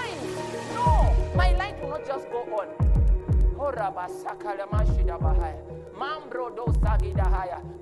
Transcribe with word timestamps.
Shines. 0.00 0.74
No, 0.74 1.14
my 1.34 1.52
light 1.56 1.80
will 1.82 1.90
not 1.90 2.06
just 2.06 2.30
go 2.30 2.38
on. 2.38 2.68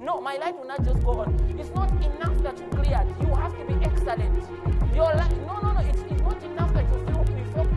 No, 0.01 0.21
my 0.21 0.37
light 0.37 0.57
will 0.59 0.67
not 0.67 0.85
just 0.85 1.03
go 1.05 1.21
on. 1.21 1.35
It's 1.59 1.71
not 1.71 1.91
enough 2.05 2.43
that 2.43 2.59
you 2.59 2.67
cleared. 2.69 3.09
You 3.21 3.35
have 3.35 3.57
to 3.59 3.65
be 3.65 3.75
excellent. 3.85 4.35
Your 4.95 5.13
light, 5.15 5.37
no, 5.47 5.59
no, 5.61 5.73
no. 5.73 5.81
It's, 5.81 6.01
it's 6.11 6.23
not 6.23 6.43
enough 6.43 6.73
that 6.75 6.85
you 6.89 7.07
feel 7.07 7.25
before. 7.25 7.69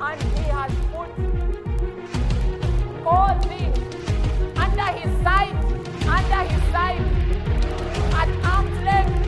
And 0.00 0.22
He 0.22 0.44
has 0.50 0.72
put 0.92 1.10
all 3.06 3.38
things 3.42 3.78
under 4.56 4.88
His 4.98 5.22
sight, 5.22 5.54
under 6.06 6.42
His 6.50 6.62
sight, 6.72 7.00
at 8.14 8.28
arm's 8.44 8.78
length. 8.82 9.26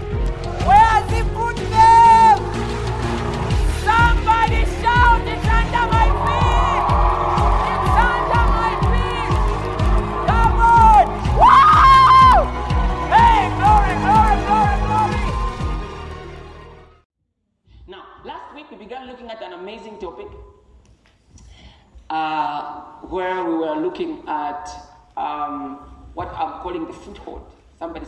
Where 0.67 0.79
has 0.79 1.11
He 1.13 1.23
put 1.35 1.57
them? 1.71 1.88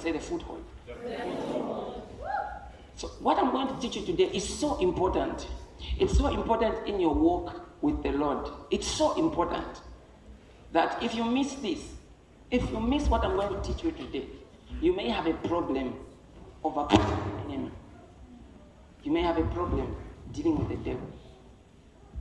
Say 0.00 0.12
the 0.12 0.18
foothold. 0.18 0.64
So, 2.96 3.08
what 3.20 3.38
I'm 3.38 3.50
going 3.50 3.68
to 3.68 3.80
teach 3.80 3.96
you 3.96 4.04
today 4.04 4.30
is 4.32 4.46
so 4.46 4.78
important. 4.78 5.46
It's 5.98 6.16
so 6.16 6.28
important 6.28 6.86
in 6.86 7.00
your 7.00 7.14
walk 7.14 7.68
with 7.82 8.02
the 8.02 8.12
Lord. 8.12 8.50
It's 8.70 8.86
so 8.86 9.18
important 9.18 9.80
that 10.72 11.02
if 11.02 11.14
you 11.14 11.24
miss 11.24 11.54
this, 11.54 11.80
if 12.50 12.68
you 12.70 12.80
miss 12.80 13.08
what 13.08 13.24
I'm 13.24 13.36
going 13.36 13.54
to 13.54 13.62
teach 13.62 13.84
you 13.84 13.92
today, 13.92 14.26
you 14.80 14.94
may 14.94 15.08
have 15.08 15.26
a 15.26 15.34
problem 15.48 15.94
overcoming 16.62 17.06
the 17.46 17.54
enemy. 17.54 17.70
You 19.02 19.12
may 19.12 19.22
have 19.22 19.38
a 19.38 19.44
problem 19.46 19.96
dealing 20.32 20.58
with 20.58 20.68
the 20.68 20.76
devil. 20.76 21.08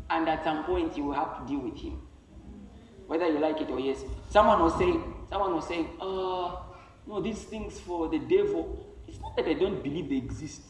And 0.09 0.27
at 0.27 0.43
some 0.43 0.63
point, 0.63 0.97
you 0.97 1.05
will 1.05 1.13
have 1.13 1.39
to 1.39 1.47
deal 1.47 1.59
with 1.59 1.77
him. 1.77 2.01
Whether 3.07 3.27
you 3.27 3.39
like 3.39 3.59
it 3.61 3.69
or 3.69 3.79
yes. 3.79 4.03
Someone 4.29 4.59
was 4.59 4.77
saying, 4.77 5.03
someone 5.29 5.55
was 5.55 5.67
saying, 5.67 5.87
uh, 5.99 6.55
no, 7.07 7.21
these 7.21 7.43
things 7.43 7.79
for 7.79 8.07
the 8.07 8.19
devil, 8.19 8.95
it's 9.07 9.19
not 9.19 9.35
that 9.35 9.47
I 9.47 9.53
don't 9.53 9.83
believe 9.83 10.09
they 10.09 10.17
exist. 10.17 10.61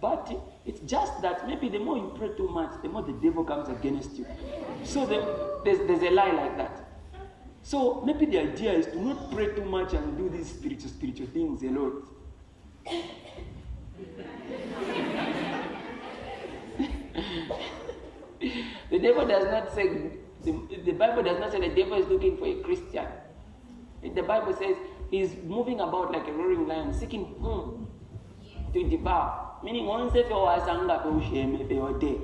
But 0.00 0.32
it's 0.64 0.80
just 0.80 1.20
that 1.22 1.46
maybe 1.46 1.68
the 1.68 1.78
more 1.78 1.96
you 1.96 2.12
pray 2.16 2.30
too 2.36 2.48
much, 2.48 2.80
the 2.82 2.88
more 2.88 3.02
the 3.02 3.12
devil 3.12 3.44
comes 3.44 3.68
against 3.68 4.16
you. 4.16 4.26
So 4.84 5.06
the, 5.06 5.60
there's, 5.64 5.78
there's 5.86 6.02
a 6.02 6.10
lie 6.10 6.30
like 6.30 6.56
that. 6.56 6.84
So 7.62 8.02
maybe 8.04 8.26
the 8.26 8.38
idea 8.38 8.72
is 8.72 8.86
to 8.86 9.00
not 9.00 9.30
pray 9.32 9.54
too 9.54 9.64
much 9.64 9.94
and 9.94 10.16
do 10.16 10.28
these 10.28 10.48
spiritual 10.48 10.90
spiritual 10.90 11.26
things 11.26 11.62
a 11.62 11.66
lot. 11.66 12.04
the 18.90 18.98
devil 18.98 19.26
does 19.26 19.44
not 19.46 19.74
say, 19.74 20.12
the, 20.44 20.52
the 20.84 20.92
Bible 20.92 21.24
does 21.24 21.40
not 21.40 21.50
say 21.50 21.60
the 21.60 21.74
devil 21.74 21.98
is 21.98 22.06
looking 22.06 22.36
for 22.36 22.46
a 22.46 22.54
Christian. 22.62 23.06
The 24.02 24.22
Bible 24.22 24.54
says 24.54 24.76
he's 25.10 25.34
moving 25.44 25.80
about 25.80 26.12
like 26.12 26.28
a 26.28 26.32
roaring 26.32 26.68
lion, 26.68 26.94
seeking 26.94 27.34
whom 27.40 27.88
to 28.72 28.88
devour. 28.88 29.48
Meaning, 29.62 29.86
once 29.86 30.14
if 30.14 30.28
you 30.28 30.34
are 30.36 30.60
sanga, 30.64 31.02
if 31.04 31.70
you 31.70 31.82
are 31.82 31.98
dead. 31.98 32.18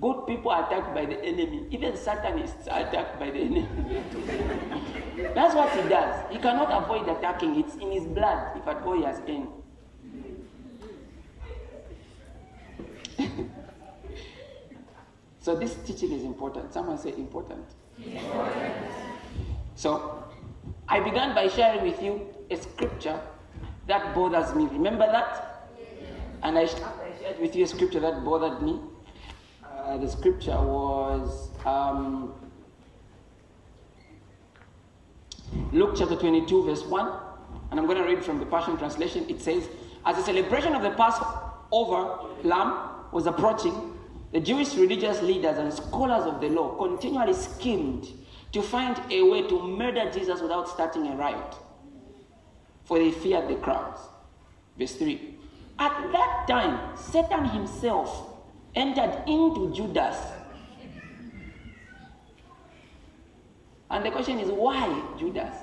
Good 0.00 0.26
people 0.26 0.50
are 0.50 0.66
attacked 0.66 0.94
by 0.94 1.06
the 1.06 1.18
enemy. 1.24 1.66
Even 1.70 1.96
Satanists 1.96 2.68
are 2.68 2.80
attacked 2.80 3.18
by 3.18 3.30
the 3.30 3.38
enemy. 3.38 3.68
That's 5.34 5.54
what 5.54 5.70
he 5.70 5.88
does. 5.88 6.30
He 6.30 6.38
cannot 6.38 6.70
avoid 6.82 7.08
attacking. 7.08 7.58
It's 7.58 7.74
in 7.76 7.90
his 7.92 8.04
blood, 8.04 8.58
if 8.58 8.66
at 8.66 8.82
all 8.82 8.96
he 8.96 9.04
has 9.04 9.22
any. 9.26 9.46
so 15.40 15.56
this 15.56 15.76
teaching 15.86 16.12
is 16.12 16.24
important. 16.24 16.74
Someone 16.74 16.98
say 16.98 17.14
important. 17.14 17.64
important. 17.98 18.84
So 19.76 20.24
I 20.88 21.00
began 21.00 21.34
by 21.34 21.48
sharing 21.48 21.82
with 21.82 22.02
you 22.02 22.28
a 22.50 22.56
scripture 22.56 23.18
that 23.86 24.14
bothers 24.14 24.54
me. 24.54 24.64
Remember 24.66 25.06
that? 25.06 25.68
And 26.42 26.58
I 26.58 26.66
shared 26.66 27.40
with 27.40 27.56
you 27.56 27.64
a 27.64 27.66
scripture 27.66 28.00
that 28.00 28.24
bothered 28.24 28.62
me. 28.62 28.80
Uh, 29.64 29.96
the 29.98 30.08
scripture 30.08 30.60
was 30.60 31.50
um, 31.64 32.34
Luke 35.72 35.94
chapter 35.96 36.16
22, 36.16 36.64
verse 36.64 36.84
1. 36.84 37.12
And 37.70 37.80
I'm 37.80 37.86
going 37.86 37.98
to 37.98 38.04
read 38.04 38.24
from 38.24 38.38
the 38.38 38.46
Passion 38.46 38.76
Translation. 38.76 39.26
It 39.28 39.40
says, 39.40 39.68
As 40.04 40.16
the 40.16 40.22
celebration 40.22 40.74
of 40.74 40.82
the 40.82 40.90
Passover 40.90 42.18
lamb 42.42 42.90
was 43.12 43.26
approaching, 43.26 43.92
the 44.32 44.40
Jewish 44.40 44.74
religious 44.74 45.22
leaders 45.22 45.58
and 45.58 45.72
scholars 45.72 46.26
of 46.26 46.40
the 46.40 46.48
law 46.48 46.76
continually 46.76 47.32
schemed 47.32 48.08
to 48.52 48.62
find 48.62 49.00
a 49.10 49.22
way 49.22 49.42
to 49.42 49.62
murder 49.62 50.10
Jesus 50.10 50.40
without 50.40 50.68
starting 50.68 51.06
a 51.08 51.16
riot, 51.16 51.54
for 52.86 52.98
they 52.98 53.10
feared 53.10 53.48
the 53.48 53.56
crowds. 53.56 54.00
Verse 54.78 54.94
3. 54.94 55.34
At 55.78 56.12
that 56.12 56.46
time, 56.48 56.96
Satan 56.96 57.44
himself 57.44 58.30
entered 58.74 59.24
into 59.26 59.72
Judas. 59.74 60.16
And 63.90 64.04
the 64.04 64.10
question 64.10 64.38
is, 64.38 64.48
why 64.50 65.02
Judas? 65.18 65.54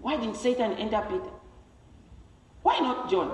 Why 0.00 0.16
didn't 0.16 0.36
Satan 0.36 0.72
enter 0.72 1.00
Peter? 1.02 1.30
Why 2.62 2.78
not 2.80 3.10
John? 3.10 3.32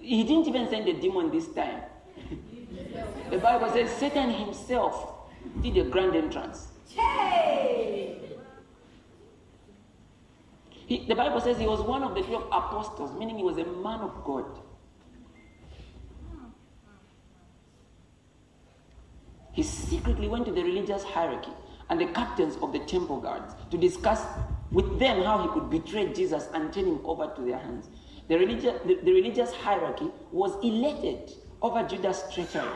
He 0.00 0.22
didn't 0.24 0.46
even 0.48 0.68
send 0.68 0.88
a 0.88 0.92
demon 0.92 1.30
this 1.30 1.48
time. 1.48 1.82
the 3.30 3.38
Bible 3.38 3.70
says 3.70 3.90
Satan 3.90 4.30
himself 4.30 5.28
did 5.62 5.76
a 5.78 5.84
grand 5.84 6.14
entrance. 6.14 6.68
He, 10.90 10.98
the 11.06 11.14
Bible 11.14 11.40
says 11.40 11.56
he 11.56 11.68
was 11.68 11.80
one 11.80 12.02
of 12.02 12.16
the 12.16 12.22
12 12.22 12.46
apostles, 12.46 13.16
meaning 13.16 13.36
he 13.36 13.44
was 13.44 13.58
a 13.58 13.64
man 13.64 14.00
of 14.00 14.24
God. 14.24 14.44
He 19.52 19.62
secretly 19.62 20.26
went 20.26 20.46
to 20.46 20.50
the 20.50 20.64
religious 20.64 21.04
hierarchy 21.04 21.52
and 21.90 22.00
the 22.00 22.06
captains 22.06 22.56
of 22.60 22.72
the 22.72 22.80
temple 22.80 23.20
guards 23.20 23.54
to 23.70 23.78
discuss 23.78 24.20
with 24.72 24.98
them 24.98 25.22
how 25.22 25.40
he 25.42 25.48
could 25.50 25.70
betray 25.70 26.12
Jesus 26.12 26.48
and 26.54 26.72
turn 26.72 26.86
him 26.86 27.00
over 27.04 27.32
to 27.36 27.42
their 27.42 27.58
hands. 27.58 27.88
The, 28.26 28.36
religious, 28.36 28.80
the, 28.84 28.96
the 28.96 29.12
religious 29.12 29.52
hierarchy 29.54 30.10
was 30.32 30.56
elated 30.64 31.30
over 31.62 31.84
Judas' 31.84 32.24
treachery. 32.34 32.68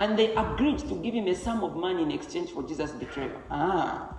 And 0.00 0.18
they 0.18 0.34
agreed 0.34 0.80
to 0.80 1.02
give 1.02 1.14
him 1.14 1.28
a 1.28 1.34
sum 1.34 1.64
of 1.64 1.76
money 1.76 2.02
in 2.02 2.10
exchange 2.10 2.50
for 2.50 2.62
Jesus' 2.62 2.90
betrayal. 2.90 3.40
Ah, 3.50 4.18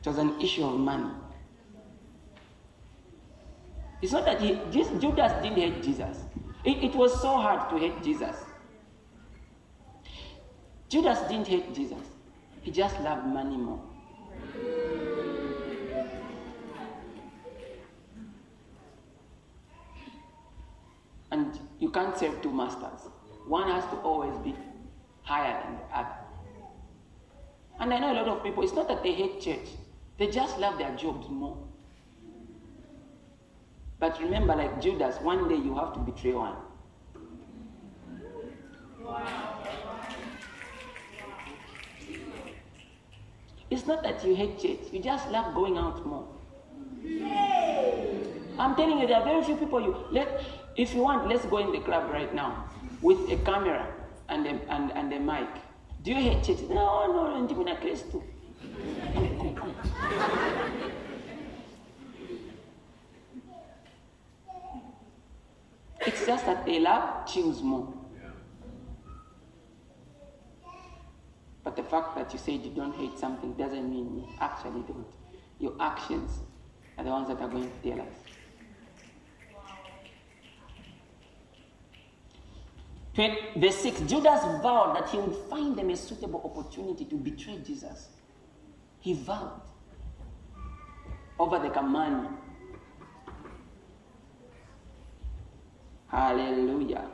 it 0.00 0.06
was 0.06 0.16
an 0.16 0.40
issue 0.40 0.64
of 0.64 0.80
money. 0.80 1.10
It's 4.04 4.12
not 4.12 4.26
that 4.26 4.38
he, 4.38 4.60
Judas 4.70 5.32
didn't 5.42 5.56
hate 5.56 5.82
Jesus. 5.82 6.18
It, 6.62 6.84
it 6.84 6.94
was 6.94 7.22
so 7.22 7.38
hard 7.38 7.70
to 7.70 7.78
hate 7.78 8.02
Jesus. 8.02 8.36
Judas 10.90 11.20
didn't 11.20 11.48
hate 11.48 11.74
Jesus. 11.74 12.04
He 12.60 12.70
just 12.70 13.00
loved 13.00 13.26
money 13.26 13.56
more. 13.56 13.80
And 21.30 21.58
you 21.78 21.88
can't 21.88 22.14
serve 22.14 22.42
two 22.42 22.52
masters. 22.52 23.08
One 23.46 23.70
has 23.70 23.84
to 23.84 23.96
always 24.00 24.36
be 24.40 24.54
higher 25.22 25.62
than 25.62 25.78
the 25.78 25.98
other. 25.98 26.14
And 27.80 27.94
I 27.94 27.98
know 28.00 28.12
a 28.12 28.16
lot 28.20 28.28
of 28.28 28.42
people, 28.42 28.64
it's 28.64 28.74
not 28.74 28.86
that 28.88 29.02
they 29.02 29.14
hate 29.14 29.40
church, 29.40 29.66
they 30.18 30.26
just 30.26 30.58
love 30.58 30.76
their 30.76 30.94
jobs 30.94 31.26
more. 31.30 31.56
But 34.04 34.20
remember, 34.20 34.54
like 34.54 34.82
Judas, 34.82 35.16
one 35.22 35.48
day 35.48 35.54
you 35.54 35.74
have 35.76 35.94
to 35.94 35.98
betray 35.98 36.34
one. 36.34 36.56
It's 43.70 43.86
not 43.86 44.02
that 44.02 44.22
you 44.22 44.36
hate 44.36 44.60
church, 44.60 44.92
you 44.92 45.00
just 45.00 45.30
love 45.30 45.54
going 45.54 45.78
out 45.78 46.04
more. 46.04 46.28
I'm 48.58 48.76
telling 48.76 48.98
you, 48.98 49.06
there 49.06 49.16
are 49.16 49.24
very 49.24 49.42
few 49.42 49.56
people 49.56 49.80
you 49.80 49.96
let. 50.10 50.44
If 50.76 50.94
you 50.94 51.00
want, 51.00 51.26
let's 51.26 51.46
go 51.46 51.56
in 51.56 51.72
the 51.72 51.80
club 51.80 52.10
right 52.12 52.34
now 52.34 52.68
with 53.00 53.18
a 53.30 53.36
camera 53.38 53.90
and 54.28 54.46
a, 54.46 54.50
and, 54.70 54.92
and 54.92 55.14
a 55.14 55.18
mic. 55.18 55.48
Do 56.02 56.10
you 56.10 56.16
hate 56.16 56.44
church? 56.44 56.60
No, 56.68 57.06
no, 57.06 57.30
no, 57.30 57.40
ndivyo 57.40 57.64
just 66.26 66.46
that 66.46 66.64
they 66.66 66.78
love 66.80 67.26
tunes 67.26 67.62
more. 67.62 67.92
But 71.62 71.76
the 71.76 71.82
fact 71.82 72.14
that 72.16 72.32
you 72.32 72.38
said 72.38 72.60
you 72.64 72.70
don't 72.70 72.94
hate 72.94 73.18
something 73.18 73.54
doesn't 73.54 73.88
mean 73.90 74.18
you 74.18 74.28
actually 74.40 74.82
don't. 74.82 75.06
Your 75.58 75.74
actions 75.80 76.30
are 76.98 77.04
the 77.04 77.10
ones 77.10 77.28
that 77.28 77.40
are 77.40 77.48
going 77.48 77.70
to 77.70 77.88
tell 77.90 78.00
us. 78.02 78.08
Twen- 83.14 83.38
Verse 83.56 83.76
6 83.76 84.00
Judas 84.02 84.42
vowed 84.62 84.96
that 84.96 85.08
he 85.08 85.18
would 85.18 85.36
find 85.48 85.76
them 85.76 85.88
a 85.90 85.96
suitable 85.96 86.42
opportunity 86.44 87.04
to 87.06 87.14
betray 87.16 87.58
Jesus. 87.64 88.08
He 89.00 89.14
vowed 89.14 89.60
over 91.38 91.58
the 91.58 91.70
command. 91.70 92.28
Hallelujah. 96.08 97.08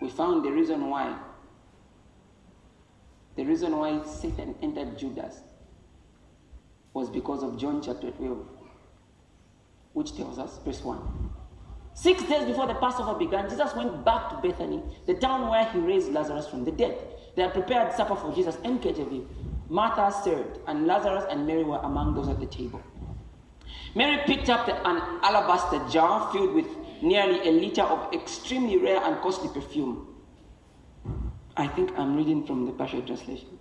We 0.00 0.08
found 0.10 0.44
the 0.44 0.52
reason 0.52 0.88
why. 0.88 1.18
The 3.36 3.44
reason 3.44 3.76
why 3.76 4.02
Satan 4.04 4.54
entered 4.62 4.98
Judas 4.98 5.40
was 6.94 7.10
because 7.10 7.42
of 7.42 7.58
John 7.58 7.82
chapter 7.82 8.10
12, 8.10 8.46
which 9.92 10.16
tells 10.16 10.38
us, 10.38 10.58
verse 10.64 10.82
1. 10.82 10.98
Six 11.92 12.22
days 12.24 12.46
before 12.46 12.66
the 12.66 12.74
Passover 12.74 13.18
began, 13.18 13.48
Jesus 13.48 13.74
went 13.74 14.04
back 14.04 14.30
to 14.30 14.36
Bethany, 14.36 14.82
the 15.06 15.14
town 15.14 15.48
where 15.50 15.64
he 15.66 15.78
raised 15.78 16.12
Lazarus 16.12 16.46
from 16.46 16.64
the 16.64 16.72
dead. 16.72 16.96
They 17.34 17.42
had 17.42 17.52
prepared 17.52 17.92
supper 17.92 18.16
for 18.16 18.34
Jesus 18.34 18.56
and 18.64 18.80
KJV. 18.80 19.26
Martha 19.68 20.14
served, 20.22 20.58
and 20.66 20.86
Lazarus 20.86 21.24
and 21.30 21.46
Mary 21.46 21.64
were 21.64 21.78
among 21.78 22.14
those 22.14 22.28
at 22.28 22.38
the 22.38 22.46
table. 22.46 22.82
Mary 23.96 24.18
picked 24.26 24.50
up 24.50 24.66
the, 24.66 24.74
an 24.86 25.00
alabaster 25.22 25.80
jar 25.88 26.30
filled 26.30 26.54
with 26.54 26.66
nearly 27.00 27.40
a 27.48 27.50
liter 27.50 27.80
of 27.80 28.12
extremely 28.12 28.76
rare 28.76 29.02
and 29.02 29.16
costly 29.22 29.48
perfume. 29.48 30.06
I 31.56 31.66
think 31.66 31.98
I'm 31.98 32.14
reading 32.14 32.44
from 32.46 32.66
the 32.66 32.72
Passion 32.72 33.06
Translation. 33.06 33.58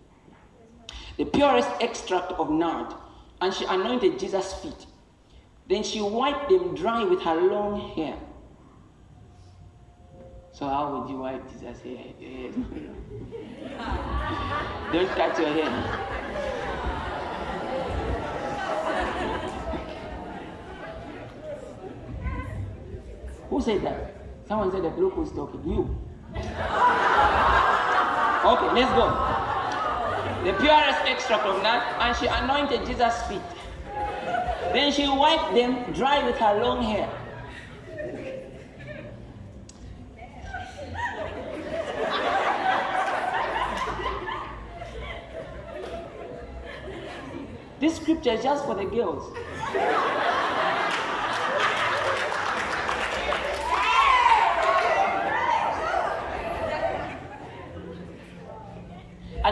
The 1.16 1.24
purest 1.24 1.70
extract 1.80 2.34
of 2.34 2.50
nard, 2.50 2.94
and 3.40 3.54
she 3.54 3.64
anointed 3.64 4.20
Jesus' 4.20 4.52
feet. 4.56 4.86
Then 5.70 5.84
she 5.84 6.02
wiped 6.02 6.50
them 6.50 6.76
dry 6.76 7.06
with 7.06 7.22
her 7.22 7.36
long 7.36 7.80
hair. 7.96 8.18
So 10.52 10.68
how 10.68 11.00
would 11.00 11.10
you 11.10 11.20
wipe 11.20 11.50
Jesus'? 11.54 11.80
Hair. 11.82 12.52
Don't 14.92 15.10
cut 15.16 15.40
your 15.40 15.48
hair. 15.48 16.06
Who 23.56 23.62
said 23.62 23.84
that? 23.84 24.12
Someone 24.50 24.70
said 24.70 24.84
that. 24.84 25.00
Look 25.00 25.14
who's 25.14 25.32
talking. 25.32 25.64
You. 25.64 25.88
Okay, 26.36 26.44
let's 28.76 28.92
go. 28.92 29.08
The 30.44 30.52
purest 30.60 31.00
extract 31.08 31.46
of 31.46 31.62
that, 31.64 31.96
and 32.02 32.14
she 32.18 32.28
anointed 32.28 32.86
Jesus' 32.86 33.22
feet. 33.30 33.40
Then 34.74 34.92
she 34.92 35.08
wiped 35.08 35.54
them 35.56 35.90
dry 35.94 36.22
with 36.26 36.36
her 36.36 36.62
long 36.62 36.84
hair. 36.84 37.10
This 47.80 47.96
scripture 47.96 48.32
is 48.32 48.44
just 48.44 48.66
for 48.66 48.76
the 48.76 48.84
girls. 48.84 49.34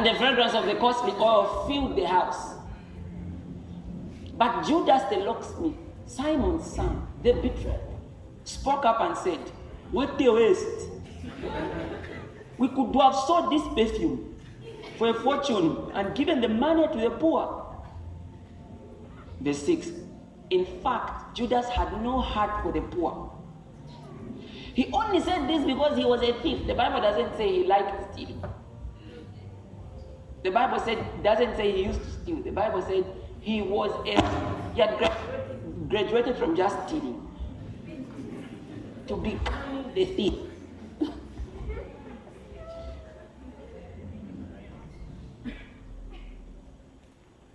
And 0.03 0.15
the 0.15 0.19
fragrance 0.19 0.53
of 0.53 0.65
the 0.65 0.75
costly 0.75 1.13
oil 1.13 1.65
filled 1.65 1.95
the 1.95 2.03
house. 2.03 2.55
But 4.37 4.65
Judas 4.65 5.03
the 5.09 5.17
locksmith, 5.17 5.75
Simon's 6.05 6.65
son, 6.65 7.07
the 7.23 7.31
betrayer, 7.33 7.79
spoke 8.43 8.85
up 8.85 8.99
and 8.99 9.17
said, 9.17 9.39
What 9.91 10.17
the 10.17 10.29
waste? 10.29 10.89
We 12.57 12.67
could 12.67 12.93
have 12.95 13.15
sold 13.15 13.51
this 13.51 13.63
perfume 13.75 14.35
for 14.97 15.09
a 15.09 15.13
fortune 15.13 15.91
and 15.93 16.13
given 16.15 16.41
the 16.41 16.49
money 16.49 16.85
to 16.87 16.97
the 16.99 17.11
poor. 17.11 17.65
Verse 19.39 19.59
6 19.59 19.89
In 20.49 20.65
fact, 20.81 21.37
Judas 21.37 21.67
had 21.67 22.03
no 22.03 22.19
heart 22.19 22.61
for 22.61 22.73
the 22.73 22.81
poor. 22.81 23.31
He 24.73 24.91
only 24.91 25.21
said 25.21 25.47
this 25.47 25.63
because 25.65 25.97
he 25.97 26.03
was 26.03 26.21
a 26.21 26.33
thief. 26.41 26.67
The 26.67 26.73
Bible 26.73 26.99
doesn't 26.99 27.37
say 27.37 27.47
he 27.53 27.63
liked 27.65 28.13
stealing. 28.13 28.43
The 30.43 30.51
Bible 30.51 30.79
said 30.79 31.23
doesn't 31.23 31.55
say 31.55 31.71
he 31.71 31.83
used 31.85 32.01
to 32.01 32.09
steal. 32.09 32.43
The 32.43 32.51
Bible 32.51 32.81
said 32.81 33.05
he 33.39 33.61
was 33.61 33.91
a 34.05 34.21
he 34.73 34.81
had 34.81 34.97
gra- 34.97 35.17
graduated 35.87 36.35
from 36.37 36.55
just 36.55 36.87
stealing 36.87 37.25
to 39.07 39.15
become 39.15 39.91
the 39.95 40.05
thief. 40.05 40.33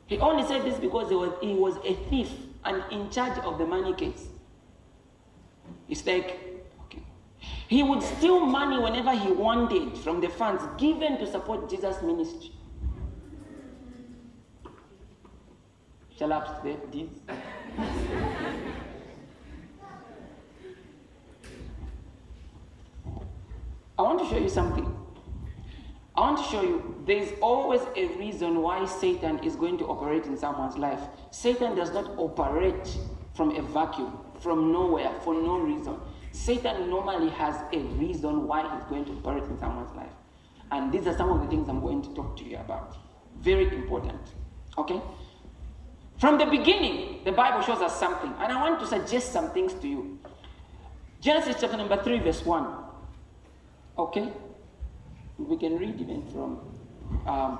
he 0.06 0.19
only 0.19 0.46
said 0.46 0.64
this 0.64 0.79
because 0.79 1.11
he 1.11 1.14
was, 1.14 1.32
he 1.43 1.55
was 1.55 1.76
a 1.84 1.94
thief 2.08 2.31
and 2.64 2.82
in 2.91 3.11
charge 3.11 3.38
of 3.41 3.58
the 3.58 3.67
money 3.67 3.93
case. 3.93 4.29
It's 5.89 6.06
like. 6.06 6.44
He 7.69 7.82
would 7.82 8.03
steal 8.03 8.46
money 8.46 8.79
whenever 8.79 9.12
he 9.15 9.31
wanted 9.31 9.98
from 9.98 10.22
the 10.22 10.29
funds 10.29 10.65
given 10.79 11.19
to 11.19 11.27
support 11.31 11.69
Jesus' 11.69 12.01
ministry. 12.01 12.53
Shall 16.19 16.32
I 16.32 16.60
this? 16.91 17.06
I 23.96 24.03
want 24.03 24.19
to 24.19 24.29
show 24.29 24.39
you 24.39 24.48
something. 24.48 24.96
I 26.17 26.20
want 26.20 26.39
to 26.39 26.44
show 26.51 26.63
you 26.63 27.03
there 27.06 27.19
is 27.19 27.32
always 27.41 27.82
a 27.94 28.06
reason 28.17 28.60
why 28.60 28.84
Satan 28.87 29.39
is 29.44 29.55
going 29.55 29.79
to 29.79 29.84
operate 29.87 30.25
in 30.27 30.37
someone's 30.37 30.77
life. 30.77 31.01
Satan 31.31 31.77
does 31.77 31.93
not 31.93 32.19
operate 32.19 32.98
from 33.34 33.55
a 33.55 33.63
vacuum, 33.63 34.19
from 34.41 34.72
nowhere, 34.72 35.13
for 35.22 35.34
no 35.34 35.60
reason. 35.60 36.01
Satan 36.32 36.91
normally 36.91 37.31
has 37.31 37.55
a 37.72 37.79
reason 37.79 38.48
why 38.48 38.63
he's 38.75 38.84
going 38.87 39.05
to 39.05 39.13
operate 39.13 39.44
in 39.44 39.56
someone's 39.58 39.94
life. 39.94 40.10
And 40.72 40.91
these 40.91 41.06
are 41.06 41.17
some 41.17 41.31
of 41.31 41.41
the 41.43 41.46
things 41.46 41.69
I'm 41.69 41.81
going 41.81 42.03
to 42.03 42.13
talk 42.15 42.37
to 42.39 42.44
you 42.44 42.56
about. 42.56 42.96
Very 43.41 43.69
important. 43.69 44.20
Okay? 44.77 45.01
From 46.19 46.37
the 46.37 46.46
beginning, 46.46 47.20
the 47.25 47.32
Bible 47.32 47.63
shows 47.63 47.81
us 47.81 47.98
something, 47.98 48.32
and 48.41 48.53
I 48.53 48.60
want 48.60 48.81
to 48.81 48.87
suggest 48.87 49.32
some 49.32 49.51
things 49.51 49.72
to 49.75 49.89
you. 49.89 50.19
Genesis 51.20 51.56
chapter 51.60 51.77
number 51.77 52.03
3, 52.03 52.19
verse 52.20 52.44
1. 52.44 52.67
Okay? 53.98 54.32
We 55.39 55.56
can 55.56 55.79
read 55.79 56.01
even 56.01 56.27
from 56.32 56.60
um, 57.27 57.58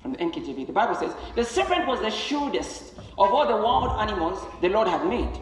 from 0.00 0.12
the 0.12 0.18
NKJV. 0.18 0.66
The 0.66 0.72
Bible 0.72 0.94
says, 0.94 1.12
The 1.34 1.44
serpent 1.44 1.86
was 1.86 2.00
the 2.00 2.10
shrewdest 2.10 2.94
of 2.96 3.32
all 3.32 3.46
the 3.46 3.56
wild 3.56 4.00
animals 4.00 4.42
the 4.60 4.68
Lord 4.68 4.88
had 4.88 5.06
made. 5.06 5.38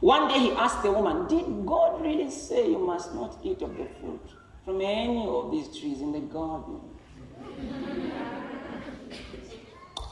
One 0.00 0.28
day 0.28 0.38
he 0.38 0.52
asked 0.52 0.82
the 0.82 0.92
woman, 0.92 1.26
Did 1.28 1.66
God 1.66 2.02
really 2.02 2.30
say 2.30 2.70
you 2.70 2.78
must 2.78 3.14
not 3.14 3.38
eat 3.42 3.62
of 3.62 3.76
the 3.76 3.86
fruit 4.00 4.30
from 4.64 4.80
any 4.80 5.26
of 5.26 5.50
these 5.50 5.68
trees 5.78 6.00
in 6.00 6.12
the 6.12 6.20
garden? 6.20 6.80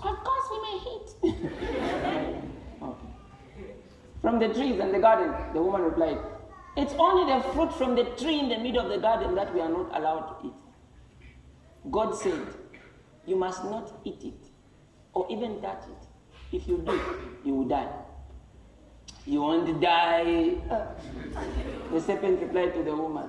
Of 0.01 0.17
course 0.25 0.45
we 0.51 0.61
may 0.63 0.77
eat. 0.95 1.11
Okay. 1.45 2.49
From 4.23 4.38
the 4.38 4.49
trees 4.49 4.80
and 4.80 4.92
the 4.92 4.99
garden, 4.99 5.33
the 5.54 5.62
woman 5.62 5.83
replied, 5.83 6.18
It's 6.76 6.92
only 6.99 7.33
the 7.33 7.40
fruit 7.50 7.73
from 7.73 7.95
the 7.95 8.04
tree 8.16 8.40
in 8.40 8.49
the 8.49 8.59
middle 8.59 8.85
of 8.85 8.90
the 8.90 8.99
garden 8.99 9.35
that 9.37 9.54
we 9.54 9.61
are 9.61 9.68
not 9.68 9.97
allowed 9.97 10.40
to 10.40 10.49
eat. 10.49 10.54
God 11.90 12.14
said, 12.14 12.40
you 13.28 13.37
must 13.37 13.62
not 13.64 13.92
eat 14.04 14.25
it 14.25 14.50
or 15.12 15.26
even 15.30 15.61
touch 15.61 15.85
it. 15.85 16.57
If 16.57 16.66
you 16.66 16.78
do, 16.78 16.99
you 17.45 17.54
will 17.54 17.68
die. 17.68 17.92
You 19.26 19.42
won't 19.42 19.80
die. 19.80 20.54
The 21.92 22.00
serpent 22.00 22.40
replied 22.40 22.75
to 22.75 22.83
the 22.83 22.95
woman, 22.97 23.28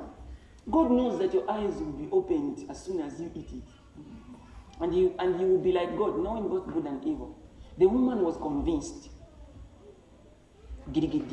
God 0.70 0.92
knows 0.92 1.20
that 1.20 1.34
your 1.34 1.50
eyes 1.50 1.74
will 1.74 1.92
be 1.92 2.08
opened 2.12 2.66
as 2.70 2.84
soon 2.84 3.02
as 3.02 3.20
you 3.20 3.32
eat 3.36 3.50
it. 3.54 3.64
And 4.82 4.96
you, 4.96 5.14
and 5.20 5.40
you 5.40 5.48
will 5.48 5.60
be 5.62 5.72
like 5.74 5.98
God, 5.98 6.18
knowing 6.20 6.48
both 6.48 6.68
good 6.74 6.86
and 6.86 7.04
evil. 7.06 7.38
The 7.80 7.88
woman 7.88 8.22
was 8.22 8.36
convinced. 8.38 9.10
Giddy. 10.92 11.24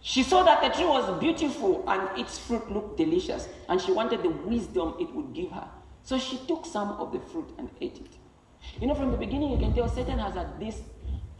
She 0.00 0.22
saw 0.22 0.42
that 0.42 0.62
the 0.62 0.68
tree 0.70 0.86
was 0.86 1.20
beautiful 1.20 1.88
and 1.88 2.18
its 2.18 2.38
fruit 2.38 2.70
looked 2.70 2.96
delicious, 2.96 3.48
and 3.68 3.80
she 3.80 3.92
wanted 3.92 4.22
the 4.22 4.30
wisdom 4.30 4.94
it 5.00 5.14
would 5.14 5.32
give 5.32 5.50
her. 5.52 5.68
So 6.02 6.18
she 6.18 6.38
took 6.48 6.66
some 6.66 6.90
of 6.92 7.12
the 7.12 7.20
fruit 7.20 7.52
and 7.58 7.70
ate 7.80 7.96
it. 7.96 8.16
You 8.80 8.88
know, 8.88 8.94
from 8.94 9.12
the 9.12 9.16
beginning, 9.16 9.52
you 9.52 9.58
can 9.58 9.72
tell 9.74 9.88
Satan 9.88 10.18
has 10.18 10.34
had 10.34 10.58
this 10.58 10.80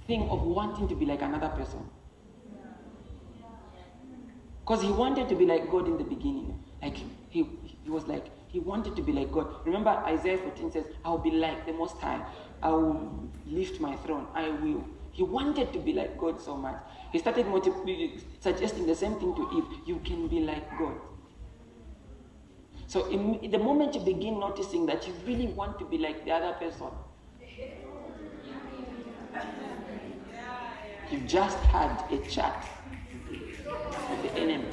thing 0.07 0.29
of 0.29 0.43
wanting 0.43 0.89
to 0.89 0.95
be 0.95 1.05
like 1.05 1.23
another 1.23 1.49
person. 1.49 1.89
Because 4.61 4.83
he 4.83 4.91
wanted 4.91 5.29
to 5.29 5.35
be 5.35 5.47
like 5.47 5.71
God 5.71 5.87
in 5.87 5.97
the 5.99 6.05
beginning. 6.05 6.63
Like, 6.83 6.97
he, 7.29 7.49
he 7.83 7.91
was 7.91 8.07
like, 8.07 8.27
he 8.49 8.61
wanted 8.61 8.97
to 8.97 9.03
be 9.03 9.13
like 9.13 9.33
God. 9.33 9.47
Remember, 9.65 9.91
Isaiah 9.91 10.39
14 10.39 10.73
says, 10.73 10.85
I'll 11.05 11.19
be 11.19 11.31
like 11.31 11.67
the 11.67 11.73
Most 11.73 11.99
High. 11.99 12.25
I 12.63 12.71
will 12.71 13.29
lift 13.47 13.81
my 13.81 13.97
throne. 13.97 14.27
I 14.35 14.49
will. 14.51 14.85
He 15.13 15.23
wanted 15.23 15.73
to 15.73 15.79
be 15.79 15.93
like 15.93 16.19
God 16.19 16.41
so 16.41 16.57
much. 16.57 16.77
He 17.13 17.19
started 17.19 17.47
suggesting 18.41 18.87
the 18.87 18.95
same 18.95 19.15
thing 19.15 19.35
to 19.35 19.49
Eve. 19.57 19.81
You 19.87 19.99
can 20.05 20.29
be 20.29 20.41
like 20.41 20.69
God. 20.79 20.95
So, 22.87 23.09
in, 23.11 23.51
the 23.51 23.59
moment 23.59 23.95
you 23.95 24.01
begin 24.01 24.39
noticing 24.39 24.87
that 24.87 25.07
you 25.07 25.15
really 25.27 25.49
want 25.49 25.79
to 25.79 25.85
be 25.87 25.99
like 25.99 26.25
the 26.25 26.33
other 26.33 26.53
person, 26.53 26.89
you 31.11 31.21
just 31.21 31.57
had 31.59 32.05
a 32.13 32.19
chat 32.29 32.76
enemy. 34.37 34.65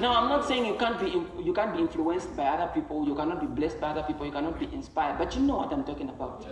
Now, 0.00 0.14
I'm 0.14 0.28
not 0.28 0.48
saying 0.48 0.64
you 0.64 0.76
can't 0.76 0.98
be 0.98 1.10
you 1.44 1.52
can't 1.52 1.74
be 1.74 1.80
influenced 1.80 2.34
by 2.36 2.44
other 2.44 2.72
people, 2.72 3.06
you 3.06 3.14
cannot 3.14 3.40
be 3.40 3.46
blessed 3.46 3.80
by 3.80 3.90
other 3.90 4.02
people, 4.02 4.24
you 4.24 4.32
cannot 4.32 4.58
be 4.58 4.68
inspired, 4.72 5.18
but 5.18 5.34
you 5.36 5.42
know 5.42 5.56
what 5.56 5.72
I'm 5.72 5.84
talking 5.84 6.08
about. 6.08 6.46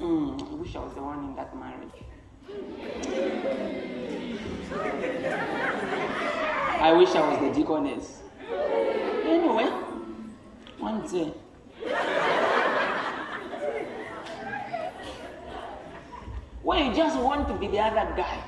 Mm, 0.00 0.52
I 0.52 0.54
wish 0.54 0.74
I 0.74 0.80
was 0.80 0.94
the 0.94 1.02
one 1.02 1.24
in 1.24 1.36
that 1.36 1.54
marriage. 1.56 1.92
I 6.80 6.92
wish 6.92 7.10
I 7.14 7.28
was 7.28 7.38
the 7.40 7.52
deaconess. 7.60 8.22
Anyway, 9.24 9.64
one 10.78 11.06
day. 11.06 11.32
When 16.62 16.86
you 16.86 16.96
just 16.96 17.16
want 17.20 17.46
to 17.46 17.54
be 17.54 17.68
the 17.68 17.78
other 17.78 18.12
guy, 18.16 18.42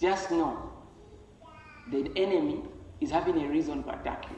just 0.00 0.30
know 0.32 0.71
the 1.90 2.10
enemy 2.16 2.62
is 3.00 3.10
having 3.10 3.40
a 3.44 3.48
reason 3.48 3.80
attack 3.88 4.26
you. 4.30 4.36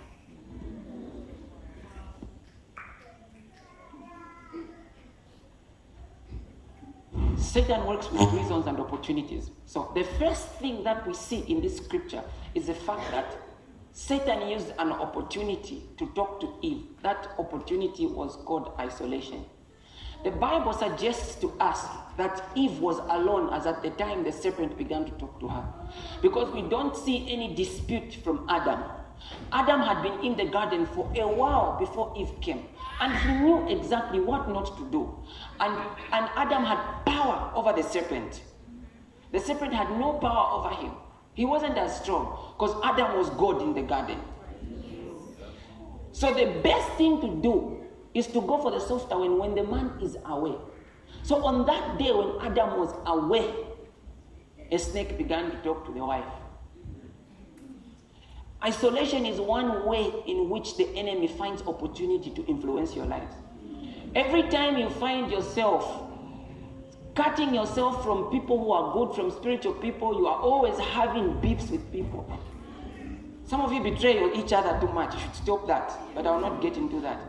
Satan 7.36 7.86
works 7.86 8.10
with 8.10 8.32
reasons 8.32 8.66
and 8.66 8.78
opportunities. 8.80 9.50
So, 9.66 9.92
the 9.94 10.02
first 10.18 10.48
thing 10.54 10.82
that 10.82 11.06
we 11.06 11.14
see 11.14 11.40
in 11.40 11.60
this 11.60 11.76
scripture 11.76 12.22
is 12.54 12.66
the 12.66 12.74
fact 12.74 13.08
that 13.12 13.36
Satan 13.92 14.48
used 14.48 14.72
an 14.78 14.90
opportunity 14.90 15.84
to 15.98 16.06
talk 16.14 16.40
to 16.40 16.52
Eve. 16.62 16.82
That 17.02 17.28
opportunity 17.38 18.06
was 18.06 18.36
called 18.44 18.72
isolation. 18.80 19.44
The 20.24 20.30
Bible 20.30 20.72
suggests 20.72 21.34
to 21.36 21.52
us 21.60 21.86
that 22.16 22.48
Eve 22.54 22.78
was 22.80 22.98
alone 23.10 23.52
as 23.52 23.66
at 23.66 23.82
the 23.82 23.90
time 23.90 24.24
the 24.24 24.32
serpent 24.32 24.78
began 24.78 25.04
to 25.04 25.10
talk 25.12 25.38
to 25.40 25.48
her. 25.48 25.64
Because 26.22 26.52
we 26.54 26.62
don't 26.62 26.96
see 26.96 27.30
any 27.30 27.54
dispute 27.54 28.14
from 28.24 28.46
Adam. 28.48 28.82
Adam 29.52 29.80
had 29.80 30.02
been 30.02 30.18
in 30.24 30.36
the 30.36 30.46
garden 30.46 30.86
for 30.86 31.12
a 31.14 31.26
while 31.28 31.78
before 31.78 32.14
Eve 32.16 32.32
came. 32.40 32.64
And 33.00 33.14
he 33.16 33.34
knew 33.44 33.68
exactly 33.68 34.18
what 34.20 34.48
not 34.48 34.76
to 34.78 34.90
do. 34.90 35.14
And, 35.60 35.74
and 36.12 36.30
Adam 36.36 36.64
had 36.64 36.78
power 37.04 37.52
over 37.54 37.72
the 37.74 37.86
serpent. 37.86 38.42
The 39.32 39.40
serpent 39.40 39.74
had 39.74 39.90
no 39.90 40.14
power 40.14 40.58
over 40.58 40.74
him. 40.74 40.92
He 41.34 41.44
wasn't 41.44 41.76
as 41.76 42.00
strong 42.00 42.54
because 42.56 42.80
Adam 42.82 43.18
was 43.18 43.28
God 43.30 43.60
in 43.60 43.74
the 43.74 43.82
garden. 43.82 44.20
So 46.12 46.32
the 46.32 46.60
best 46.62 46.88
thing 46.92 47.20
to 47.20 47.28
do 47.42 47.83
is 48.14 48.26
to 48.28 48.40
go 48.40 48.58
for 48.58 48.70
the 48.70 48.80
softer 48.80 49.18
when, 49.18 49.38
when 49.38 49.54
the 49.54 49.64
man 49.64 49.92
is 50.00 50.16
away. 50.26 50.54
So 51.22 51.44
on 51.44 51.66
that 51.66 51.98
day 51.98 52.12
when 52.12 52.40
Adam 52.40 52.78
was 52.78 52.94
away, 53.06 53.52
a 54.70 54.78
snake 54.78 55.18
began 55.18 55.50
to 55.50 55.56
talk 55.58 55.84
to 55.86 55.92
the 55.92 56.04
wife. 56.04 56.24
Isolation 58.64 59.26
is 59.26 59.40
one 59.40 59.84
way 59.86 60.10
in 60.26 60.48
which 60.48 60.76
the 60.78 60.88
enemy 60.96 61.28
finds 61.28 61.62
opportunity 61.62 62.30
to 62.30 62.44
influence 62.46 62.94
your 62.94 63.04
lives. 63.04 63.34
Every 64.14 64.44
time 64.44 64.78
you 64.78 64.88
find 64.88 65.30
yourself 65.30 66.04
cutting 67.14 67.54
yourself 67.54 68.02
from 68.02 68.30
people 68.30 68.58
who 68.58 68.72
are 68.72 68.92
good, 68.92 69.14
from 69.14 69.30
spiritual 69.30 69.74
people, 69.74 70.18
you 70.18 70.26
are 70.26 70.40
always 70.40 70.78
having 70.78 71.40
beefs 71.40 71.70
with 71.70 71.90
people. 71.92 72.26
Some 73.44 73.60
of 73.60 73.72
you 73.72 73.82
betray 73.82 74.32
each 74.34 74.52
other 74.52 74.78
too 74.80 74.92
much. 74.92 75.14
You 75.14 75.20
should 75.20 75.34
stop 75.34 75.66
that. 75.66 75.92
But 76.14 76.26
I 76.26 76.30
will 76.32 76.40
not 76.40 76.62
get 76.62 76.76
into 76.76 77.00
that. 77.02 77.20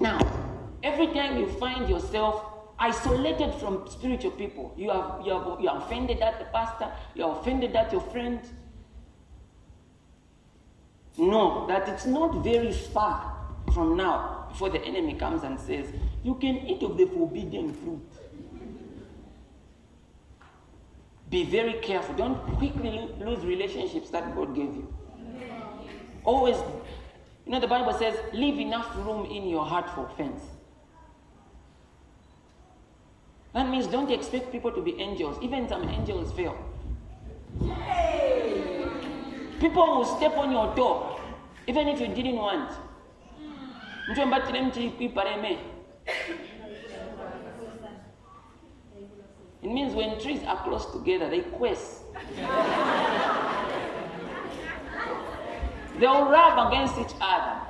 Now, 0.00 0.18
every 0.82 1.06
time 1.08 1.38
you 1.38 1.48
find 1.48 1.88
yourself 1.88 2.44
isolated 2.78 3.54
from 3.54 3.88
spiritual 3.88 4.32
people, 4.32 4.74
you 4.76 4.90
are, 4.90 5.22
you 5.24 5.32
are, 5.32 5.60
you 5.60 5.68
are 5.68 5.78
offended 5.78 6.20
at 6.20 6.38
the 6.38 6.44
pastor, 6.46 6.90
you 7.14 7.24
are 7.24 7.38
offended 7.38 7.74
at 7.76 7.92
your 7.92 8.00
friend, 8.00 8.40
know 11.16 11.66
that 11.68 11.88
it's 11.88 12.06
not 12.06 12.42
very 12.42 12.72
far 12.72 13.34
from 13.72 13.96
now 13.96 14.46
before 14.48 14.70
the 14.70 14.82
enemy 14.84 15.14
comes 15.14 15.42
and 15.42 15.58
says, 15.58 15.86
You 16.22 16.34
can 16.34 16.58
eat 16.66 16.82
of 16.82 16.96
the 16.96 17.06
forbidden 17.06 17.72
fruit. 17.72 18.08
Be 21.30 21.44
very 21.44 21.74
careful. 21.74 22.14
Don't 22.14 22.38
quickly 22.58 23.10
lose 23.18 23.44
relationships 23.44 24.10
that 24.10 24.34
God 24.36 24.54
gave 24.54 24.74
you. 24.74 24.94
Always, 26.24 26.56
you 27.44 27.52
know, 27.52 27.60
the 27.60 27.66
Bible 27.66 27.92
says, 27.92 28.16
leave 28.32 28.58
enough 28.58 28.96
room 28.96 29.26
in 29.26 29.48
your 29.48 29.64
heart 29.64 29.88
for 29.90 30.06
offense. 30.06 30.42
That 33.52 33.68
means 33.68 33.86
don't 33.86 34.10
expect 34.10 34.50
people 34.50 34.72
to 34.72 34.80
be 34.82 34.98
angels. 35.00 35.38
Even 35.42 35.68
some 35.68 35.88
angels 35.88 36.32
fail. 36.32 36.56
People 39.60 39.96
will 39.96 40.16
step 40.16 40.36
on 40.36 40.50
your 40.50 40.74
toe, 40.74 41.20
even 41.66 41.88
if 41.88 42.00
you 42.00 42.08
didn't 42.08 42.36
want. 42.36 42.72
It 49.62 49.70
means 49.72 49.94
when 49.94 50.20
trees 50.20 50.42
are 50.44 50.62
close 50.62 50.84
together, 50.92 51.30
they 51.30 51.40
quest. 51.40 52.02
They'll 55.98 56.28
rub 56.28 56.68
against 56.68 56.98
each 56.98 57.16
other. 57.20 57.60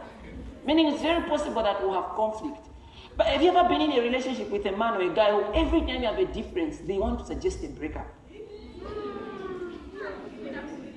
Meaning 0.66 0.88
it's 0.92 1.02
very 1.02 1.28
possible 1.28 1.62
that 1.62 1.80
we'll 1.82 2.00
have 2.00 2.14
conflict. 2.16 2.68
But 3.16 3.26
have 3.26 3.42
you 3.42 3.54
ever 3.54 3.68
been 3.68 3.80
in 3.80 3.92
a 3.92 4.00
relationship 4.00 4.50
with 4.50 4.66
a 4.66 4.72
man 4.76 4.94
or 4.94 5.10
a 5.10 5.14
guy 5.14 5.30
who 5.30 5.44
every 5.54 5.80
time 5.80 6.00
you 6.02 6.06
have 6.06 6.18
a 6.18 6.26
difference, 6.26 6.78
they 6.78 6.98
want 6.98 7.20
to 7.20 7.26
suggest 7.26 7.62
a 7.62 7.68
breakup? 7.68 8.06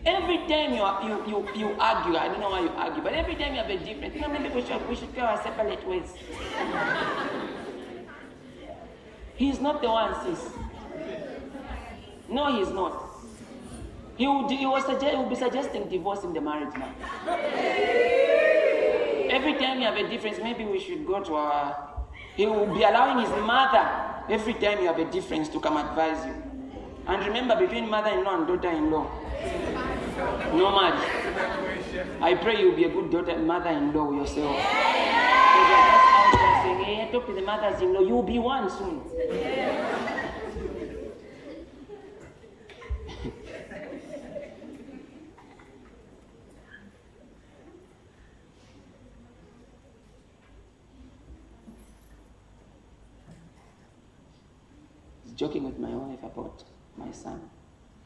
Every 0.06 0.38
time 0.48 0.74
you, 0.74 0.84
you, 1.04 1.28
you, 1.28 1.48
you 1.54 1.76
argue, 1.78 2.16
I 2.16 2.30
don't 2.30 2.40
know 2.40 2.50
why 2.50 2.62
you 2.62 2.70
argue, 2.70 3.04
but 3.04 3.14
every 3.14 3.36
time 3.36 3.54
you 3.54 3.62
have 3.62 3.70
a 3.70 3.78
difference, 3.78 4.16
you 4.16 4.22
know, 4.22 4.30
maybe 4.30 4.48
we 4.50 4.66
should, 4.66 4.88
we 4.88 4.96
should 4.96 5.14
go 5.14 5.22
our 5.22 5.44
separate 5.44 5.86
ways. 5.86 6.14
He's 9.36 9.60
not 9.60 9.82
the 9.82 9.90
one, 9.90 10.16
sis. 10.24 10.50
No, 12.30 12.58
he's 12.58 12.70
not. 12.74 13.07
He 14.18 14.28
would, 14.28 14.50
he, 14.50 14.66
was 14.66 14.84
suggest, 14.84 15.14
he 15.14 15.16
would 15.16 15.30
be 15.30 15.36
suggesting 15.36 15.88
divorce 15.90 16.24
in 16.24 16.34
the 16.34 16.42
marriage 16.42 16.74
now. 16.74 16.92
Every 19.30 19.54
time 19.54 19.80
you 19.80 19.86
have 19.86 19.98
a 19.98 20.10
difference, 20.10 20.40
maybe 20.42 20.66
we 20.66 20.80
should 20.80 21.06
go 21.06 21.24
to 21.24 21.36
our. 21.36 21.94
He 22.36 22.48
will 22.48 22.66
be 22.74 22.82
allowing 22.82 23.20
his 23.20 23.30
mother 23.46 23.88
every 24.30 24.56
time 24.56 24.80
you 24.80 24.88
have 24.88 24.98
a 24.98 25.06
difference 25.12 25.50
to 25.50 25.60
come 25.60 25.78
advise 25.78 26.26
you. 26.26 26.34
And 27.08 27.26
remember, 27.28 27.56
between 27.56 27.90
mother-in-law 27.90 28.38
and 28.40 28.48
daughter-in-law, 28.48 29.08
no 30.54 30.72
marriage. 30.72 31.04
I 32.22 32.34
pray 32.36 32.60
you'll 32.60 32.76
be 32.76 32.86
a 32.86 32.90
good 32.90 33.12
daughter, 33.12 33.40
yourself. 33.40 34.58
Just 34.58 35.88
out 36.18 36.30
there 36.34 36.64
saying, 36.64 36.84
hey, 36.84 37.10
talk 37.12 37.26
to 37.28 37.34
the 37.34 37.42
mothers-in-law. 37.42 38.02
You'll 38.02 38.24
be 38.24 38.40
one 38.40 38.70
soon. 38.70 39.02
Joking 55.38 55.64
with 55.64 55.78
my 55.78 55.96
wife 55.96 56.24
about 56.24 56.64
my 56.98 57.12
son. 57.12 57.40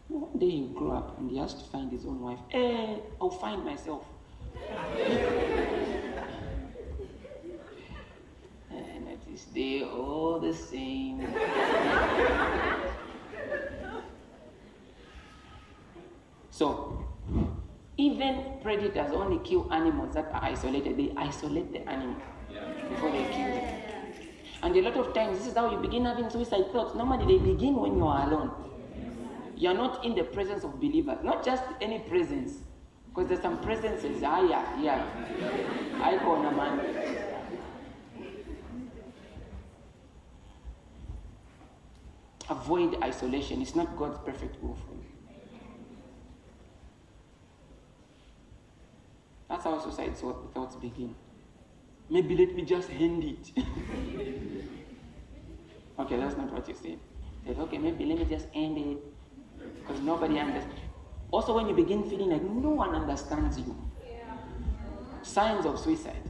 One 0.10 0.38
day 0.38 0.50
he'll 0.50 0.68
grow 0.68 0.92
up 0.92 1.18
and 1.18 1.32
he 1.32 1.38
has 1.38 1.54
to 1.54 1.64
find 1.72 1.90
his 1.90 2.06
own 2.06 2.20
wife. 2.20 2.40
Eh, 2.52 2.98
I'll 3.22 3.30
find 3.30 3.64
myself. 3.64 4.06
and 8.70 9.08
at 9.08 9.26
this 9.26 9.46
day, 9.46 9.84
all 9.84 10.40
the 10.42 10.54
same. 10.54 11.22
so, 16.50 17.08
even 17.96 18.60
predators 18.62 19.14
only 19.14 19.40
kill 19.40 19.72
animals 19.72 20.14
that 20.16 20.30
are 20.34 20.44
isolated. 20.44 20.98
They 20.98 21.14
isolate 21.16 21.72
the 21.72 21.88
animal 21.90 22.22
before 22.90 23.12
they 23.12 23.24
kill 23.32 23.54
them. 23.56 23.91
And 24.64 24.76
a 24.76 24.82
lot 24.82 24.94
of 24.96 25.14
times, 25.14 25.40
this 25.40 25.48
is 25.48 25.56
how 25.56 25.72
you 25.72 25.78
begin 25.80 26.06
having 26.06 26.30
suicide 26.30 26.72
thoughts. 26.72 26.96
Normally, 26.96 27.38
they 27.38 27.44
begin 27.44 27.76
when 27.76 27.96
you 27.96 28.06
are 28.06 28.28
alone. 28.28 28.52
You 29.56 29.70
are 29.70 29.74
not 29.74 30.06
in 30.06 30.16
the 30.16 30.24
presence 30.24 30.64
of 30.64 30.80
believers, 30.80 31.18
not 31.24 31.44
just 31.44 31.64
any 31.82 32.00
presence. 32.00 32.60
Because 33.08 33.28
there's 33.28 33.42
some 33.42 33.60
presences. 33.62 34.22
Ah, 34.24 34.42
yeah, 34.48 34.82
yeah. 34.82 35.06
I 36.02 36.18
call 36.20 36.46
a 36.46 36.52
man. 36.52 36.80
Avoid 42.50 43.02
isolation. 43.04 43.62
It's 43.62 43.76
not 43.76 43.98
God's 43.98 44.20
perfect 44.20 44.62
will 44.62 44.76
for 44.76 44.94
you. 44.94 45.06
That's 49.50 49.64
how 49.64 49.80
suicide 49.80 50.16
thoughts 50.18 50.76
begin. 50.76 51.16
Maybe 52.12 52.36
let 52.36 52.54
me 52.54 52.64
just 52.64 52.90
hand 52.90 53.24
it. 53.24 53.52
okay, 56.00 56.18
that's 56.18 56.36
not 56.36 56.52
what 56.52 56.68
you 56.68 56.76
said. 56.76 57.00
Said, 57.46 57.58
okay, 57.58 57.78
maybe 57.78 58.04
let 58.04 58.20
me 58.20 58.26
just 58.26 58.48
end 58.54 58.78
it. 58.78 58.98
Because 59.80 60.02
nobody 60.02 60.38
understands. 60.38 60.82
Also, 61.32 61.56
when 61.56 61.70
you 61.70 61.74
begin 61.74 62.04
feeling 62.10 62.30
like 62.32 62.44
no 62.44 62.72
one 62.72 62.94
understands 62.94 63.58
you, 63.58 63.74
signs 65.22 65.66
of 65.66 65.80
suicide. 65.80 66.30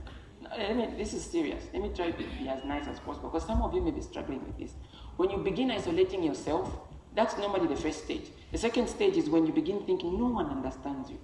This 0.98 1.14
is 1.16 1.24
serious. 1.24 1.64
Let 1.74 1.82
me 1.82 1.90
try 1.96 2.12
to 2.12 2.24
be 2.38 2.48
as 2.48 2.64
nice 2.64 2.88
as 2.88 3.00
possible 3.00 3.30
because 3.30 3.48
some 3.48 3.64
of 3.64 3.74
you 3.74 3.82
may 3.82 3.90
be 3.90 4.02
struggling 4.02 4.46
with 4.46 4.60
this. 4.60 4.74
When 5.18 5.32
you 5.32 5.38
begin 5.38 5.72
isolating 5.72 6.22
yourself, 6.22 6.78
that's 7.16 7.36
normally 7.40 7.66
the 7.68 7.76
first 7.76 8.04
stage. 8.04 8.30
The 8.52 8.60
second 8.60 8.88
stage 8.88 9.18
is 9.18 9.32
when 9.32 9.48
you 9.48 9.52
begin 9.54 9.84
thinking 9.88 10.20
no 10.20 10.28
one 10.28 10.46
understands 10.46 11.10
you. 11.10 11.18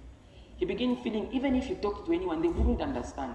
You 0.58 0.66
begin 0.66 0.96
feeling 0.96 1.28
even 1.30 1.54
if 1.54 1.68
you 1.68 1.76
talk 1.76 2.04
to 2.06 2.12
anyone, 2.12 2.42
they 2.42 2.48
wouldn't 2.48 2.82
understand. 2.82 3.34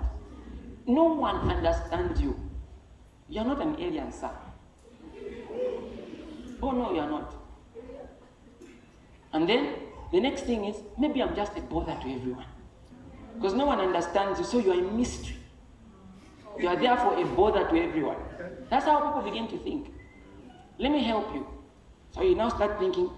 No 0.85 1.03
one 1.03 1.49
understands 1.49 2.21
you. 2.21 2.39
You're 3.29 3.45
not 3.45 3.61
an 3.61 3.75
alien, 3.79 4.11
sir. 4.11 4.29
Oh, 6.61 6.71
no, 6.71 6.93
you're 6.93 7.09
not. 7.09 7.35
And 9.33 9.49
then 9.49 9.75
the 10.11 10.19
next 10.19 10.43
thing 10.43 10.65
is 10.65 10.77
maybe 10.97 11.21
I'm 11.21 11.35
just 11.35 11.57
a 11.57 11.61
bother 11.61 11.97
to 12.01 12.13
everyone. 12.13 12.45
Because 13.35 13.53
no 13.53 13.65
one 13.65 13.79
understands 13.79 14.39
you, 14.39 14.45
so 14.45 14.59
you 14.59 14.71
are 14.71 14.79
a 14.79 14.91
mystery. 14.91 15.37
You 16.59 16.67
are 16.67 16.75
therefore 16.75 17.19
a 17.19 17.25
bother 17.25 17.67
to 17.67 17.83
everyone. 17.83 18.17
That's 18.69 18.85
how 18.85 18.99
people 18.99 19.21
begin 19.23 19.47
to 19.47 19.57
think. 19.57 19.91
Let 20.77 20.91
me 20.91 21.03
help 21.03 21.33
you. 21.33 21.47
So 22.11 22.21
you 22.21 22.35
now 22.35 22.49
start 22.49 22.77
thinking, 22.77 23.09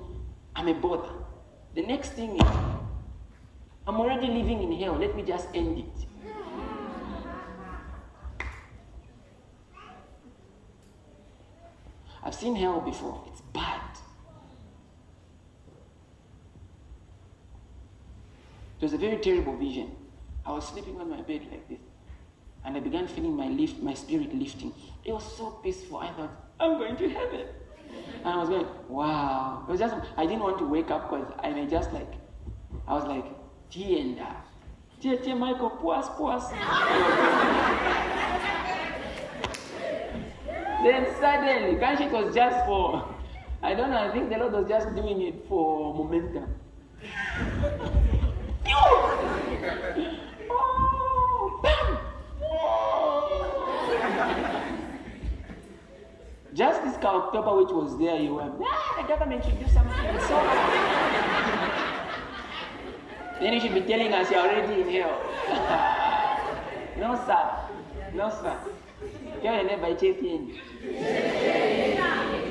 I'm 0.55 0.67
a 0.69 0.73
bother. 0.73 1.11
The 1.73 1.81
next 1.81 2.13
thing 2.13 2.35
is, 2.37 2.47
I'm 3.85 3.99
already 3.99 4.27
living 4.27 4.63
in 4.63 4.71
hell. 4.79 4.93
Let 4.93 5.15
me 5.15 5.23
just 5.23 5.47
end 5.53 5.79
it. 5.79 6.04
I've 12.25 12.33
seen 12.33 12.55
hell 12.55 12.81
before. 12.81 13.23
It's 13.31 13.41
bad. 13.53 13.81
It 18.79 18.83
was 18.83 18.93
a 18.93 18.97
very 18.97 19.17
terrible 19.17 19.55
vision. 19.55 19.91
I 20.43 20.51
was 20.51 20.67
sleeping 20.67 20.99
on 20.99 21.09
my 21.09 21.21
bed 21.21 21.41
like 21.51 21.69
this. 21.69 21.79
And 22.65 22.75
I 22.75 22.79
began 22.79 23.07
feeling 23.07 23.35
my 23.35 23.47
lift, 23.47 23.81
my 23.81 23.93
spirit 23.93 24.33
lifting. 24.33 24.73
It 25.03 25.13
was 25.13 25.37
so 25.37 25.51
peaceful. 25.63 25.99
I 25.99 26.11
thought, 26.13 26.31
I'm 26.59 26.79
going 26.79 26.97
to 26.97 27.09
heaven. 27.09 27.45
And 28.23 28.27
I 28.27 28.37
was 28.37 28.49
going, 28.49 28.65
wow. 28.89 29.63
It 29.67 29.71
was 29.71 29.79
just 29.79 29.95
I 30.17 30.25
didn't 30.25 30.41
want 30.41 30.57
to 30.57 30.65
wake 30.65 30.89
up 30.89 31.11
because 31.11 31.31
I 31.43 31.51
may 31.51 31.67
just 31.67 31.93
like 31.93 32.11
I 32.87 32.93
was 32.93 33.05
like, 33.05 33.25
tienda. 33.69 34.35
Tia 34.99 35.17
tia 35.17 35.35
Michael, 35.35 35.69
puas 35.69 36.09
puas. 36.17 36.51
then 40.85 41.07
suddenly, 41.19 41.77
it 41.81 42.11
was 42.11 42.33
just 42.35 42.65
for 42.65 43.15
I 43.65 43.73
don't 43.73 43.89
know, 43.89 43.97
I 43.97 44.11
think 44.11 44.29
the 44.29 44.37
Lord 44.37 44.53
was 44.53 44.67
just 44.69 44.93
doing 44.95 45.21
it 45.23 45.47
for 45.49 45.91
momentum. 45.95 46.45
oh! 48.67 49.15
Just 56.53 56.83
this 56.83 56.93
October, 57.03 57.55
which 57.57 57.71
was 57.71 57.97
there, 57.97 58.17
you 58.17 58.35
were, 58.35 58.51
ah, 58.61 59.01
the 59.01 59.07
government 59.07 59.43
should 59.43 59.59
do 59.59 59.67
something. 59.73 60.19
So 60.29 60.35
then 63.39 63.53
you 63.53 63.59
should 63.59 63.73
be 63.73 63.81
telling 63.81 64.13
us 64.13 64.29
you're 64.29 64.41
already 64.41 64.81
in 64.81 64.89
hell. 64.89 65.19
no, 66.99 67.15
sir. 67.25 67.49
No, 68.13 68.29
sir. 68.29 68.74
Tell 69.45 69.53
your 69.53 69.63
neighbor, 69.63 69.93
champion. 69.93 70.53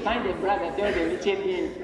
Find 0.04 0.30
a 0.30 0.34
brother, 0.34 0.72
tell 0.76 0.92
them, 0.92 1.18
champion. 1.24 1.74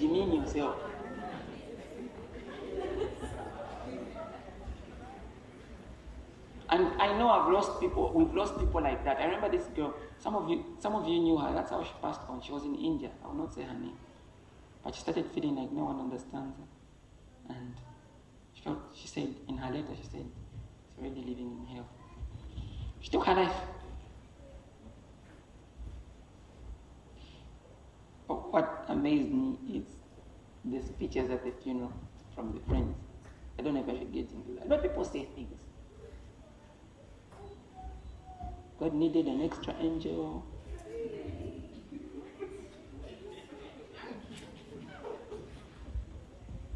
Demean 0.00 0.32
yourself. 0.32 0.76
And 6.70 7.00
I 7.00 7.16
know 7.16 7.28
I've 7.28 7.52
lost 7.52 7.78
people, 7.78 8.10
we've 8.12 8.34
lost 8.34 8.58
people 8.58 8.82
like 8.82 9.04
that. 9.04 9.18
I 9.18 9.26
remember 9.26 9.56
this 9.56 9.68
girl, 9.68 9.94
some 10.18 10.34
of 10.34 10.50
you, 10.50 10.64
some 10.80 10.96
of 10.96 11.06
you 11.06 11.20
knew 11.20 11.36
her, 11.36 11.54
that's 11.54 11.70
how 11.70 11.84
she 11.84 11.92
passed 12.02 12.22
on. 12.28 12.42
She 12.42 12.50
was 12.50 12.64
in 12.64 12.74
India. 12.74 13.12
I 13.24 13.28
will 13.28 13.34
not 13.34 13.54
say 13.54 13.62
her 13.62 13.74
name. 13.74 13.96
But 14.82 14.96
she 14.96 15.02
started 15.02 15.26
feeling 15.32 15.54
like 15.54 15.70
no 15.70 15.84
one 15.84 16.00
understands 16.00 16.56
her. 16.56 17.54
And 17.54 17.74
she 18.58 18.64
felt, 18.64 18.78
she 18.94 19.06
said, 19.06 19.34
in 19.48 19.56
her 19.56 19.72
letter, 19.72 19.94
she 19.96 20.02
said, 20.02 20.24
she's 20.24 21.04
already 21.04 21.20
living 21.20 21.66
in 21.68 21.76
hell. 21.76 21.88
She 23.00 23.10
took 23.10 23.24
her 23.24 23.34
life. 23.34 23.54
But 28.26 28.52
what 28.52 28.84
amazed 28.88 29.30
me 29.30 29.58
is 29.72 29.84
the 30.64 30.82
speeches 30.82 31.30
at 31.30 31.44
the 31.44 31.52
funeral 31.62 31.92
from 32.34 32.52
the 32.52 32.60
friends. 32.68 32.96
I 33.58 33.62
don't 33.62 33.74
know 33.74 33.80
if 33.80 33.88
I 33.88 33.98
should 33.98 34.12
get 34.12 34.30
into 34.30 34.52
that. 34.58 34.68
But 34.68 34.82
people 34.82 35.04
say 35.04 35.26
things. 35.34 35.60
God 38.80 38.94
needed 38.94 39.26
an 39.26 39.42
extra 39.42 39.74
angel. 39.80 40.44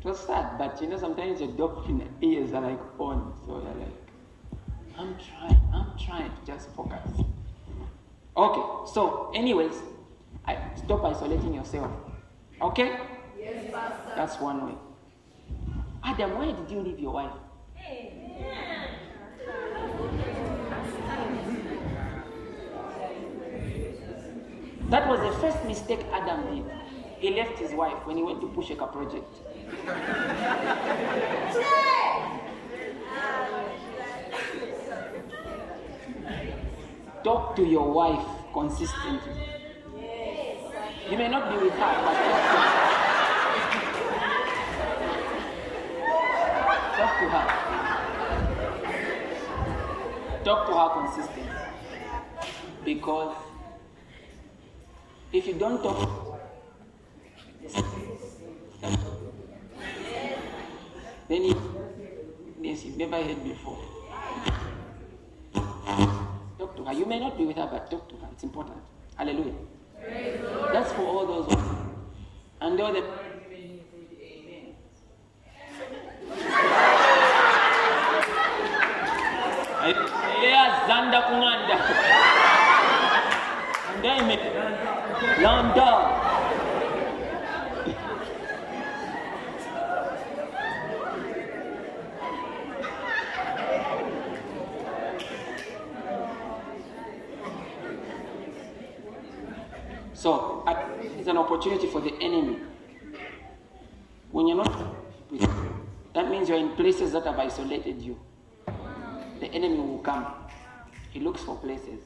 It 0.05 0.09
was 0.09 0.19
sad, 0.19 0.59
but 0.59 0.83
you 0.83 0.89
know, 0.89 0.99
sometimes 0.99 1.41
your 1.41 1.53
doctrine 1.53 2.03
ears 2.21 2.53
are 2.53 2.61
like 2.61 2.81
on, 2.99 3.33
so 3.47 3.63
you're 3.63 3.87
like, 3.87 4.99
I'm 4.99 5.15
trying, 5.15 5.61
I'm 5.73 5.97
trying 5.97 6.29
to 6.29 6.45
just 6.45 6.71
focus. 6.71 7.09
Okay, 8.37 8.93
so, 8.93 9.31
anyways, 9.33 9.75
I, 10.45 10.59
stop 10.75 11.05
isolating 11.05 11.55
yourself. 11.55 11.89
Okay? 12.61 12.99
Yes, 13.39 13.71
Pastor. 13.71 14.13
That's 14.17 14.41
one 14.41 14.67
way. 14.67 14.75
Adam, 16.03 16.35
why 16.35 16.51
did 16.51 16.69
you 16.69 16.81
leave 16.81 16.99
your 16.99 17.13
wife? 17.13 17.31
That 24.91 25.09
was 25.09 25.21
the 25.21 25.41
first 25.41 25.65
mistake 25.65 26.01
Adam 26.13 26.53
did. 26.53 26.65
He 27.21 27.31
left 27.37 27.57
his 27.57 27.71
wife 27.73 28.05
when 28.05 28.17
he 28.17 28.25
went 28.25 28.41
to 28.41 28.49
Pusheka 28.49 28.91
project. 28.91 29.33
Talk 37.25 37.55
to 37.57 37.63
your 37.65 37.93
wife 37.93 38.27
consistently. 38.53 39.33
You 41.11 41.17
may 41.19 41.29
not 41.29 41.51
be 41.51 41.57
with 41.65 41.75
her, 41.75 41.95
but 42.05 42.15
talk 46.97 47.19
to 47.21 47.29
her. 47.29 47.47
Talk 50.45 50.67
to 50.67 50.73
her. 50.75 50.89
Consistently. 51.01 51.43
Because 52.85 53.37
if 55.33 55.47
you 55.47 55.55
don't 55.55 55.83
talk, 55.83 56.41
then 61.29 61.43
it, 61.43 61.57
yes, 62.61 62.85
you've 62.85 62.97
never 62.97 63.17
heard 63.23 63.43
before. 63.45 63.79
Talk 66.59 66.77
to 66.77 66.85
her. 66.85 66.93
You 66.93 67.07
may 67.07 67.19
not 67.21 67.37
be 67.39 67.45
with 67.47 67.57
her, 67.57 67.69
but 67.71 67.91
talk 67.91 68.09
to 68.09 68.17
her. 68.17 68.29
It's 68.33 68.43
important. 68.43 68.77
Hallelujah. 69.17 69.55
That's 70.73 70.93
for 70.93 71.03
all 71.03 71.27
those 71.27 71.47
ones. 71.55 71.69
And 72.61 72.81
all 72.81 72.93
the 72.93 73.03
zanda 80.87 81.21
kumanda. 81.29 81.77
Ndeme. 83.99 84.37
Landa. 85.43 85.89
So 100.15 100.63
I- 100.67 100.77
it's 101.19 101.22
an 101.33 101.39
opportunity 101.39 101.87
for 101.87 102.01
the 102.03 102.13
enemy. 102.21 102.59
When 104.31 104.47
you're 104.47 104.59
not 104.59 105.31
with 105.31 105.49
that 106.15 106.31
means 106.31 106.49
you're 106.49 106.59
in 106.59 106.77
places 106.77 107.13
that 107.13 107.25
have 107.25 107.39
isolated 107.39 108.03
you. 108.03 108.21
The 109.41 109.47
enemy 109.47 109.79
will 109.79 110.01
come. 110.01 110.27
He 111.11 111.21
looks 111.21 111.43
for 111.43 111.57
places. 111.57 112.01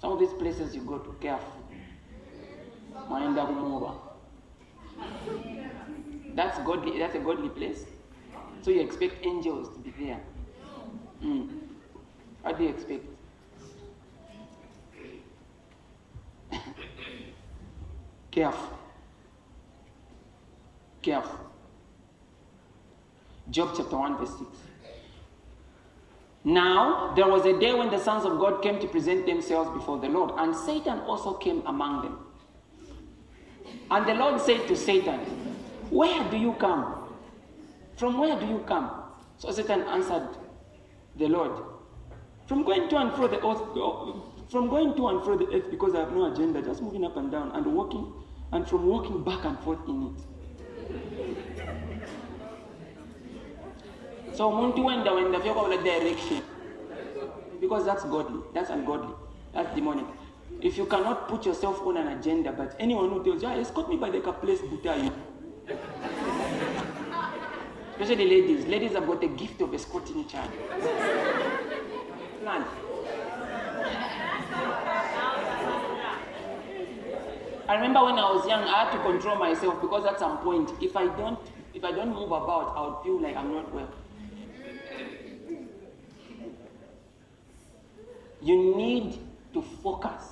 Some 0.00 0.12
of 0.12 0.20
these 0.20 0.32
places 0.34 0.72
you 0.74 0.82
go 0.82 0.98
to 0.98 1.16
careful. 1.20 1.64
Kumuva. 3.08 3.96
That's 6.36 6.58
godly. 6.60 6.98
That's 6.98 7.16
a 7.16 7.18
godly 7.18 7.48
place. 7.48 7.84
So 8.62 8.70
you 8.70 8.80
expect 8.80 9.26
angels 9.26 9.74
to 9.74 9.80
be 9.80 9.90
there. 10.04 10.20
Mm. 11.24 11.48
What 12.42 12.56
do 12.56 12.64
you 12.64 12.70
expect? 12.70 13.04
Careful. 18.38 18.78
Careful. 21.02 21.40
Job 23.50 23.74
chapter 23.76 23.96
1, 23.96 24.16
verse 24.16 24.30
6. 24.30 24.44
Now, 26.44 27.14
there 27.16 27.26
was 27.26 27.44
a 27.46 27.58
day 27.58 27.74
when 27.74 27.90
the 27.90 27.98
sons 27.98 28.24
of 28.24 28.38
God 28.38 28.62
came 28.62 28.78
to 28.78 28.86
present 28.86 29.26
themselves 29.26 29.76
before 29.76 29.98
the 29.98 30.08
Lord, 30.08 30.34
and 30.36 30.54
Satan 30.54 31.00
also 31.00 31.32
came 31.32 31.66
among 31.66 32.02
them. 32.02 32.18
And 33.90 34.06
the 34.06 34.14
Lord 34.14 34.40
said 34.40 34.68
to 34.68 34.76
Satan, 34.76 35.18
Where 35.90 36.30
do 36.30 36.36
you 36.36 36.52
come? 36.60 37.08
From 37.96 38.18
where 38.18 38.38
do 38.38 38.46
you 38.46 38.60
come? 38.68 39.02
So 39.38 39.50
Satan 39.50 39.80
answered 39.82 40.28
the 41.16 41.26
Lord, 41.26 41.60
From 42.46 42.62
going 42.62 42.88
to 42.88 42.98
and 42.98 43.12
fro 43.14 43.26
the 43.26 43.44
earth, 43.44 44.48
from 44.48 44.68
going 44.68 44.94
to 44.94 45.08
and 45.08 45.24
fro 45.24 45.36
the 45.36 45.46
earth 45.54 45.70
because 45.70 45.94
I 45.94 46.00
have 46.00 46.12
no 46.12 46.32
agenda, 46.32 46.62
just 46.62 46.80
moving 46.80 47.04
up 47.04 47.16
and 47.16 47.30
down 47.30 47.50
and 47.52 47.66
walking, 47.66 48.12
and 48.52 48.66
from 48.68 48.86
walking 48.86 49.22
back 49.24 49.44
and 49.44 49.58
forth 49.60 49.88
in 49.88 50.06
it. 50.06 50.22
So 54.36 54.48
umuntu 54.50 54.84
wenda 54.84 55.12
wenda 55.12 55.40
fika 55.40 55.54
kwabula 55.54 55.82
direction 55.82 56.42
because 57.60 57.84
that's 57.84 58.04
godly, 58.04 58.40
that's 58.54 58.70
ungodly, 58.70 59.14
that's 59.52 59.74
demonic. 59.74 60.06
If 60.60 60.76
you 60.78 60.86
cannot 60.86 61.28
put 61.28 61.46
yourself 61.46 61.80
on 61.86 61.96
an 61.96 62.08
agenda, 62.08 62.52
but 62.52 62.74
anyone 62.80 63.10
who 63.10 63.22
tells 63.22 63.42
you, 63.42 63.48
ah, 63.48 63.54
escort 63.54 63.88
me 63.88 63.96
by 63.96 64.10
the 64.10 64.20
place 64.20 64.60
Butayu. 64.60 65.12
Especially 68.00 68.28
ladies. 68.28 68.66
Ladies 68.66 68.92
have 68.92 69.06
got 69.06 69.20
the 69.20 69.28
gift 69.28 69.60
of 69.60 69.74
escorting 69.74 70.20
each 70.20 70.34
other. 70.34 70.52
Plan. 72.42 72.64
I 77.68 77.74
remember 77.74 78.02
when 78.04 78.18
I 78.18 78.32
was 78.32 78.46
young, 78.48 78.62
I 78.64 78.84
had 78.84 78.92
to 78.92 78.98
control 79.02 79.36
myself 79.36 79.80
because 79.82 80.06
at 80.06 80.18
some 80.18 80.38
point, 80.38 80.70
if 80.80 80.96
I 80.96 81.06
don't, 81.06 81.38
if 81.74 81.84
I 81.84 81.92
don't 81.92 82.14
move 82.14 82.32
about, 82.32 82.74
I 82.74 82.86
would 82.86 83.04
feel 83.04 83.20
like 83.20 83.36
I'm 83.36 83.52
not 83.52 83.74
well. 83.74 83.90
You 88.40 88.74
need 88.74 89.18
to 89.52 89.60
focus. 89.60 90.22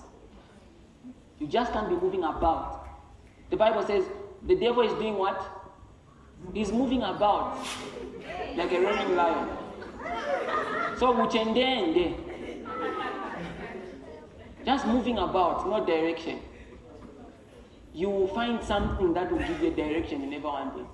You 1.38 1.46
just 1.46 1.72
can't 1.72 1.90
be 1.90 1.96
moving 1.96 2.24
about. 2.24 2.88
The 3.50 3.56
Bible 3.56 3.82
says 3.82 4.04
the 4.46 4.54
devil 4.54 4.82
is 4.82 4.92
doing 4.94 5.18
what? 5.18 5.38
He's 6.54 6.72
moving 6.72 7.02
about 7.02 7.58
like 8.56 8.72
a 8.72 8.80
roaring 8.80 9.14
lion. 9.14 9.48
So 10.98 11.12
uchendende. 11.12 12.14
Just 14.64 14.86
moving 14.86 15.18
about, 15.18 15.68
no 15.68 15.84
direction. 15.84 16.40
You 17.96 18.10
will 18.10 18.28
find 18.28 18.62
something 18.62 19.14
that 19.14 19.32
will 19.32 19.38
give 19.38 19.62
you 19.62 19.68
a 19.68 19.74
direction 19.74 20.20
you 20.20 20.26
never 20.26 20.48
wanted. 20.48 20.84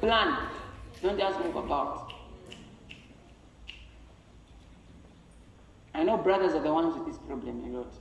Plan. 0.00 0.36
Don't 1.00 1.18
just 1.18 1.40
move 1.40 1.56
about. 1.56 2.12
I 5.94 6.02
know 6.02 6.18
brothers 6.18 6.52
are 6.52 6.62
the 6.62 6.74
ones 6.74 6.94
with 6.94 7.06
this 7.06 7.16
problem 7.26 7.64
a 7.64 7.78
lot. 7.78 7.94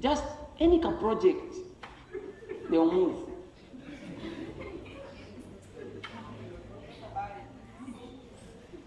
Just 0.00 0.24
any 0.58 0.80
project, 0.80 1.54
they'll 2.68 2.90
move. 2.90 3.28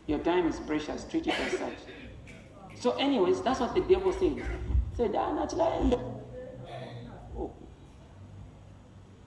Your 0.06 0.20
time 0.20 0.48
is 0.50 0.60
precious, 0.60 1.06
treat 1.06 1.28
it 1.28 1.40
as 1.40 1.52
such. 1.54 1.78
So, 2.78 2.92
anyways, 2.98 3.42
that's 3.42 3.62
what 3.62 3.74
the 3.74 3.80
devil 3.80 4.12
said. 4.12 4.44
Said, 4.96 5.14
ah, 5.16 5.34
naturally, 5.34 5.94
oh. 7.38 7.52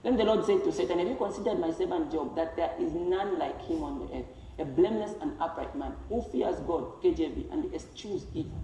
Then 0.01 0.17
the 0.17 0.23
Lord 0.23 0.45
said 0.45 0.63
to 0.63 0.71
Satan, 0.71 0.97
Have 0.97 1.07
you 1.07 1.15
considered 1.15 1.59
my 1.59 1.71
servant 1.71 2.11
Job, 2.11 2.35
that 2.35 2.55
there 2.55 2.73
is 2.79 2.91
none 2.93 3.37
like 3.37 3.61
him 3.67 3.83
on 3.83 3.99
the 3.99 4.17
earth, 4.17 4.25
a 4.57 4.65
blameless 4.65 5.11
and 5.21 5.33
upright 5.39 5.75
man 5.75 5.93
who 6.09 6.23
fears 6.23 6.59
God, 6.61 7.01
KJV, 7.03 7.51
and 7.51 7.73
eschews 7.73 8.25
evil? 8.33 8.59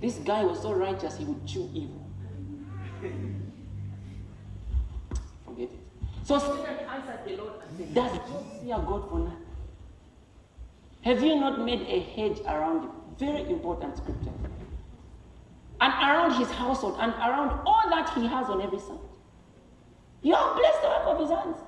This 0.00 0.18
guy 0.18 0.44
was 0.44 0.60
so 0.60 0.72
righteous, 0.72 1.16
he 1.16 1.24
would 1.24 1.44
chew 1.46 1.68
evil. 1.74 2.06
Forget 5.44 5.70
it. 5.70 5.78
So 6.22 6.38
Satan 6.38 6.86
answered 6.88 7.20
the 7.26 7.36
Lord 7.36 7.52
and 7.68 7.78
said, 7.78 7.94
Does 7.94 8.12
Job 8.12 8.44
fear 8.62 8.78
God 8.78 9.08
for 9.10 9.18
nothing? 9.18 9.38
Have 11.02 11.22
you 11.22 11.34
not 11.34 11.60
made 11.60 11.82
a 11.82 12.00
hedge 12.00 12.40
around 12.46 12.84
him? 12.84 12.90
Very 13.18 13.50
important 13.50 13.96
scripture. 13.96 14.32
And 15.84 15.92
around 15.92 16.38
his 16.38 16.50
household 16.50 16.96
and 16.98 17.12
around 17.12 17.60
all 17.66 17.90
that 17.90 18.08
he 18.14 18.26
has 18.26 18.48
on 18.48 18.62
every 18.62 18.78
side. 18.78 19.06
You 20.22 20.34
have 20.34 20.56
blessed 20.56 20.80
the 20.80 20.88
work 20.88 21.06
of 21.08 21.20
his 21.20 21.28
hands, 21.28 21.58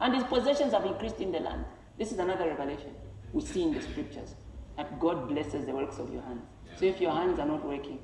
and 0.00 0.14
his 0.14 0.24
possessions 0.24 0.72
have 0.72 0.86
increased 0.86 1.20
in 1.20 1.32
the 1.32 1.40
land. 1.40 1.66
This 1.98 2.10
is 2.10 2.18
another 2.18 2.46
revelation 2.46 2.94
we 3.34 3.42
see 3.42 3.64
in 3.64 3.74
the 3.74 3.82
scriptures 3.82 4.36
that 4.78 4.98
God 4.98 5.28
blesses 5.28 5.66
the 5.66 5.72
works 5.72 5.98
of 5.98 6.10
your 6.10 6.22
hands. 6.22 6.46
So 6.76 6.86
if 6.86 6.98
your 6.98 7.10
hands 7.10 7.38
are 7.38 7.46
not 7.46 7.62
working, 7.62 7.98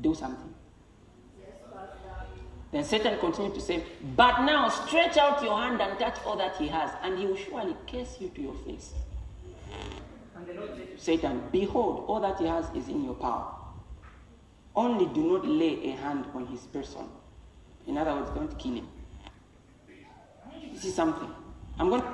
do 0.00 0.16
something. 0.16 0.52
Then 2.72 2.84
Satan 2.84 3.18
continued 3.18 3.54
to 3.54 3.60
say, 3.60 3.82
But 4.16 4.44
now 4.44 4.68
stretch 4.68 5.16
out 5.16 5.42
your 5.42 5.58
hand 5.58 5.80
and 5.80 5.98
touch 5.98 6.18
all 6.24 6.36
that 6.36 6.56
he 6.56 6.68
has, 6.68 6.90
and 7.02 7.18
he 7.18 7.26
will 7.26 7.36
surely 7.36 7.76
curse 7.90 8.16
you 8.20 8.28
to 8.28 8.40
your 8.40 8.54
face. 8.66 8.92
Satan, 10.96 11.42
behold, 11.50 12.04
all 12.06 12.20
that 12.20 12.38
he 12.38 12.46
has 12.46 12.64
is 12.74 12.88
in 12.88 13.04
your 13.04 13.14
power. 13.14 13.54
Only 14.76 15.06
do 15.06 15.32
not 15.32 15.46
lay 15.46 15.92
a 15.92 15.96
hand 15.96 16.26
on 16.34 16.46
his 16.46 16.60
person. 16.60 17.06
In 17.86 17.98
other 17.98 18.14
words, 18.14 18.30
don't 18.30 18.58
kill 18.58 18.74
him. 18.74 18.88
This 20.72 20.84
is 20.84 20.94
something. 20.94 21.28
I'm 21.78 21.88
going 21.88 22.02
to 22.02 22.08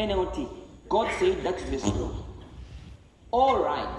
NLT. 0.00 0.48
God 0.88 1.10
said 1.18 1.42
that's 1.42 1.62
the 1.64 1.78
truth. 1.78 2.14
All 3.30 3.62
right. 3.64 3.98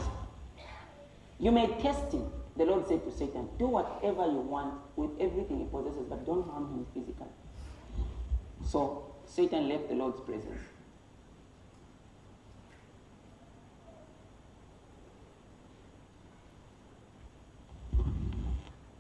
You 1.40 1.52
may 1.52 1.68
test 1.82 2.14
him. 2.14 2.32
The 2.56 2.66
Lord 2.66 2.88
said 2.88 3.04
to 3.04 3.12
Satan, 3.12 3.50
Do 3.58 3.68
whatever 3.68 4.26
you 4.28 4.40
want 4.40 4.76
with 4.96 5.12
everything 5.20 5.60
he 5.60 5.66
possesses, 5.66 6.06
but 6.10 6.26
don't 6.26 6.48
harm 6.50 6.66
him 6.74 6.86
physically. 6.94 7.28
So 8.66 9.14
Satan 9.26 9.68
left 9.68 9.90
the 9.90 9.96
Lord's 9.96 10.22
presence. 10.22 10.62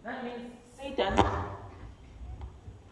That 0.04 0.24
means 0.26 0.52
Satan, 0.78 1.14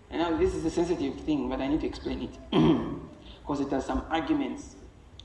and 0.10 0.22
now 0.22 0.38
this 0.38 0.54
is 0.54 0.64
a 0.64 0.70
sensitive 0.70 1.20
thing, 1.22 1.50
but 1.50 1.60
I 1.60 1.68
need 1.68 1.82
to 1.82 1.88
explain 1.88 2.22
it 2.22 2.52
because 3.42 3.60
it 3.60 3.70
has 3.70 3.86
some 3.86 4.06
arguments 4.10 4.76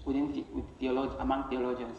within 0.04 0.32
the, 0.32 0.44
with 0.52 0.64
theolog- 0.80 1.20
among 1.20 1.48
theologians. 1.48 1.98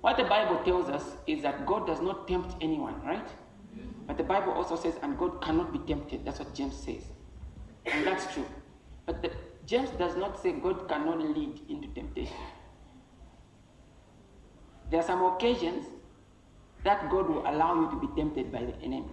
What 0.00 0.16
the 0.16 0.24
Bible 0.24 0.58
tells 0.64 0.88
us 0.88 1.02
is 1.26 1.42
that 1.42 1.66
God 1.66 1.86
does 1.86 2.00
not 2.00 2.28
tempt 2.28 2.54
anyone, 2.60 3.00
right? 3.04 3.28
But 4.08 4.16
the 4.16 4.24
Bible 4.24 4.52
also 4.52 4.74
says, 4.74 4.94
and 5.02 5.16
God 5.18 5.40
cannot 5.42 5.70
be 5.72 5.78
tempted. 5.80 6.24
That's 6.24 6.38
what 6.38 6.54
James 6.54 6.74
says. 6.74 7.04
And 7.84 8.06
that's 8.06 8.32
true. 8.32 8.46
But 9.06 9.22
the, 9.22 9.30
James 9.66 9.90
does 9.90 10.16
not 10.16 10.42
say 10.42 10.52
God 10.52 10.88
cannot 10.88 11.20
lead 11.20 11.60
into 11.68 11.88
temptation. 11.88 12.36
There 14.90 14.98
are 14.98 15.06
some 15.06 15.22
occasions 15.22 15.86
that 16.84 17.10
God 17.10 17.28
will 17.28 17.42
allow 17.42 17.74
you 17.74 17.90
to 17.90 18.06
be 18.06 18.20
tempted 18.20 18.50
by 18.50 18.64
the 18.64 18.74
enemy. 18.82 19.04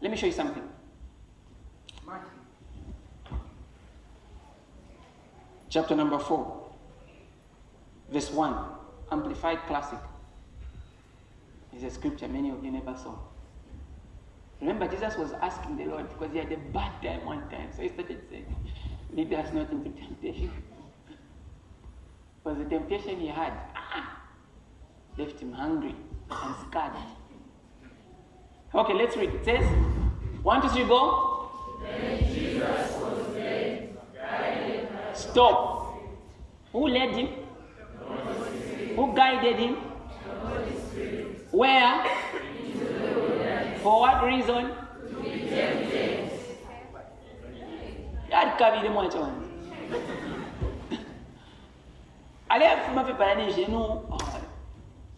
Let 0.00 0.10
me 0.10 0.16
show 0.16 0.26
you 0.26 0.32
something. 0.32 0.62
Chapter 5.68 5.94
number 5.94 6.18
4, 6.18 6.65
verse 8.10 8.30
1, 8.30 8.54
Amplified 9.12 9.58
Classic. 9.66 9.98
Is 11.76 11.82
a 11.82 11.90
scripture 11.90 12.26
many 12.26 12.48
of 12.50 12.64
you 12.64 12.70
never 12.70 12.96
saw. 12.96 13.14
Remember, 14.60 14.88
Jesus 14.88 15.14
was 15.18 15.32
asking 15.32 15.76
the 15.76 15.84
Lord 15.84 16.08
because 16.08 16.32
he 16.32 16.38
had 16.38 16.50
a 16.50 16.56
bad 16.56 17.02
time 17.02 17.26
one 17.26 17.46
time. 17.50 17.68
So 17.76 17.82
he 17.82 17.88
started 17.90 18.22
saying, 18.30 18.46
Lead 19.12 19.34
us 19.34 19.52
not 19.52 19.70
into 19.70 19.90
temptation. 19.90 20.50
Because 22.42 22.58
the 22.58 22.64
temptation 22.64 23.18
he 23.18 23.26
had 23.26 23.52
ah, 23.74 24.22
left 25.18 25.40
him 25.40 25.52
hungry 25.52 25.96
and 26.30 26.54
scared. 26.68 26.92
Okay, 28.72 28.94
let's 28.94 29.16
read. 29.16 29.30
It 29.30 29.44
says, 29.44 29.64
one, 30.44 30.62
two, 30.62 30.68
three, 30.68 30.84
go. 30.84 31.50
Stop. 35.12 35.98
Who 36.72 36.88
led 36.88 37.16
him? 37.16 37.45
Who 38.96 39.14
guided 39.14 39.56
him? 39.58 39.74
Where? 41.50 42.04
For 43.82 44.00
what 44.00 44.24
reason? 44.24 44.72
yakabire 48.30 48.90
mwacho 48.90 49.20
wange 49.20 49.46
aliyafuma 52.48 53.04
pepayanishe 53.04 53.66
no 53.66 53.82
oh, 54.10 54.18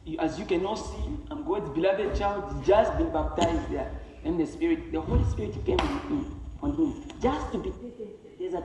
you- 0.04 0.16
know, 0.16 0.24
as 0.24 0.38
you 0.38 0.44
cannot 0.46 0.78
see 0.78 1.10
i'm 1.30 1.44
god's 1.44 1.70
beloved 1.70 2.18
child 2.18 2.44
just 2.66 2.92
been 2.96 3.10
baptized 3.10 3.68
there 3.70 3.90
and 4.24 4.38
the 4.40 4.46
spirit 4.46 4.92
the 4.92 5.00
holy 5.00 5.24
spirit 5.24 5.64
came 5.64 5.80
on 5.80 5.88
him, 6.08 6.24
on 6.62 6.72
him 6.76 6.92
just 7.22 7.52
to 7.52 7.58
be 7.58 7.70
taken 7.70 8.06
to 8.06 8.18
the 8.38 8.44
desert 8.44 8.64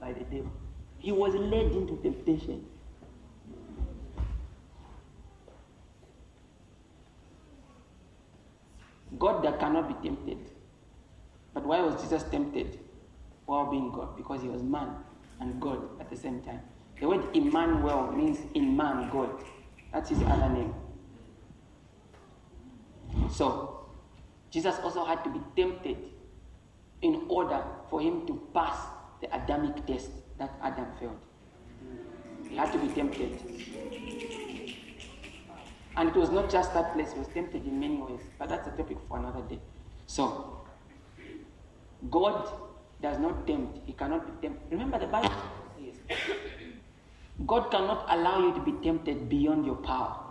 by 0.00 0.12
the 0.12 0.24
devil 0.24 0.50
he 0.98 1.12
was 1.12 1.34
led 1.34 1.72
into 1.72 1.96
temptation 2.02 2.64
God 9.18 9.44
that 9.44 9.58
cannot 9.58 9.88
be 9.88 10.08
tempted. 10.08 10.38
But 11.54 11.66
why 11.66 11.80
was 11.80 12.00
Jesus 12.02 12.22
tempted 12.24 12.78
while 13.46 13.70
being 13.70 13.90
God? 13.90 14.16
Because 14.16 14.42
he 14.42 14.48
was 14.48 14.62
man 14.62 14.96
and 15.40 15.60
God 15.60 16.00
at 16.00 16.10
the 16.10 16.16
same 16.16 16.42
time. 16.42 16.60
The 17.00 17.08
word 17.08 17.24
Emmanuel 17.34 18.12
means 18.12 18.38
in 18.54 18.76
man, 18.76 19.08
God. 19.10 19.42
That's 19.92 20.10
his 20.10 20.22
other 20.22 20.48
name. 20.48 20.74
So, 23.30 23.86
Jesus 24.50 24.76
also 24.82 25.04
had 25.04 25.22
to 25.24 25.30
be 25.30 25.40
tempted 25.56 25.96
in 27.02 27.26
order 27.28 27.62
for 27.88 28.00
him 28.00 28.26
to 28.26 28.48
pass 28.52 28.78
the 29.20 29.34
Adamic 29.34 29.86
test 29.86 30.10
that 30.38 30.52
Adam 30.62 30.86
failed. 30.98 31.18
He 32.48 32.56
had 32.56 32.72
to 32.72 32.78
be 32.78 32.88
tempted. 32.88 33.38
And 35.98 36.08
it 36.10 36.14
was 36.14 36.30
not 36.30 36.48
just 36.48 36.72
that 36.74 36.94
place, 36.94 37.12
he 37.12 37.18
was 37.18 37.26
tempted 37.28 37.66
in 37.66 37.80
many 37.80 37.96
ways. 37.96 38.20
But 38.38 38.50
that's 38.50 38.68
a 38.68 38.70
topic 38.70 38.98
for 39.08 39.18
another 39.18 39.42
day. 39.42 39.58
So, 40.06 40.60
God 42.08 42.52
does 43.02 43.18
not 43.18 43.48
tempt. 43.48 43.80
He 43.84 43.94
cannot 43.94 44.24
be 44.24 44.48
tempted. 44.48 44.70
Remember 44.70 45.00
the 45.00 45.08
Bible 45.08 45.32
says, 45.76 46.16
God 47.44 47.72
cannot 47.72 48.06
allow 48.10 48.46
you 48.46 48.54
to 48.54 48.60
be 48.60 48.72
tempted 48.84 49.28
beyond 49.28 49.66
your 49.66 49.74
power. 49.74 50.24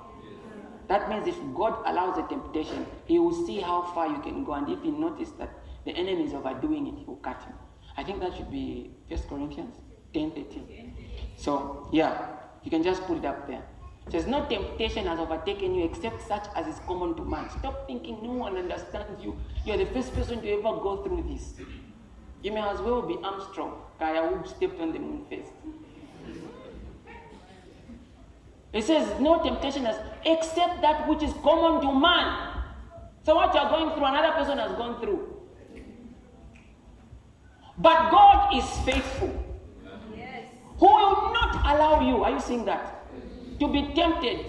That 0.88 1.10
means 1.10 1.27
if 1.27 1.36
God 1.53 1.84
allows 1.86 2.17
a 2.17 2.25
temptation, 2.30 2.86
He 3.06 3.19
will 3.19 3.45
see 3.45 3.60
how 3.60 3.82
far 3.93 4.08
you 4.08 4.21
can 4.21 4.45
go. 4.45 4.53
And 4.53 4.69
if 4.69 4.82
He 4.82 4.91
notices 4.91 5.34
that 5.38 5.49
the 5.84 5.91
enemy 5.91 6.23
is 6.23 6.34
overdoing 6.34 6.88
it, 6.88 6.93
He 6.99 7.03
will 7.03 7.17
cut 7.17 7.43
you. 7.45 7.53
I 7.97 8.06
think 8.06 8.21
that 8.21 8.38
should 8.38 8.49
be 8.49 8.91
1 9.10 9.19
Corinthians 9.27 9.75
10 10.13 10.32
13. 10.32 10.93
So, 11.36 11.89
yeah, 11.91 12.25
you 12.63 12.71
can 12.71 12.84
just 12.84 13.01
put 13.03 13.17
it 13.17 13.25
up 13.25 13.47
there. 13.47 13.63
Says, 14.10 14.26
No 14.28 14.46
temptation 14.46 15.06
has 15.06 15.20
overtaken 15.20 15.76
you 15.76 15.86
except 15.86 16.22
such 16.28 16.46
as 16.56 16.67
is 16.67 16.80
common 16.88 17.15
to 17.15 17.26
man. 17.26 17.50
Stop 17.60 17.88
thinking 17.88 18.20
no 18.24 18.32
one 18.32 18.58
understands 18.58 19.24
you. 19.24 19.38
You're 19.65 19.78
the 19.78 19.86
first 19.88 20.13
person 20.13 20.41
to 20.41 20.50
ever 20.52 20.63
go 20.63 21.04
through 21.04 21.26
this. 21.30 21.54
You 22.41 22.52
may 22.54 22.62
as 22.62 22.80
well 22.80 23.02
be 23.02 23.17
Armstrong, 23.24 23.82
guy 24.00 24.26
who 24.26 24.48
stepped 24.48 24.80
on 24.80 24.93
the 24.93 25.00
moon 25.00 25.26
first. 25.30 25.52
It 28.74 28.84
says, 28.84 29.20
No 29.20 29.43
temptation 29.43 29.86
has 29.86 29.98
except 30.26 30.82
that 30.82 31.08
which 31.08 31.24
is 31.24 31.34
common 31.43 31.82
to 31.82 32.00
man. 32.00 32.63
So, 33.24 33.36
what 33.36 33.54
you're 33.54 33.70
going 33.70 33.93
through, 33.96 34.06
another 34.06 34.34
person 34.34 34.58
has 34.58 34.72
gone 34.74 35.02
through. 35.02 35.34
But 37.78 38.10
God 38.10 38.56
is 38.56 38.65
faithful 38.86 39.43
who 40.80 40.86
will 40.86 41.34
not 41.34 41.56
allow 41.65 42.02
you, 42.02 42.24
are 42.24 42.32
you 42.32 42.39
seeing 42.39 42.65
that? 42.65 42.97
To 43.60 43.67
be 43.67 43.93
tempted 43.96 44.46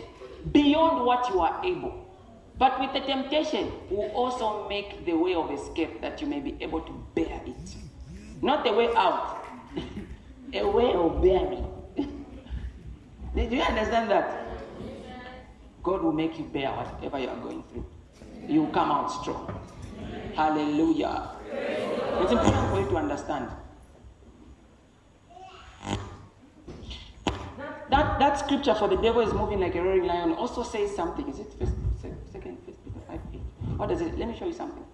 beyond 0.53 1.05
what 1.05 1.29
you 1.31 1.41
are 1.41 1.65
able. 1.65 2.07
But 2.59 2.81
with 2.81 2.93
the 2.93 3.01
temptation, 3.01 3.71
will 3.89 4.11
also 4.11 4.69
make 4.69 5.07
the 5.07 5.15
way 5.15 5.35
of 5.35 5.51
escape 5.51 6.01
that 6.01 6.21
you 6.21 6.27
may 6.27 6.41
be 6.41 6.57
able 6.61 6.81
to 6.81 7.07
bear 7.15 7.41
it. 7.47 7.77
Not 8.43 8.65
the 8.65 8.73
way 8.73 8.89
out, 8.97 9.45
a 10.53 10.67
way 10.67 10.93
of 10.93 11.23
bearing. 11.23 11.67
Do 13.35 13.57
you 13.57 13.63
understand 13.63 14.11
that? 14.11 14.45
God 15.83 16.03
will 16.03 16.13
make 16.13 16.39
you 16.39 16.45
bear 16.45 16.71
whatever 16.71 17.19
you 17.19 17.29
are 17.29 17.37
going 17.37 17.63
through. 17.71 17.87
You 18.49 18.63
will 18.63 18.73
come 18.73 18.91
out 18.91 19.09
strong. 19.09 19.49
Hallelujah. 20.35 21.31
It's 21.53 22.33
important 22.33 22.71
for 22.71 22.81
you 22.81 22.89
to 22.89 22.97
understand. 22.97 23.49
That, 27.91 28.19
that 28.19 28.39
scripture 28.39 28.75
for 28.75 28.89
the 28.89 28.97
devil 28.97 29.21
is 29.21 29.33
moving 29.33 29.61
like 29.61 29.75
a 29.75 29.83
roaring 29.83 30.05
lion 30.05 30.33
also 30.33 30.63
says 30.63 30.95
something. 30.95 31.29
Is 31.29 31.39
it 31.39 31.53
first, 31.59 31.73
second, 32.31 32.59
first 32.67 32.85
Peter 32.85 33.01
5 33.09 33.21
8? 33.35 33.41
What 33.79 33.89
does 33.89 34.01
it? 34.01 34.19
Let 34.19 34.29
me 34.29 34.37
show 34.39 34.47
you 34.47 34.53
something. 34.53 34.85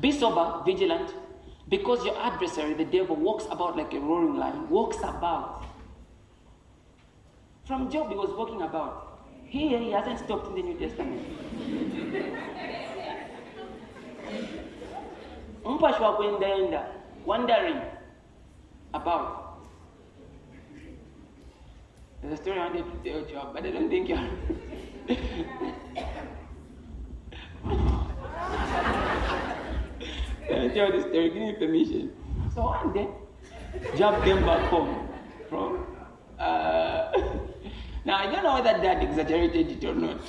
Be 0.00 0.12
sober, 0.12 0.62
vigilant, 0.64 1.14
because 1.68 2.04
your 2.04 2.16
adversary, 2.20 2.74
the 2.74 2.84
devil, 2.84 3.16
walks 3.16 3.46
about 3.50 3.76
like 3.76 3.92
a 3.94 3.98
roaring 3.98 4.36
lion, 4.36 4.68
walks 4.68 4.98
about. 4.98 5.64
From 7.64 7.90
Job, 7.90 8.10
he 8.10 8.14
was 8.14 8.30
walking 8.30 8.62
about. 8.62 9.24
Here, 9.46 9.78
he 9.78 9.90
hasn't 9.90 10.20
stopped 10.20 10.46
in 10.48 10.54
the 10.54 10.62
New 10.62 10.78
Testament. 10.78 11.22
mpashwa 15.66 16.18
wandering 17.26 17.80
about 18.94 19.46
there's 22.22 22.38
a 22.38 22.42
story 22.42 22.58
I 22.58 22.66
wanted 22.66 22.84
to 23.04 23.10
tell 23.10 23.24
Job, 23.24 23.54
but 23.54 23.64
I 23.64 23.70
don't 23.70 23.88
think 23.88 24.08
you're 24.08 24.18
me 30.68 30.74
tell 30.74 30.90
this 30.92 31.02
story, 31.04 31.30
give 31.30 31.42
me 31.42 31.52
permission. 31.52 32.12
So 32.54 32.62
one 32.62 32.92
day, 32.92 33.08
Job 33.96 34.24
came 34.24 34.44
back 34.44 34.68
home 34.70 35.08
from 35.48 35.86
uh, 36.38 37.12
now 38.04 38.16
I 38.16 38.26
don't 38.30 38.42
know 38.42 38.54
whether 38.54 38.78
dad 38.82 39.02
exaggerated 39.02 39.70
it 39.72 39.84
or 39.84 39.94
not, 39.94 40.20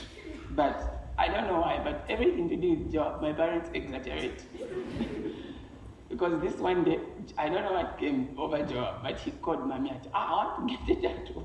but 0.52 1.12
I 1.18 1.28
don't 1.28 1.48
know 1.48 1.60
why, 1.62 1.82
but 1.84 2.06
everything 2.10 2.50
to 2.50 2.56
do 2.56 2.70
with 2.76 2.92
Job, 2.92 3.22
my 3.22 3.34
parents 3.34 3.70
exaggerate. 3.74 4.44
because 6.10 6.42
this 6.42 6.56
one 6.56 6.84
day, 6.84 7.00
I 7.38 7.50
don't 7.50 7.64
know 7.64 7.74
what 7.74 7.98
came 7.98 8.36
over 8.38 8.64
Job, 8.64 9.04
but 9.04 9.20
he 9.20 9.32
called 9.32 9.68
mommy 9.68 9.90
and 9.90 10.04
said, 10.04 10.12
ah, 10.14 10.28
I 10.28 10.32
want 10.58 10.70
to 10.70 10.96
get 10.96 10.98
a 10.98 11.02
tattoo. 11.16 11.44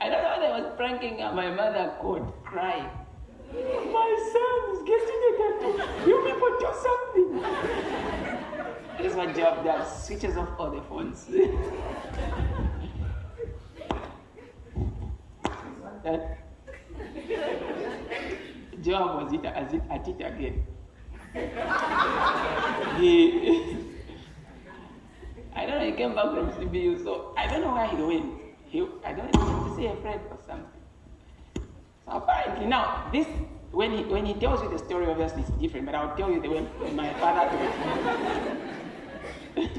I 0.00 0.08
don't 0.08 0.22
know 0.22 0.30
whether 0.30 0.46
I 0.46 0.60
was 0.60 0.72
pranking 0.76 1.18
her. 1.18 1.32
My 1.32 1.50
mother 1.50 1.92
called, 2.00 2.32
crying. 2.44 2.90
My 3.52 4.10
son 4.32 4.60
is 4.72 4.82
getting 4.88 5.20
a 5.28 5.32
tattoo. 5.38 5.74
You 6.08 6.16
people 6.26 6.52
do 6.58 6.70
something. 6.86 7.30
This 8.98 9.12
is 9.12 9.16
what 9.16 9.34
Job 9.34 9.64
does. 9.64 10.06
Switches 10.06 10.36
off 10.36 10.50
all 10.58 10.70
the 10.70 10.82
phones. 10.82 11.24
that 16.04 16.38
Job 18.82 19.22
was 19.22 19.32
it, 19.32 19.44
as 19.44 19.72
it, 19.72 19.82
at 19.90 20.06
it 20.06 20.20
again. 20.20 20.62
He, 21.34 21.40
I 25.54 25.66
don't 25.66 25.78
know, 25.78 25.84
he 25.84 25.92
came 25.92 26.14
back 26.14 26.26
from 26.26 26.50
CBU, 26.52 27.02
so 27.02 27.34
I 27.36 27.46
don't 27.46 27.60
know 27.62 27.72
where 27.74 27.86
he 27.86 27.96
went. 27.96 28.32
He, 28.66 28.86
I 29.04 29.12
don't 29.12 29.34
know 29.34 29.68
to 29.68 29.74
see 29.76 29.86
a 29.86 29.96
friend 29.96 30.20
or 30.30 30.38
something. 30.46 30.68
So 32.04 32.12
apparently 32.12 32.66
now 32.66 33.08
this 33.12 33.26
when 33.70 33.92
he 33.92 34.04
when 34.04 34.26
he 34.26 34.34
tells 34.34 34.62
you 34.62 34.68
the 34.70 34.78
story, 34.78 35.06
obviously 35.06 35.42
it's 35.42 35.50
different, 35.52 35.86
but 35.86 35.94
I'll 35.94 36.14
tell 36.16 36.30
you 36.30 36.40
the 36.42 36.50
way 36.50 36.66
my 36.92 37.12
father 37.14 37.56
told 37.56 37.72
it. 39.56 39.70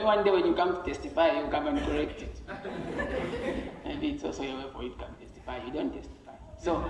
One 0.02 0.24
day 0.24 0.30
when 0.30 0.46
you 0.46 0.54
come 0.54 0.76
to 0.76 0.82
testify, 0.82 1.40
you 1.40 1.48
come 1.48 1.66
and 1.66 1.80
correct 1.84 2.22
it. 2.22 2.40
Maybe 3.84 4.10
it's 4.10 4.24
also 4.24 4.42
a 4.42 4.54
way 4.54 4.64
for 4.72 4.82
you 4.82 4.90
to 4.90 4.96
come 4.96 5.14
testify. 5.20 5.62
You 5.64 5.72
don't 5.72 5.92
testify. 5.92 6.32
So 6.58 6.84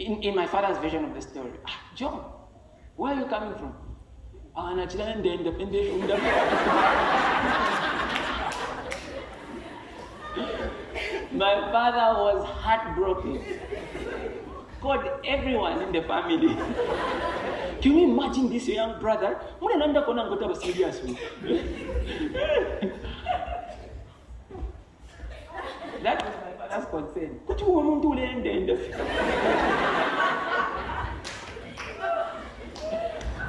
in, 0.00 0.22
in 0.22 0.34
my 0.34 0.46
father's 0.46 0.78
version 0.78 1.04
of 1.04 1.14
the 1.14 1.20
story, 1.20 1.52
ah, 1.66 1.78
John, 1.94 2.24
where 2.96 3.12
are 3.14 3.20
you 3.20 3.26
coming 3.26 3.54
from? 3.58 3.74
Ah. 4.56 4.74
My 11.32 11.54
father 11.72 12.20
was 12.20 12.44
heartbroken. 12.44 13.40
Called 14.80 15.04
everyone 15.24 15.80
in 15.82 15.92
the 15.92 16.02
family. 16.02 16.48
Can 17.80 17.96
you 17.96 18.04
imagine 18.10 18.50
this 18.50 18.66
young 18.68 18.98
brother? 19.00 19.38
Muna 19.60 19.78
nanda 19.78 20.02
kona 20.04 20.24
ngota 20.24 20.48
ba 20.48 20.56
serious. 20.56 21.00
That 26.02 26.24
was 26.24 26.49
my 26.70 26.76
father's 26.76 26.90
concern. 26.90 27.40
Kuti 27.46 27.64
umuntu 27.64 28.08
ulende 28.08 28.50
ende. 28.50 28.78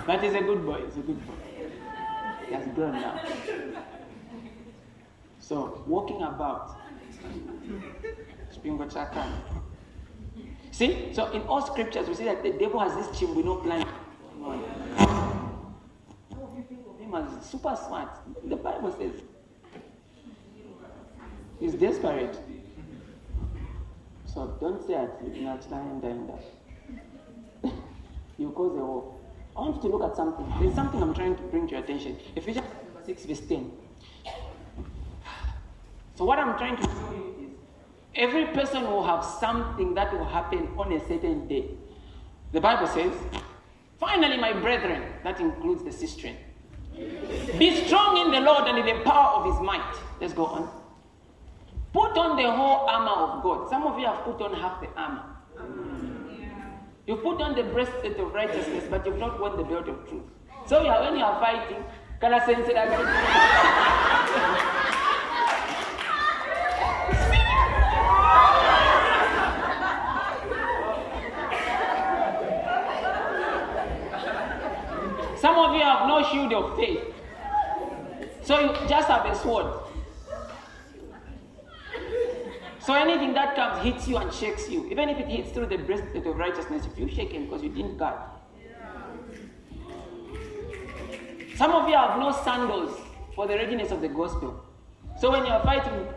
But 0.08 0.24
he's 0.24 0.34
a 0.34 0.42
good 0.42 0.66
boy. 0.66 0.82
He's 0.86 0.98
a 0.98 1.02
good 1.02 1.28
boy. 1.28 1.34
He 2.48 2.54
has 2.54 2.68
grown 2.76 2.94
now. 2.94 3.20
So 5.40 5.84
walking 5.88 6.22
about 6.22 6.78
Spingo 8.54 8.92
Chakan. 8.92 9.32
See, 10.72 11.14
so 11.14 11.32
in 11.32 11.42
all 11.44 11.62
scriptures, 11.66 12.08
we 12.08 12.16
see 12.16 12.26
that 12.26 12.44
the 12.44 12.52
devil 12.52 12.80
has 12.80 12.96
this 12.96 13.08
chimbino 13.20 13.62
plan. 13.62 13.86
Him 17.00 17.14
as 17.14 17.46
super 17.46 17.76
smart. 17.76 18.10
The 18.46 18.56
Bible 18.56 18.92
says 18.98 19.22
he's 21.60 21.76
desperate. 21.76 22.38
So 24.34 24.58
don't 24.62 24.82
say 24.86 24.94
you're 24.94 25.44
not 25.44 25.70
lying 25.70 26.00
down 26.00 26.40
You 28.38 28.52
cause 28.52 28.78
a 28.78 28.84
war. 28.84 29.16
I 29.56 29.60
want 29.60 29.76
you 29.84 29.90
to 29.90 29.98
look 29.98 30.10
at 30.10 30.16
something. 30.16 30.46
There's 30.62 30.74
something 30.74 31.02
I'm 31.04 31.14
trying 31.14 31.36
to 31.36 31.42
bring 31.44 31.68
to 31.68 31.72
your 31.74 31.84
attention. 31.84 32.18
Ephesians 32.36 32.66
6, 33.06 33.26
verse 33.26 33.42
10. 33.42 33.72
So 36.16 36.24
what 36.24 36.40
I'm 36.40 36.58
trying 36.58 36.78
to 36.78 36.84
you 36.84 37.48
is 37.48 37.52
every 38.16 38.46
person 38.48 38.84
will 38.84 39.04
have 39.04 39.26
something 39.26 39.94
that 39.96 40.14
will 40.14 40.26
happen 40.26 40.70
on 40.78 40.94
a 40.94 41.00
certain 41.08 41.48
day. 41.50 41.66
The 42.54 42.62
Bible 42.62 42.88
says, 42.88 43.12
finally, 44.00 44.38
my 44.38 44.54
brethren, 44.54 45.04
that 45.24 45.42
includes 45.42 45.84
the 45.84 45.92
sister, 45.92 46.30
be 47.58 47.86
strong 47.86 48.26
in 48.26 48.32
the 48.32 48.40
Lord 48.40 48.68
and 48.68 48.78
in 48.78 48.86
the 48.86 49.04
power 49.04 49.36
of 49.38 49.52
his 49.52 49.62
might. 49.62 49.96
Let's 50.22 50.34
go 50.34 50.46
on. 50.46 50.81
Put 51.94 52.18
on 52.18 52.38
the 52.38 52.50
whole 52.50 52.88
armor 52.88 53.12
of 53.12 53.44
God. 53.44 53.70
Some 53.70 53.84
of 53.86 54.00
you 54.00 54.06
have 54.06 54.24
put 54.24 54.42
on 54.42 54.54
half 54.54 54.80
the 54.80 54.88
armor. 54.96 55.24
You 57.06 57.18
put 57.18 57.42
on 57.42 57.56
the 57.56 57.64
breastplate 57.64 58.18
of 58.18 58.34
righteousness, 58.34 58.86
but 58.90 59.06
you've 59.06 59.18
not 59.18 59.40
worn 59.42 59.58
the 59.58 59.64
belt 59.64 59.90
of 59.90 60.08
truth. 60.08 60.24
So 60.68 60.82
yeah, 60.84 61.02
when 61.02 61.18
you 61.18 61.26
are 61.26 61.40
fighting, 61.42 61.84
can 62.22 62.34
I 62.34 62.46
sense 62.46 62.68
it? 62.70 62.76
Some 75.42 75.58
of 75.58 75.76
you 75.76 75.82
have 75.82 76.08
no 76.08 76.24
shield 76.32 76.54
of 76.54 76.78
faith. 76.78 77.04
So 78.44 78.60
you 78.60 78.88
just 78.88 79.10
have 79.10 79.26
a 79.26 79.36
sword. 79.36 79.91
So 82.84 82.96
anything 82.96 83.34
that 83.36 83.56
comes 83.56 83.84
hits 83.84 84.08
you 84.08 84.18
and 84.18 84.34
shakes 84.34 84.68
you. 84.68 84.90
Even 84.90 85.10
if 85.10 85.20
it 85.20 85.28
hits 85.28 85.52
through 85.52 85.68
the 85.68 85.78
breastplate 85.78 86.26
of 86.26 86.36
righteousness, 86.36 86.86
if 86.86 86.98
you 86.98 87.06
feel 87.06 87.16
shaken 87.16 87.46
because 87.46 87.62
you 87.62 87.70
didn't 87.70 87.98
guard. 87.98 88.20
Some 91.56 91.72
of 91.74 91.88
you 91.88 91.96
have 91.96 92.18
no 92.18 92.32
sandals 92.44 93.00
for 93.36 93.46
the 93.46 93.54
readiness 93.54 93.92
of 93.92 94.02
the 94.02 94.08
gospel. 94.08 94.66
So 95.20 95.30
when 95.30 95.46
you're 95.46 95.60
fighting, 95.60 96.08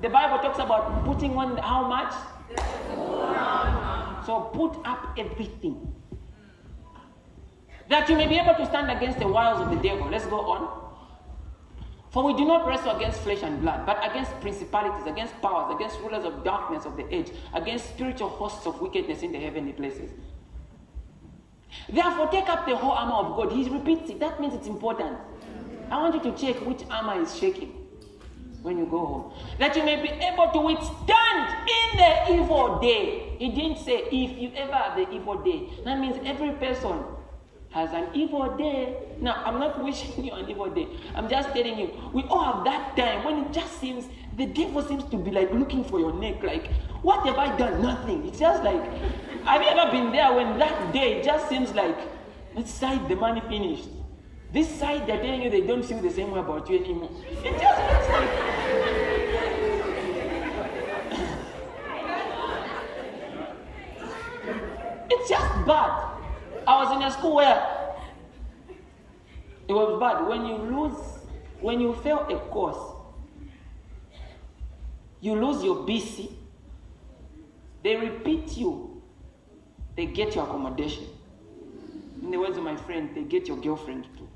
the 0.00 0.08
Bible 0.08 0.38
talks 0.38 0.58
about 0.60 1.04
putting 1.04 1.36
on 1.36 1.56
how 1.56 1.88
much? 1.88 2.14
So 4.24 4.50
put 4.54 4.76
up 4.86 5.14
everything. 5.18 5.92
That 7.88 8.08
you 8.08 8.16
may 8.16 8.28
be 8.28 8.38
able 8.38 8.54
to 8.54 8.66
stand 8.66 8.88
against 8.88 9.18
the 9.18 9.26
wiles 9.26 9.60
of 9.60 9.70
the 9.70 9.82
devil. 9.82 10.08
Let's 10.08 10.26
go 10.26 10.40
on. 10.40 10.89
For 12.10 12.24
we 12.24 12.34
do 12.34 12.44
not 12.44 12.66
wrestle 12.66 12.96
against 12.96 13.20
flesh 13.20 13.42
and 13.42 13.60
blood, 13.60 13.86
but 13.86 13.98
against 14.10 14.38
principalities, 14.40 15.06
against 15.06 15.40
powers, 15.40 15.74
against 15.74 16.00
rulers 16.00 16.24
of 16.24 16.42
darkness 16.42 16.84
of 16.84 16.96
the 16.96 17.12
age, 17.14 17.30
against 17.54 17.88
spiritual 17.90 18.28
hosts 18.28 18.66
of 18.66 18.80
wickedness 18.80 19.22
in 19.22 19.30
the 19.30 19.38
heavenly 19.38 19.72
places. 19.72 20.10
Therefore, 21.88 22.26
take 22.28 22.48
up 22.48 22.66
the 22.66 22.74
whole 22.74 22.90
armor 22.90 23.28
of 23.28 23.36
God. 23.36 23.52
He 23.52 23.68
repeats 23.68 24.10
it. 24.10 24.18
That 24.18 24.40
means 24.40 24.54
it's 24.54 24.66
important. 24.66 25.16
I 25.88 26.02
want 26.02 26.14
you 26.16 26.32
to 26.32 26.36
check 26.36 26.60
which 26.66 26.82
armor 26.90 27.20
is 27.22 27.36
shaking 27.36 27.72
when 28.62 28.76
you 28.76 28.86
go 28.86 29.06
home. 29.06 29.32
That 29.58 29.76
you 29.76 29.84
may 29.84 30.02
be 30.02 30.08
able 30.08 30.50
to 30.50 30.60
withstand 30.60 31.68
in 31.68 31.96
the 31.96 32.42
evil 32.42 32.80
day. 32.80 33.36
He 33.38 33.50
didn't 33.50 33.78
say 33.78 34.02
if 34.10 34.36
you 34.36 34.50
ever 34.56 34.72
have 34.74 34.96
the 34.96 35.08
evil 35.14 35.38
day. 35.42 35.68
That 35.84 36.00
means 36.00 36.16
every 36.24 36.50
person 36.52 37.04
has 37.70 37.92
an 37.92 38.08
evil 38.14 38.56
day. 38.56 38.96
Now, 39.20 39.42
I'm 39.44 39.60
not 39.60 39.82
wishing 39.82 40.24
you 40.24 40.32
an 40.32 40.48
evil 40.50 40.68
day. 40.70 40.88
I'm 41.14 41.28
just 41.28 41.50
telling 41.50 41.78
you, 41.78 41.90
we 42.12 42.24
all 42.24 42.42
have 42.52 42.64
that 42.64 42.96
time 42.96 43.24
when 43.24 43.44
it 43.44 43.52
just 43.52 43.78
seems, 43.80 44.06
the 44.36 44.46
devil 44.46 44.82
seems 44.82 45.04
to 45.04 45.16
be 45.16 45.30
like 45.30 45.52
looking 45.52 45.84
for 45.84 46.00
your 46.00 46.12
neck. 46.12 46.42
Like, 46.42 46.72
what 47.02 47.24
have 47.26 47.38
I 47.38 47.56
done? 47.56 47.80
Nothing. 47.80 48.26
It's 48.26 48.40
just 48.40 48.64
like, 48.64 48.82
have 49.44 49.62
you 49.62 49.68
ever 49.68 49.90
been 49.92 50.10
there 50.10 50.32
when 50.32 50.58
that 50.58 50.92
day 50.92 51.22
just 51.22 51.48
seems 51.48 51.72
like, 51.72 51.96
let's 52.54 52.72
side 52.72 53.08
the 53.08 53.14
money 53.14 53.40
finished. 53.48 53.88
This 54.52 54.68
side, 54.68 55.06
they're 55.06 55.22
telling 55.22 55.42
you 55.42 55.50
they 55.50 55.60
don't 55.60 55.84
feel 55.84 56.00
the 56.00 56.10
same 56.10 56.32
way 56.32 56.40
about 56.40 56.68
you 56.68 56.78
anymore. 56.80 57.10
It 57.44 57.60
just 57.60 57.80
looks 57.88 58.08
like. 58.08 58.30
it's 65.10 65.28
just 65.28 65.66
bad. 65.66 66.19
I 66.70 66.84
was 66.84 66.94
in 66.94 67.02
a 67.02 67.10
school 67.10 67.34
where 67.34 67.96
it 69.66 69.72
was 69.72 69.98
bad. 69.98 70.24
When 70.28 70.46
you 70.46 70.54
lose, 70.54 70.96
when 71.60 71.80
you 71.80 71.94
fail 71.96 72.20
a 72.30 72.38
course, 72.48 72.78
you 75.20 75.34
lose 75.34 75.64
your 75.64 75.78
BC, 75.78 76.30
they 77.82 77.96
repeat 77.96 78.56
you, 78.56 79.02
they 79.96 80.06
get 80.06 80.36
your 80.36 80.44
accommodation. 80.44 81.06
In 82.22 82.30
the 82.30 82.36
words 82.36 82.56
of 82.56 82.62
my 82.62 82.76
friend, 82.76 83.10
they 83.16 83.24
get 83.24 83.48
your 83.48 83.56
girlfriend 83.56 84.06
too. 84.16 84.28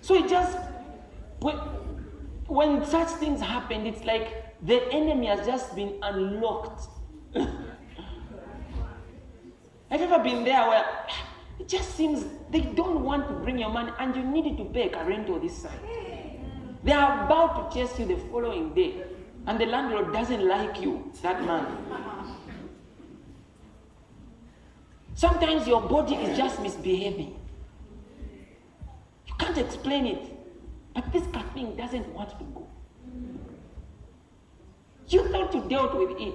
So 0.00 0.14
it 0.14 0.30
just, 0.30 0.56
when, 1.40 1.56
when 2.46 2.86
such 2.86 3.08
things 3.18 3.42
happen, 3.42 3.84
it's 3.86 4.02
like 4.06 4.56
the 4.62 4.82
enemy 4.90 5.26
has 5.26 5.46
just 5.46 5.76
been 5.76 5.98
unlocked. 6.02 6.88
Have 9.90 10.00
you 10.00 10.06
ever 10.06 10.22
been 10.22 10.44
there 10.44 10.68
where 10.68 10.84
it 11.58 11.68
just 11.68 11.94
seems 11.94 12.24
they 12.50 12.60
don't 12.60 13.04
want 13.04 13.28
to 13.28 13.34
bring 13.34 13.58
your 13.58 13.70
money 13.70 13.92
and 13.98 14.16
you 14.16 14.22
needed 14.22 14.56
to 14.58 14.64
pay 14.66 14.90
a 14.90 15.04
rental 15.04 15.38
this 15.38 15.62
side? 15.62 15.80
They 16.82 16.92
are 16.92 17.24
about 17.24 17.72
to 17.72 17.78
chase 17.78 17.98
you 17.98 18.06
the 18.06 18.16
following 18.30 18.72
day, 18.72 19.02
and 19.46 19.60
the 19.60 19.66
landlord 19.66 20.12
doesn't 20.12 20.46
like 20.46 20.80
you 20.80 21.12
that 21.22 21.44
man. 21.44 21.66
Sometimes 25.14 25.66
your 25.66 25.82
body 25.82 26.14
is 26.14 26.36
just 26.36 26.60
misbehaving. 26.62 27.36
You 29.26 29.34
can't 29.38 29.58
explain 29.58 30.06
it. 30.06 30.38
But 30.94 31.12
this 31.12 31.24
caffeine 31.32 31.76
doesn't 31.76 32.08
want 32.14 32.30
to 32.38 32.44
go. 32.54 32.66
You 35.08 35.28
thought 35.28 35.54
you 35.54 35.68
dealt 35.68 35.96
with 35.98 36.20
it. 36.20 36.34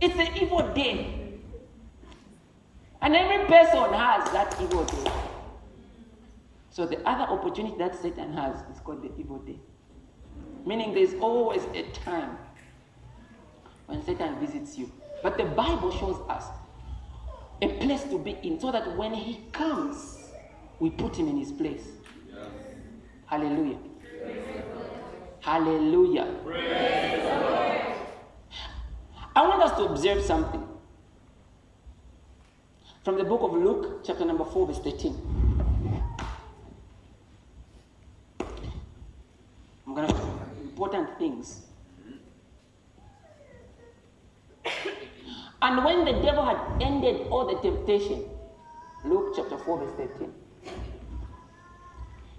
It's 0.00 0.14
an 0.16 0.36
evil 0.42 0.72
day. 0.74 1.38
And 3.02 3.14
every 3.16 3.46
person 3.46 3.92
has 3.92 4.30
that 4.32 4.56
evil 4.60 4.84
day. 4.84 5.10
So 6.70 6.86
the 6.86 6.98
other 7.08 7.24
opportunity 7.24 7.76
that 7.78 7.94
Satan 8.00 8.32
has 8.34 8.56
is 8.74 8.80
called 8.80 9.02
the 9.02 9.10
evil 9.18 9.38
day. 9.38 9.58
meaning 10.66 10.92
there's 10.92 11.14
always 11.14 11.62
a 11.74 11.82
time 11.92 12.36
when 13.86 14.04
Satan 14.04 14.38
visits 14.40 14.76
you. 14.76 14.90
But 15.22 15.38
the 15.38 15.44
Bible 15.44 15.90
shows 15.92 16.20
us 16.28 16.44
a 17.62 17.68
place 17.78 18.02
to 18.04 18.18
be 18.18 18.36
in 18.42 18.60
so 18.60 18.72
that 18.72 18.96
when 18.96 19.14
he 19.14 19.40
comes, 19.52 20.18
we 20.80 20.90
put 20.90 21.16
him 21.16 21.28
in 21.28 21.38
his 21.38 21.52
place. 21.52 21.86
Hallelujah. 23.26 23.78
Hallelujah. 25.46 26.26
I 29.36 29.46
want 29.46 29.62
us 29.62 29.78
to 29.78 29.84
observe 29.84 30.20
something 30.24 30.66
from 33.04 33.16
the 33.16 33.22
book 33.22 33.42
of 33.42 33.52
Luke, 33.52 34.02
chapter 34.04 34.24
number 34.24 34.44
4, 34.44 34.66
verse 34.66 34.80
13. 34.80 35.14
I'm 39.86 39.94
going 39.94 40.08
to 40.08 40.16
important 40.64 41.16
things. 41.16 41.60
And 45.62 45.84
when 45.84 46.04
the 46.04 46.14
devil 46.22 46.44
had 46.44 46.58
ended 46.82 47.28
all 47.28 47.46
the 47.46 47.60
temptation, 47.62 48.24
Luke 49.04 49.34
chapter 49.36 49.58
4, 49.58 49.78
verse 49.78 49.92
13, 49.96 50.32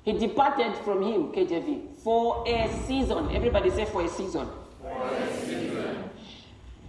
he 0.08 0.14
departed 0.14 0.74
from 0.86 1.01
him, 1.01 1.34
KJV, 1.34 1.97
for 1.97 2.41
a 2.47 2.72
season. 2.88 3.30
Everybody 3.36 3.70
say 3.70 3.84
for 3.84 4.05
a 4.05 4.08
season. 4.08 4.47
For 4.82 4.89
a 4.89 5.45
season. 5.45 6.10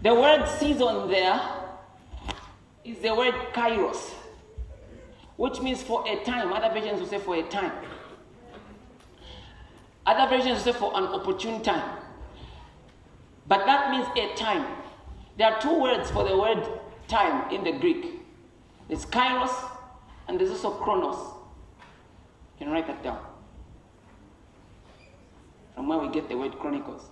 The 0.05 0.15
word 0.15 0.47
season 0.61 1.09
there 1.09 1.41
is 2.85 2.99
the 2.99 3.13
word 3.13 3.35
kairos, 3.53 4.13
which 5.37 5.61
means 5.61 5.83
for 5.83 6.05
a 6.09 6.23
time. 6.23 6.53
Other 6.53 6.73
versions 6.73 7.01
will 7.01 7.09
say 7.09 7.19
for 7.19 7.35
a 7.35 7.43
time. 7.43 7.73
Other 10.07 10.37
versions 10.37 10.65
will 10.65 10.73
say 10.73 10.79
for 10.79 10.97
an 10.97 11.03
opportune 11.07 11.61
time. 11.61 11.99
But 13.49 13.67
that 13.67 13.91
means 13.91 14.07
a 14.17 14.37
time. 14.37 14.65
There 15.37 15.53
are 15.53 15.61
two 15.61 15.77
words 15.77 16.09
for 16.13 16.23
the 16.23 16.39
word 16.39 16.65
time 17.09 17.51
in 17.53 17.65
the 17.65 17.73
Greek. 17.73 18.21
There's 18.87 19.05
kairos 19.07 19.51
and 20.29 20.39
there's 20.39 20.51
also 20.53 20.71
chronos. 20.71 21.38
You 22.59 22.67
can 22.67 22.71
write 22.73 22.87
that 22.87 23.03
down. 23.03 23.25
From 25.75 25.89
where 25.89 25.99
we 25.99 26.09
get 26.09 26.29
the 26.29 26.37
word 26.37 26.59
chronicles. 26.59 27.09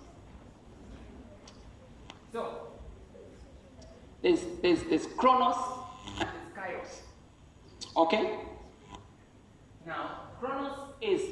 So, 2.33 2.67
there's, 4.23 4.41
there's, 4.61 4.83
there's 4.85 5.07
chronos 5.07 5.57
and 6.19 6.29
there's 6.29 6.57
kairos. 6.57 7.97
Okay? 7.97 8.39
Now, 9.87 10.23
chronos 10.41 10.77
is, 11.01 11.23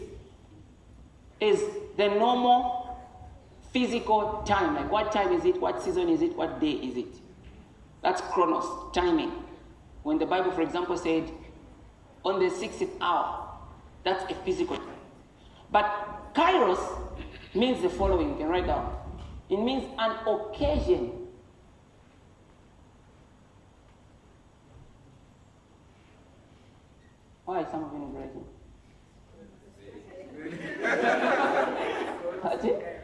is 1.41 1.61
the 1.97 2.09
normal 2.09 2.97
physical 3.73 4.45
time. 4.47 4.77
Like 4.77 4.91
what 4.91 5.11
time 5.11 5.33
is 5.33 5.45
it? 5.45 5.61
What 5.61 5.83
season 5.83 6.09
is 6.09 6.23
it? 6.23 6.37
What 6.37 6.61
day 6.61 6.71
is 6.71 6.97
it? 6.97 7.17
That's 8.03 8.21
chronos, 8.21 8.93
timing. 8.95 9.33
When 10.05 10.19
the 10.19 10.27
Bible, 10.27 10.53
for 10.53 10.63
example, 10.63 10.97
said, 10.97 11.31
on 12.25 12.39
the 12.39 12.47
60th 12.47 12.91
hour, 13.01 13.44
that's 14.05 14.31
a 14.31 14.35
physical. 14.45 14.79
But 15.73 16.33
kairos 16.35 16.79
means 17.55 17.83
the 17.83 17.89
following. 17.89 18.31
You 18.31 18.37
can 18.37 18.49
write 18.49 18.67
down. 18.67 18.95
It 19.49 19.59
means 19.59 19.85
an 19.99 20.17
occasion. 20.27 21.13
Why 27.45 27.61
is 27.61 27.69
some 27.71 27.85
of 27.85 27.93
you 27.93 28.11
writing? 28.17 28.45
That's 32.43 32.65
it? 32.65 33.01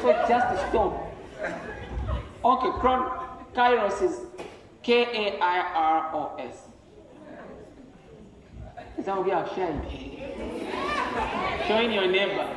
So 0.00 0.12
just 0.28 0.46
a 0.46 0.68
stone. 0.68 0.98
Okay, 2.44 2.70
chron- 2.80 3.28
kairos 3.54 4.02
is 4.02 4.20
K 4.82 5.02
A 5.02 5.38
I 5.40 5.60
R 5.74 6.10
O 6.14 6.36
S. 6.38 6.69
Some 9.04 9.18
of 9.18 9.26
you 9.26 9.32
are 9.32 9.48
shy. 9.48 9.80
Showing 11.66 11.92
your 11.92 12.06
neighbor. 12.06 12.48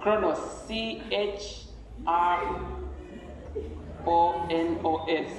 Chronos, 0.00 0.38
C 0.66 1.02
H 1.10 1.66
R 2.06 2.60
O 4.06 4.46
N 4.50 4.80
O 4.84 5.04
S. 5.06 5.30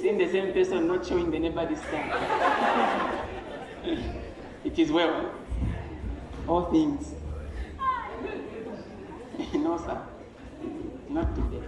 Seeing 0.00 0.16
the 0.18 0.28
same 0.30 0.52
person 0.54 0.86
not 0.86 1.06
showing 1.06 1.30
the 1.30 1.38
neighbor 1.38 1.66
this 1.66 1.80
time. 1.82 2.12
it 4.64 4.78
is 4.78 4.90
well. 4.90 5.32
All 6.48 6.70
things. 6.70 7.14
no, 9.54 9.76
sir. 9.76 10.00
Not 11.10 11.34
today. 11.34 11.62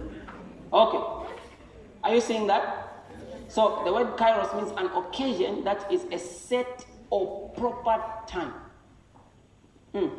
Okay. 0.73 1.29
Are 2.03 2.15
you 2.15 2.21
seeing 2.21 2.47
that? 2.47 2.84
So 3.55 3.83
the 3.85 3.93
word 3.93 4.17
kairos 4.17 4.53
means 4.57 4.71
an 4.75 4.87
occasion 4.87 5.63
that 5.63 5.89
is 5.89 6.03
a 6.11 6.19
set 6.19 6.85
or 7.09 7.51
proper 7.51 8.03
time. 8.27 8.51
Hmm. 9.93 10.09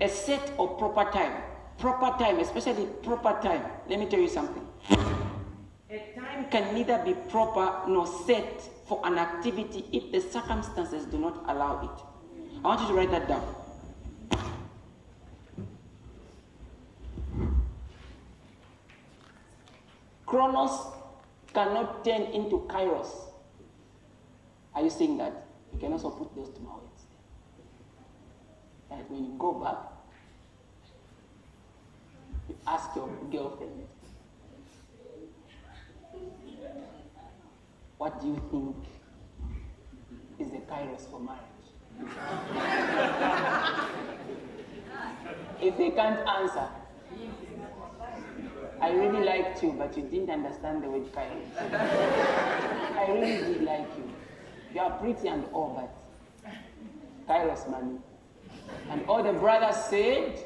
A 0.00 0.08
set 0.08 0.52
or 0.56 0.68
proper 0.78 1.10
time. 1.10 1.42
Proper 1.76 2.16
time, 2.18 2.40
especially 2.40 2.86
proper 3.02 3.38
time. 3.42 3.62
Let 3.90 3.98
me 3.98 4.06
tell 4.06 4.20
you 4.20 4.30
something. 4.30 4.66
A 5.90 5.98
time 6.18 6.48
can 6.50 6.74
neither 6.74 6.96
be 7.04 7.12
proper 7.28 7.90
nor 7.90 8.06
set 8.06 8.62
for 8.86 9.02
an 9.04 9.18
activity 9.18 9.84
if 9.92 10.10
the 10.10 10.22
circumstances 10.22 11.04
do 11.04 11.18
not 11.18 11.44
allow 11.46 11.82
it. 11.82 12.64
I 12.64 12.68
want 12.68 12.80
you 12.80 12.88
to 12.88 12.94
write 12.94 13.10
that 13.10 13.28
down. 13.28 13.44
Chronos 20.24 20.94
cannot 21.54 22.04
turn 22.04 22.22
into 22.34 22.66
kairos. 22.68 23.06
Are 24.74 24.82
you 24.82 24.90
seeing 24.90 25.16
that? 25.18 25.46
You 25.72 25.78
can 25.78 25.92
also 25.92 26.10
put 26.10 26.34
those 26.34 26.48
two 26.48 26.64
words. 26.64 27.04
And 28.90 29.08
when 29.08 29.24
you 29.24 29.34
go 29.38 29.52
back, 29.52 29.76
you 32.48 32.56
ask 32.66 32.90
your 32.96 33.08
girlfriend, 33.30 33.86
what 37.98 38.20
do 38.20 38.26
you 38.26 38.42
think 38.50 38.74
is 40.38 40.50
the 40.50 40.58
kairos 40.70 41.08
for 41.10 41.20
marriage? 41.20 41.40
if 45.62 45.76
they 45.78 45.90
can't 45.90 46.18
answer, 46.28 46.68
I 48.80 48.90
really 48.90 49.24
liked 49.24 49.62
you, 49.62 49.72
but 49.72 49.96
you 49.96 50.04
didn't 50.04 50.30
understand 50.30 50.82
the 50.82 50.90
word 50.90 51.12
kairos. 51.12 51.72
I 52.98 53.10
really 53.12 53.54
did 53.54 53.62
like 53.62 53.88
you. 53.96 54.10
You 54.74 54.80
are 54.80 54.98
pretty 54.98 55.28
and 55.28 55.44
all, 55.52 55.90
but 56.44 56.54
kairos 57.28 57.70
money. 57.70 57.98
And 58.90 59.06
all 59.06 59.22
the 59.22 59.32
brothers 59.32 59.76
said, 59.76 60.38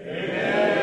Amen. 0.00 0.76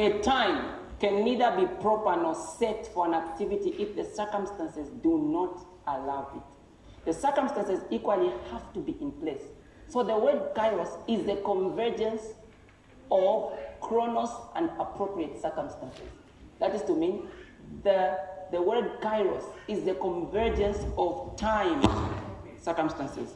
A 0.00 0.18
time 0.20 0.76
can 0.98 1.24
neither 1.24 1.54
be 1.56 1.66
proper 1.82 2.16
nor 2.16 2.34
set 2.34 2.86
for 2.94 3.06
an 3.06 3.12
activity 3.12 3.74
if 3.78 3.94
the 3.96 4.04
circumstances 4.04 4.88
do 5.02 5.18
not 5.18 5.66
allow 5.86 6.30
it. 6.34 7.04
The 7.04 7.12
circumstances 7.12 7.82
equally 7.90 8.32
have 8.50 8.72
to 8.72 8.80
be 8.80 8.96
in 9.00 9.12
place. 9.12 9.42
So 9.90 10.04
the 10.04 10.16
word 10.16 10.54
kairos 10.54 10.96
is 11.08 11.26
the 11.26 11.36
convergence 11.44 12.22
of 13.10 13.58
chronos 13.80 14.30
and 14.54 14.70
appropriate 14.78 15.42
circumstances. 15.42 16.06
That 16.60 16.76
is 16.76 16.82
to 16.82 16.94
mean 16.94 17.28
the, 17.82 18.16
the 18.52 18.62
word 18.62 19.00
kairos 19.00 19.42
is 19.66 19.82
the 19.82 19.94
convergence 19.94 20.78
of 20.96 21.36
time 21.36 21.82
circumstances. 22.62 23.34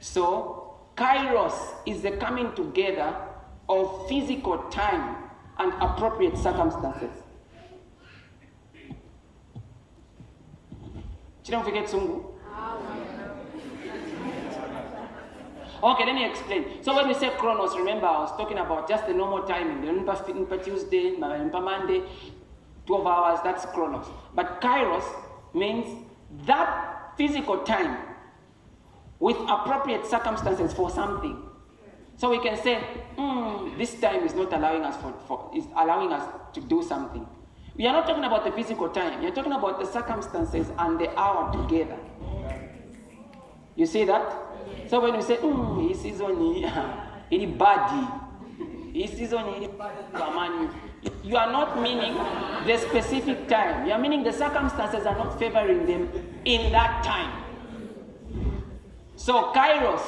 So 0.00 0.74
kairos 0.96 1.54
is 1.86 2.02
the 2.02 2.10
coming 2.12 2.52
together 2.56 3.14
of 3.68 4.08
physical 4.08 4.58
time 4.70 5.16
and 5.58 5.72
appropriate 5.80 6.36
circumstances. 6.36 7.10
Sungu. 11.44 12.24
Okay, 15.82 16.04
let 16.06 16.14
me 16.14 16.24
explain. 16.24 16.82
So 16.82 16.94
when 16.94 17.08
we 17.08 17.14
say 17.14 17.30
chronos, 17.30 17.76
remember 17.76 18.06
I 18.06 18.20
was 18.20 18.30
talking 18.36 18.58
about 18.58 18.88
just 18.88 19.06
the 19.06 19.12
normal 19.12 19.42
timing—the 19.42 19.88
Remember 19.88 20.58
Tuesday, 20.58 21.12
remember 21.12 21.60
Monday, 21.60 22.02
12 22.86 23.06
hours, 23.06 23.40
that's 23.42 23.66
chronos. 23.66 24.06
But 24.32 24.60
kairos 24.60 25.04
means 25.54 26.04
that 26.46 27.14
physical 27.16 27.58
time 27.58 27.98
with 29.18 29.36
appropriate 29.48 30.06
circumstances 30.06 30.72
for 30.72 30.88
something. 30.88 31.42
So 32.16 32.30
we 32.30 32.38
can 32.38 32.56
say, 32.62 32.80
mm, 33.16 33.76
this 33.76 33.98
time 34.00 34.24
is 34.24 34.34
not 34.34 34.52
allowing 34.52 34.84
us 34.84 34.96
for, 35.02 35.12
for 35.26 35.50
is 35.56 35.64
allowing 35.76 36.12
us 36.12 36.22
to 36.54 36.60
do 36.60 36.82
something. 36.82 37.26
We 37.76 37.86
are 37.86 37.92
not 37.92 38.06
talking 38.06 38.24
about 38.24 38.44
the 38.44 38.52
physical 38.52 38.88
time. 38.88 39.20
You're 39.20 39.34
talking 39.34 39.52
about 39.52 39.80
the 39.80 39.86
circumstances 39.86 40.68
and 40.78 41.00
the 41.00 41.18
hour 41.18 41.50
together. 41.52 41.98
You 43.74 43.86
see 43.86 44.04
that? 44.04 44.51
So 44.88 45.00
when 45.00 45.14
you 45.14 45.22
say, 45.22 45.36
mm, 45.36 45.80
hii 45.80 45.94
season 45.94 46.36
ili 47.30 47.46
badi, 47.60 48.06
hii 48.92 49.08
season 49.08 49.44
ili 49.56 49.68
you 51.24 51.36
are 51.38 51.52
not 51.52 51.80
meaning 51.80 52.14
the 52.66 52.78
specific 52.78 53.48
time. 53.48 53.86
You 53.86 53.92
are 53.92 53.98
meaning 53.98 54.22
the 54.24 54.32
circumstances 54.32 55.06
are 55.06 55.16
not 55.18 55.38
favoring 55.38 55.86
them 55.86 56.08
in 56.44 56.72
that 56.72 57.02
time. 57.04 57.32
So 59.16 59.52
kairos 59.52 60.02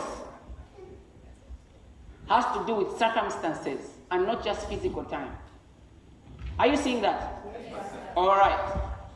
has 2.29 2.45
to 2.57 2.65
do 2.67 2.75
with 2.75 2.99
circumstances 2.99 3.81
and 4.11 4.27
not 4.27 4.45
just 4.45 4.69
physical 4.69 5.05
time. 5.05 5.31
Are 6.59 6.67
you 6.67 6.77
seeing 6.77 7.03
that? 7.03 7.45
All 8.17 8.29
right. 8.29 8.59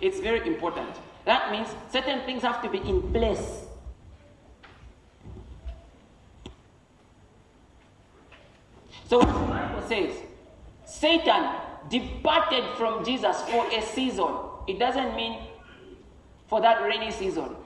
It's 0.00 0.20
very 0.20 0.46
important. 0.46 0.88
That 1.24 1.50
means 1.52 1.68
certain 1.92 2.20
things 2.26 2.42
have 2.42 2.62
to 2.62 2.68
be 2.68 2.78
in 2.78 3.02
place. 3.12 3.67
So 9.08 9.20
the 9.20 9.26
Bible 9.26 9.82
says 9.88 10.14
Satan 10.84 11.54
departed 11.88 12.64
from 12.76 13.04
Jesus 13.04 13.40
for 13.42 13.66
a 13.72 13.80
season, 13.80 14.34
it 14.66 14.78
doesn't 14.78 15.16
mean 15.16 15.48
for 16.46 16.60
that 16.60 16.82
rainy 16.82 17.10
season. 17.10 17.56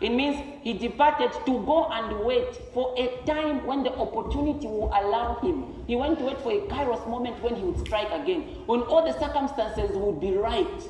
It 0.00 0.10
means 0.10 0.36
he 0.62 0.74
departed 0.74 1.32
to 1.46 1.64
go 1.64 1.88
and 1.90 2.20
wait 2.24 2.54
for 2.72 2.94
a 2.98 3.24
time 3.24 3.66
when 3.66 3.82
the 3.82 3.92
opportunity 3.94 4.66
will 4.66 4.88
allow 4.88 5.40
him. 5.40 5.84
He 5.86 5.96
went 5.96 6.18
to 6.18 6.24
wait 6.26 6.40
for 6.40 6.52
a 6.52 6.60
kairos 6.68 7.08
moment 7.08 7.42
when 7.42 7.56
he 7.56 7.62
would 7.62 7.80
strike 7.80 8.10
again, 8.12 8.42
when 8.66 8.82
all 8.82 9.04
the 9.04 9.18
circumstances 9.18 9.90
would 9.96 10.20
be 10.20 10.36
right. 10.36 10.82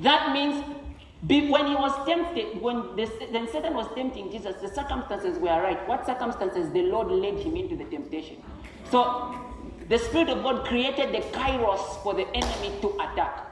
That 0.00 0.32
means 0.32 0.64
when 1.26 1.66
he 1.66 1.74
was 1.74 2.06
tempted, 2.06 2.60
when 2.60 2.94
the, 2.96 3.10
then 3.32 3.48
Satan 3.50 3.74
was 3.74 3.88
tempting 3.94 4.30
Jesus, 4.30 4.54
the 4.60 4.68
circumstances 4.68 5.38
were 5.38 5.60
right. 5.60 5.88
What 5.88 6.06
circumstances? 6.06 6.70
The 6.72 6.82
Lord 6.82 7.08
led 7.08 7.38
him 7.38 7.56
into 7.56 7.76
the 7.76 7.84
temptation. 7.84 8.36
So 8.90 9.34
the 9.88 9.98
Spirit 9.98 10.28
of 10.28 10.42
God 10.42 10.64
created 10.66 11.12
the 11.12 11.26
kairos 11.36 12.02
for 12.02 12.14
the 12.14 12.26
enemy 12.34 12.80
to 12.82 12.94
attack. 12.94 13.44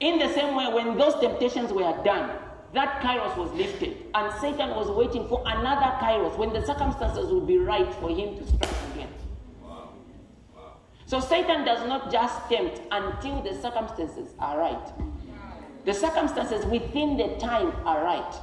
In 0.00 0.18
the 0.18 0.32
same 0.32 0.54
way, 0.54 0.72
when 0.72 0.96
those 0.96 1.20
temptations 1.20 1.72
were 1.72 1.92
done, 2.04 2.30
that 2.72 3.02
kairos 3.02 3.36
was 3.36 3.52
lifted, 3.52 3.96
and 4.14 4.32
Satan 4.40 4.70
was 4.70 4.88
waiting 4.90 5.28
for 5.28 5.42
another 5.44 5.94
kairos 5.98 6.38
when 6.38 6.54
the 6.54 6.64
circumstances 6.64 7.30
would 7.30 7.46
be 7.46 7.58
right 7.58 7.92
for 7.96 8.08
him 8.08 8.38
to 8.38 8.46
strike 8.46 8.76
again. 8.94 9.08
So 11.04 11.20
Satan 11.20 11.64
does 11.64 11.86
not 11.86 12.10
just 12.10 12.48
tempt 12.48 12.80
until 12.92 13.42
the 13.42 13.60
circumstances 13.60 14.32
are 14.38 14.58
right. 14.58 14.92
The 15.84 15.94
circumstances 15.94 16.64
within 16.66 17.16
the 17.16 17.36
time 17.38 17.72
are 17.86 18.04
right. 18.04 18.34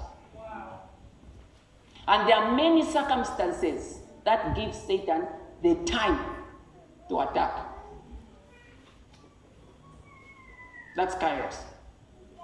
And 2.07 2.27
there 2.27 2.37
are 2.37 2.55
many 2.55 2.85
circumstances 2.85 3.99
that 4.23 4.55
give 4.55 4.73
Satan 4.73 5.27
the 5.61 5.75
time 5.85 6.19
to 7.09 7.19
attack. 7.19 7.67
That's 10.95 11.15
kairos. 11.15 11.55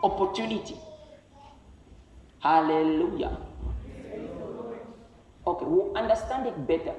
Opportunity. 0.04 0.76
Hallelujah. 2.39 3.38
Okay, 5.46 5.66
we'll 5.66 5.98
understand 5.98 6.48
it 6.48 6.68
better 6.68 6.94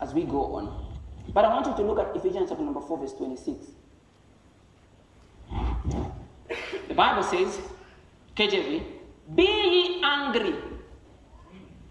as 0.00 0.12
we 0.12 0.24
go 0.24 0.56
on. 0.56 0.96
But 1.32 1.44
I 1.44 1.48
want 1.48 1.66
you 1.66 1.74
to 1.74 1.82
look 1.82 1.98
at 1.98 2.14
Ephesians 2.16 2.50
chapter 2.50 2.64
number 2.64 2.80
4, 2.80 2.98
verse 2.98 3.12
26. 3.14 3.66
The 6.88 6.94
Bible 6.94 7.22
says, 7.22 7.60
KJV, 8.36 8.82
be 9.34 9.42
ye 9.42 10.02
angry. 10.02 10.54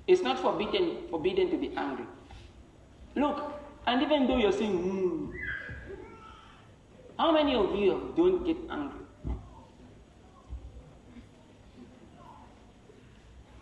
It's 0.07 0.21
not 0.21 0.39
forbidden, 0.39 1.07
forbidden 1.09 1.49
to 1.51 1.57
be 1.57 1.75
angry. 1.75 2.05
Look, 3.15 3.53
and 3.85 4.01
even 4.01 4.27
though 4.27 4.37
you're 4.37 4.51
saying, 4.51 4.77
"Hmm," 4.77 5.31
how 7.17 7.31
many 7.31 7.55
of 7.55 7.75
you 7.75 8.13
don't 8.15 8.45
get 8.45 8.57
angry? 8.69 9.05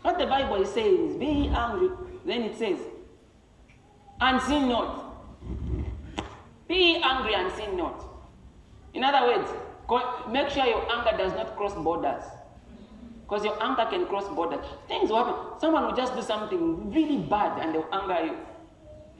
What 0.02 0.20
the 0.20 0.28
Bible 0.28 0.62
is 0.62 0.70
saying 0.70 1.10
is, 1.10 1.16
be 1.18 1.26
ye 1.26 1.48
angry. 1.48 1.90
Then 2.26 2.44
it 2.44 2.58
says, 2.58 2.80
and 4.22 4.42
sin 4.42 4.70
not. 4.70 5.04
Be 6.68 7.02
angry 7.04 7.34
and 7.34 7.52
sin 7.54 7.76
not. 7.76 8.04
In 8.94 9.04
other 9.04 9.28
words, 9.28 9.50
make 10.30 10.50
sure 10.50 10.66
your 10.66 10.86
anger 10.92 11.18
does 11.18 11.34
not 11.34 11.56
cross 11.56 11.74
borders. 11.76 12.24
Because 13.24 13.44
your 13.44 13.62
anger 13.64 13.88
can 13.90 14.06
cross 14.06 14.28
borders. 14.30 14.64
Things 14.88 15.10
will 15.10 15.24
happen. 15.24 15.60
Someone 15.60 15.86
will 15.86 15.96
just 15.96 16.16
do 16.16 16.22
something 16.22 16.92
really 16.92 17.18
bad 17.18 17.60
and 17.60 17.74
they'll 17.74 17.90
anger 17.92 18.26
you 18.26 18.38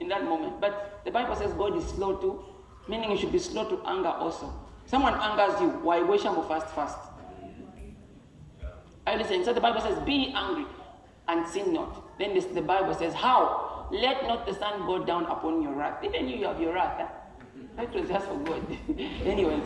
in 0.00 0.08
that 0.08 0.24
moment. 0.24 0.60
But 0.60 1.00
the 1.04 1.10
Bible 1.10 1.34
says 1.34 1.52
God 1.54 1.76
is 1.76 1.84
slow 1.84 2.16
to, 2.16 2.44
meaning 2.88 3.10
you 3.10 3.16
should 3.16 3.32
be 3.32 3.38
slow 3.38 3.68
to 3.68 3.82
anger 3.86 4.08
also. 4.08 4.52
Someone 4.86 5.14
angers 5.14 5.60
you, 5.60 5.68
why 5.82 6.00
wish 6.00 6.22
him 6.22 6.34
fast 6.46 6.72
fast? 6.74 6.98
Are 9.06 9.12
you 9.12 9.18
listening? 9.18 9.44
So 9.44 9.52
the 9.52 9.60
Bible 9.60 9.80
says, 9.80 9.98
Be 10.00 10.32
angry 10.34 10.66
and 11.28 11.46
sin 11.46 11.72
not. 11.72 12.18
Then 12.18 12.34
this, 12.34 12.46
the 12.46 12.62
Bible 12.62 12.94
says, 12.94 13.14
How? 13.14 13.88
Let 13.92 14.24
not 14.24 14.46
the 14.46 14.54
sun 14.54 14.86
go 14.86 15.04
down 15.04 15.26
upon 15.26 15.62
your 15.62 15.72
wrath. 15.72 16.02
Even 16.04 16.28
you, 16.28 16.44
have 16.46 16.60
your 16.60 16.74
wrath. 16.74 16.98
Huh? 16.98 17.08
That 17.76 17.94
was 17.94 18.08
just 18.08 18.26
for 18.26 18.38
God. 18.38 18.62
Anyways. 19.24 19.62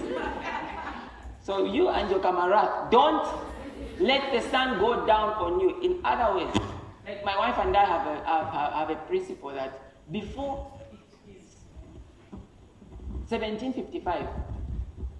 So 1.51 1.64
you 1.64 1.88
and 1.88 2.09
your 2.09 2.20
camarade, 2.20 2.92
don't 2.92 3.26
let 3.98 4.30
the 4.32 4.40
sun 4.51 4.78
go 4.78 5.05
down 5.05 5.30
on 5.30 5.59
you. 5.59 5.80
In 5.82 5.98
other 6.05 6.38
ways, 6.38 6.55
like 7.05 7.24
my 7.24 7.36
wife 7.36 7.59
and 7.59 7.76
I 7.76 7.84
have 7.84 8.07
a, 8.07 8.24
have, 8.24 8.72
have 8.72 8.90
a 8.90 8.94
principle 9.09 9.51
that 9.51 9.92
before 10.12 10.70
1755, 13.26 14.26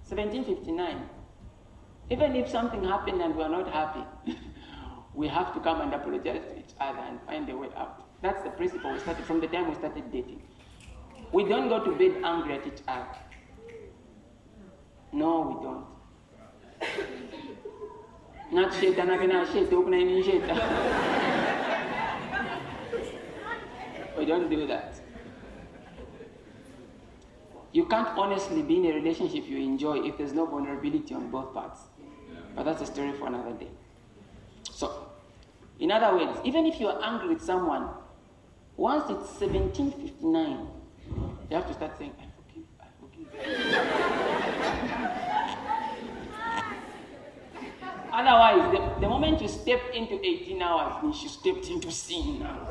1759, 0.07 1.09
even 2.11 2.35
if 2.37 2.47
something 2.47 2.81
happened 2.85 3.21
and 3.21 3.35
we 3.35 3.43
are 3.43 3.49
not 3.49 3.67
happy, 3.67 4.05
we 5.13 5.27
have 5.27 5.53
to 5.53 5.59
come 5.59 5.81
and 5.81 5.93
apologize 5.93 6.43
to 6.47 6.59
each 6.59 6.73
other 6.79 6.99
and 6.99 7.19
find 7.23 7.49
a 7.49 7.57
way 7.57 7.67
out. 7.75 8.07
That's 8.21 8.41
the 8.41 8.51
principle 8.51 8.93
we 8.93 8.99
started 8.99 9.25
from 9.25 9.41
the 9.41 9.47
time 9.47 9.67
we 9.67 9.75
started 9.75 10.09
dating. 10.13 10.41
We 11.33 11.43
don't 11.43 11.67
go 11.67 11.83
to 11.83 11.91
bed 11.91 12.23
angry 12.23 12.53
at 12.53 12.65
each 12.65 12.83
other. 12.87 13.17
No, 15.11 15.41
we 15.41 15.61
don't. 15.65 15.91
Not 18.51 18.73
sheta 18.73 19.05
na 19.05 19.17
kina 19.17 19.45
sheta 19.45 19.75
ukuna 19.75 19.97
ini 19.97 20.23
sheta. 20.23 20.55
We 24.17 24.25
don't 24.25 24.49
do 24.49 24.67
that. 24.67 24.95
You 27.71 27.85
can't 27.85 28.09
honestly 28.17 28.61
be 28.61 28.75
in 28.77 28.85
a 28.85 28.93
relationship 28.95 29.47
you 29.47 29.57
enjoy 29.57 30.05
if 30.05 30.17
there's 30.17 30.33
no 30.33 30.45
vulnerability 30.45 31.13
on 31.13 31.31
both 31.31 31.53
parts. 31.53 31.79
But 32.55 32.65
that's 32.65 32.81
a 32.81 32.85
story 32.85 33.13
for 33.13 33.27
another 33.27 33.53
day. 33.53 33.69
So, 34.69 35.07
in 35.79 35.91
other 35.91 36.17
words, 36.17 36.39
even 36.43 36.65
if 36.65 36.79
you're 36.79 36.99
angry 37.03 37.29
with 37.29 37.41
someone, 37.41 37.87
once 38.75 39.03
it's 39.03 39.39
1759, 39.39 40.67
you 41.49 41.55
have 41.55 41.67
to 41.67 41.73
start 41.73 41.97
saying, 41.97 42.13
I 42.19 42.25
forgive, 42.35 42.65
I 42.79 42.87
forgive. 42.99 43.27
Otherwise, 48.11 48.71
the, 48.73 48.99
the 49.01 49.07
moment 49.07 49.41
you 49.41 49.47
step 49.47 49.79
into 49.93 50.19
18 50.25 50.61
hours, 50.61 51.01
you 51.23 51.29
stepped 51.29 51.67
into 51.67 51.89
sin 51.91 52.39
now. 52.39 52.67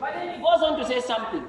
But 0.00 0.14
then 0.14 0.36
he 0.36 0.42
goes 0.42 0.62
on 0.62 0.78
to 0.78 0.86
say 0.86 1.00
something. 1.00 1.44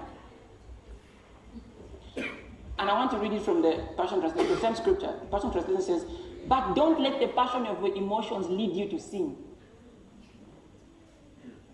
And 2.80 2.90
I 2.90 2.94
want 2.94 3.12
to 3.12 3.18
read 3.18 3.34
it 3.34 3.44
from 3.44 3.62
the 3.62 3.88
Passion 3.96 4.20
Translation, 4.20 4.56
the 4.56 4.60
same 4.60 4.76
scripture. 4.76 5.14
The 5.20 5.26
Passion 5.28 5.52
Translation 5.52 5.82
says, 5.82 6.06
But 6.48 6.74
don't 6.74 7.00
let 7.00 7.20
the 7.20 7.28
passion 7.28 7.68
of 7.68 7.82
your 7.84 7.96
emotions 7.96 8.48
lead 8.50 8.74
you 8.76 8.90
to 8.90 9.00
sin. 9.00 9.38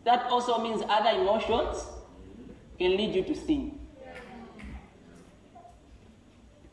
That 0.04 0.26
also 0.26 0.60
means 0.62 0.82
other 0.90 1.22
emotions 1.22 1.86
can 2.78 2.98
lead 2.98 3.16
you 3.16 3.24
to 3.24 3.36
sin. 3.36 3.79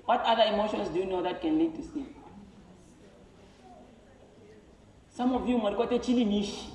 What 0.06 0.22
other 0.22 0.44
emotions 0.54 0.88
do 0.88 0.98
you 1.00 1.06
know 1.06 1.22
that 1.22 1.40
can 1.40 1.58
lead 1.58 1.74
to 1.76 1.82
sin? 1.82 2.06
Some 5.14 5.34
of 5.34 5.48
you 5.48 5.58
mlikuwa 5.58 5.98
chilinishi. 5.98 6.70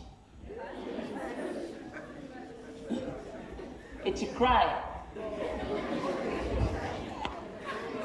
It's 4.06 4.22
a 4.24 4.28
cry. 4.28 4.66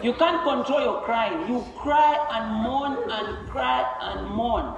You 0.03 0.13
can't 0.13 0.43
control 0.45 0.81
your 0.83 1.03
crying. 1.03 1.49
You 1.49 1.65
cry 1.79 2.19
and 2.33 2.63
mourn 2.63 2.99
and 3.11 3.49
cry 3.49 3.85
and 4.03 4.29
mourn 4.31 4.75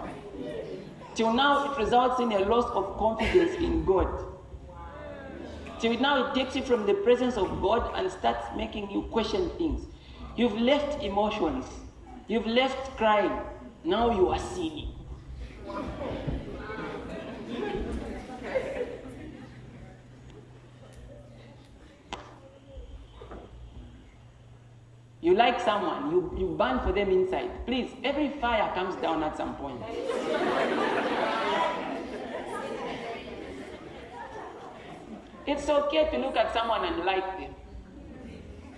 Till 1.18 1.32
now, 1.32 1.72
it 1.72 1.78
results 1.78 2.20
in 2.20 2.30
a 2.30 2.38
loss 2.38 2.66
of 2.76 2.96
confidence 2.96 3.56
in 3.56 3.84
God. 3.84 4.06
Till 5.80 5.98
now, 5.98 6.24
it 6.24 6.34
takes 6.36 6.54
you 6.54 6.62
from 6.62 6.86
the 6.86 6.94
presence 6.94 7.36
of 7.36 7.60
God 7.60 7.90
and 7.96 8.08
starts 8.08 8.46
making 8.56 8.88
you 8.92 9.02
question 9.10 9.50
things. 9.58 9.84
You've 10.38 10.56
left 10.60 11.02
emotions, 11.02 11.64
you've 12.28 12.46
left 12.46 12.96
crying, 12.96 13.40
now 13.82 14.12
you 14.12 14.28
are 14.28 14.38
sinning. 14.38 14.94
You 25.20 25.34
like 25.34 25.60
someone, 25.60 26.12
you, 26.12 26.32
you 26.38 26.54
burn 26.56 26.78
for 26.86 26.92
them 26.92 27.10
inside. 27.10 27.50
Please, 27.66 27.90
every 28.04 28.28
fire 28.40 28.72
comes 28.74 28.94
down 29.02 29.24
at 29.24 29.36
some 29.36 29.56
point. 29.56 29.82
it's 35.48 35.68
okay 35.68 36.08
to 36.12 36.18
look 36.18 36.36
at 36.36 36.52
someone 36.52 36.84
and 36.84 37.04
like 37.04 37.26
them. 37.40 37.57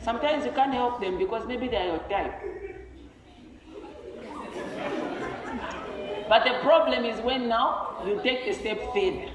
Sometimes 0.03 0.44
you 0.44 0.53
can't 0.53 0.72
help 0.72 1.01
them 1.01 1.18
because 1.18 1.46
maybe 1.46 1.68
they 1.68 1.76
are 1.76 1.86
your 1.86 1.98
type. 2.09 2.32
But 6.28 6.44
the 6.44 6.59
problem 6.62 7.05
is 7.05 7.20
when 7.20 7.48
now 7.48 8.03
you 8.07 8.20
take 8.22 8.46
a 8.46 8.55
step 8.55 8.78
further. 8.94 9.30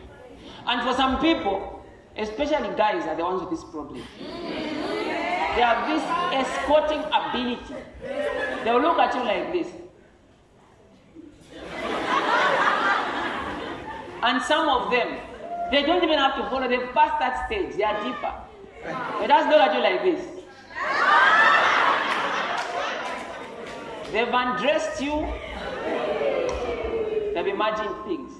And 0.66 0.82
for 0.82 0.93
some 0.95 1.20
people, 1.20 1.86
especially 2.18 2.76
guys 2.76 3.05
are 3.05 3.16
the 3.16 3.24
ones 3.24 3.41
with 3.41 3.51
this 3.51 3.63
problem. 3.66 4.01
They 4.20 5.61
have 5.61 5.88
this 5.88 6.03
escorting 6.34 7.03
ability. 7.13 7.76
They'll 8.63 8.82
look 8.82 8.97
at 8.97 9.13
you 9.13 9.24
like 9.24 9.51
this. 9.53 9.68
And 14.24 14.41
some 14.41 14.68
of 14.70 14.89
them, 14.89 15.18
they 15.72 15.84
don't 15.84 16.03
even 16.03 16.18
have 16.18 16.36
to 16.38 16.49
follow, 16.49 16.68
they've 16.68 16.91
passed 16.93 17.20
that 17.20 17.45
stage, 17.45 17.76
they 17.76 17.84
are 17.84 18.03
deeper. 18.03 18.34
They 19.20 19.28
just 19.28 19.49
look 19.49 19.61
at 19.61 19.74
you 19.76 19.82
like 19.82 20.01
this. 20.01 20.35
They've 24.15 24.34
undressed 24.34 25.01
you, 25.01 25.28
they've 27.34 27.47
imagined 27.47 27.95
things. 28.05 28.32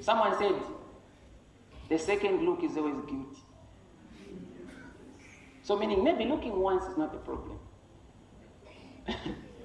Someone 0.00 0.38
said, 0.38 0.54
the 1.88 1.98
second 1.98 2.46
look 2.46 2.62
is 2.62 2.76
always 2.76 2.94
guilty. 3.06 3.42
So, 5.64 5.76
meaning 5.76 6.04
maybe 6.04 6.26
looking 6.26 6.60
once 6.60 6.84
is 6.84 6.96
not 6.96 7.12
a 7.14 7.18
problem. 7.18 7.58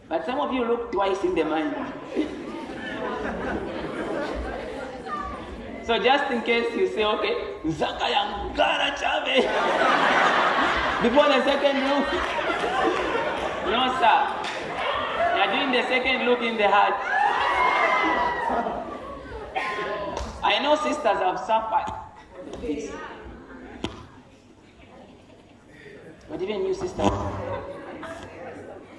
but 0.09 0.25
some 0.25 0.39
of 0.39 0.51
you 0.53 0.65
look 0.65 0.91
twice 0.91 1.23
in 1.23 1.35
the 1.35 1.43
mind. 1.43 1.75
so, 5.85 5.99
just 6.01 6.31
in 6.31 6.41
case 6.41 6.73
you 6.75 6.87
say, 6.87 7.03
okay, 7.03 7.35
Zakayangara 7.65 8.95
Chave, 8.97 9.45
before 11.01 11.27
the 11.29 11.43
second 11.45 11.79
look. 11.87 12.11
no, 13.71 13.81
sir. 13.99 14.17
You 15.35 15.41
are 15.43 15.51
doing 15.53 15.71
the 15.71 15.83
second 15.87 16.25
look 16.25 16.41
in 16.41 16.57
the 16.57 16.67
heart. 16.67 16.95
I 20.43 20.59
know 20.61 20.75
sisters 20.75 21.19
have 21.19 21.39
suffered. 21.39 21.85
But 26.29 26.41
even 26.41 26.65
you, 26.65 26.73
sisters, 26.73 27.09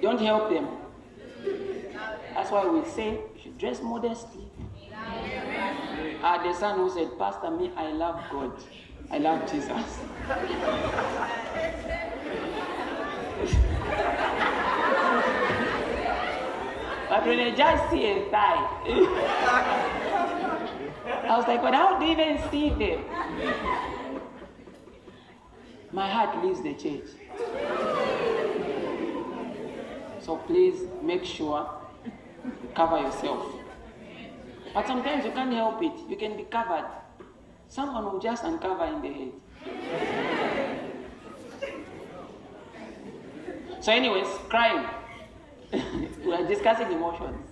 don't 0.01 0.19
help 0.19 0.49
them. 0.49 0.67
That's 2.33 2.49
why 2.49 2.65
we 2.67 2.83
say 2.89 3.11
you 3.11 3.41
should 3.41 3.57
dress 3.59 3.81
modestly. 3.81 4.49
Uh, 6.23 6.43
the 6.43 6.53
son 6.53 6.77
who 6.77 6.89
said, 6.89 7.17
Pastor, 7.19 7.51
me, 7.51 7.71
I 7.75 7.91
love 7.91 8.19
God. 8.31 8.51
I 9.11 9.17
love 9.19 9.51
Jesus. 9.51 9.99
When 17.25 17.39
I 17.39 17.51
just 17.55 17.89
see 17.91 18.05
thigh, 18.29 18.67
I 21.23 21.37
was 21.37 21.47
like, 21.47 21.61
but 21.61 21.73
do 21.99 22.05
even 22.05 22.39
see 22.49 22.69
them? 22.69 23.05
My 25.91 26.09
heart 26.09 26.43
leaves 26.43 26.61
the 26.61 26.73
church. 26.73 27.09
So 30.19 30.37
please 30.37 30.87
make 31.01 31.25
sure 31.25 31.69
you 32.45 32.69
cover 32.75 32.97
yourself. 32.99 33.45
But 34.73 34.87
sometimes 34.87 35.25
you 35.25 35.31
can't 35.31 35.53
help 35.53 35.83
it. 35.83 35.91
You 36.09 36.15
can 36.15 36.37
be 36.37 36.43
covered. 36.43 36.85
Someone 37.67 38.05
will 38.05 38.19
just 38.19 38.43
uncover 38.43 38.85
in 38.85 39.01
the 39.01 39.13
head. 39.13 39.31
So, 43.81 43.91
anyways, 43.91 44.27
crying. 44.49 44.85
we 46.25 46.33
are 46.33 46.47
discussing 46.47 46.91
emotions. 46.91 47.47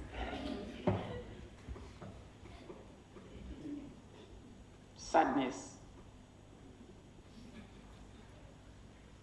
Sadness. 4.98 5.76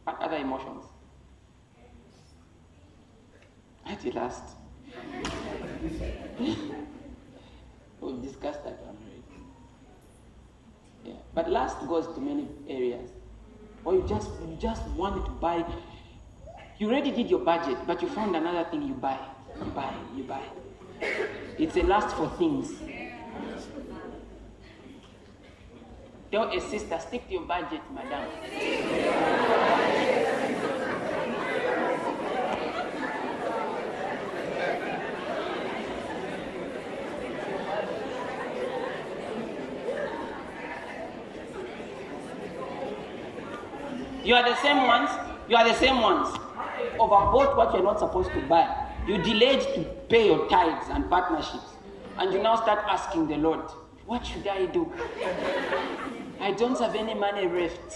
What 0.04 0.20
other 0.20 0.36
emotions? 0.36 0.84
At 3.86 4.00
the 4.00 4.10
last. 4.12 4.42
We've 8.00 8.22
discussed 8.22 8.64
that 8.64 8.78
already. 8.82 9.22
Yeah. 11.04 11.14
But 11.34 11.50
last 11.50 11.78
goes 11.86 12.06
to 12.14 12.20
many 12.20 12.48
areas. 12.68 13.10
Or 13.84 13.94
you 13.94 14.04
just 14.08 14.28
you 14.40 14.56
just 14.60 14.82
wanted 14.90 15.24
to 15.24 15.30
buy. 15.30 15.64
You 16.78 16.88
already 16.88 17.12
did 17.12 17.30
your 17.30 17.40
budget, 17.40 17.78
but 17.86 18.02
you 18.02 18.08
found 18.08 18.34
another 18.34 18.68
thing 18.70 18.82
you 18.82 18.94
buy. 18.94 19.18
You 19.58 19.70
buy, 19.72 19.94
you 20.16 20.24
buy. 20.24 20.42
It's 21.58 21.76
a 21.76 21.82
last 21.82 22.14
for 22.16 22.28
things. 22.30 22.72
Tell 26.30 26.50
a 26.50 26.60
sister, 26.60 26.98
stick 26.98 27.26
to 27.28 27.32
your 27.34 27.42
budget, 27.42 27.80
madam. 27.94 28.28
You 44.24 44.34
are 44.34 44.42
the 44.42 44.56
same 44.56 44.86
ones. 44.86 45.10
You 45.48 45.56
are 45.56 45.68
the 45.68 45.74
same 45.74 46.00
ones. 46.02 46.36
Overbought 46.98 47.56
what 47.56 47.72
you're 47.72 47.82
not 47.84 48.00
supposed 48.00 48.32
to 48.32 48.40
buy. 48.48 48.85
You 49.06 49.18
delayed 49.18 49.60
to 49.74 49.84
pay 50.08 50.26
your 50.26 50.48
tithes 50.48 50.86
and 50.90 51.08
partnerships. 51.08 51.74
And 52.18 52.32
you 52.32 52.42
now 52.42 52.56
start 52.56 52.84
asking 52.88 53.28
the 53.28 53.36
Lord, 53.36 53.60
what 54.06 54.26
should 54.26 54.46
I 54.48 54.66
do? 54.66 54.92
I 56.40 56.50
don't 56.52 56.78
have 56.78 56.94
any 56.94 57.14
money 57.14 57.48
left. 57.48 57.94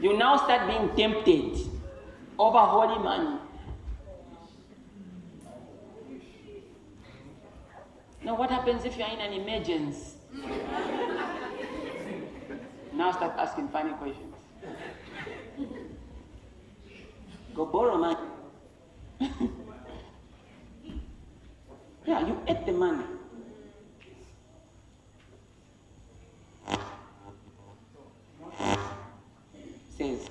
You 0.00 0.16
now 0.16 0.36
start 0.36 0.68
being 0.68 0.96
tempted 0.96 1.68
over 2.38 2.58
holy 2.58 3.02
money. 3.02 3.38
Now, 8.22 8.36
what 8.36 8.50
happens 8.50 8.84
if 8.84 8.96
you're 8.98 9.08
in 9.08 9.20
an 9.20 9.32
emergency? 9.32 10.16
Now 12.92 13.12
start 13.12 13.32
asking 13.38 13.68
funny 13.68 13.92
questions. 13.94 14.29
Go 17.54 17.66
borrow 17.66 17.96
money. 17.96 18.16
yeah, 22.06 22.26
you 22.26 22.40
ate 22.46 22.64
the 22.64 22.72
money. 22.72 23.04
Says, 29.98 30.30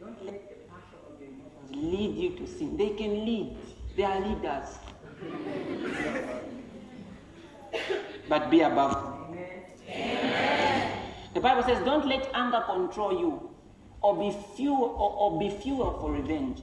don't 0.00 0.24
let 0.24 0.48
the 0.48 0.54
passion 0.68 0.98
of 1.06 1.18
the 1.18 1.26
emotions 1.26 1.70
lead 1.70 2.16
you 2.16 2.30
to 2.38 2.46
sin. 2.46 2.76
They 2.76 2.90
can 2.90 3.24
lead. 3.24 3.56
They 3.96 4.04
are 4.04 4.20
leaders. 4.20 4.78
but 8.28 8.50
be 8.50 8.62
above. 8.62 9.12
The 11.34 11.40
Bible 11.40 11.62
says, 11.62 11.84
don't 11.84 12.06
let 12.06 12.30
anger 12.34 12.62
control 12.66 13.12
you 13.18 13.52
or 14.02 14.16
be 14.16 14.36
fuel 14.56 14.82
or, 14.98 15.12
or 15.32 15.38
be 15.38 15.48
fuel 15.48 15.98
for 16.00 16.12
revenge. 16.12 16.62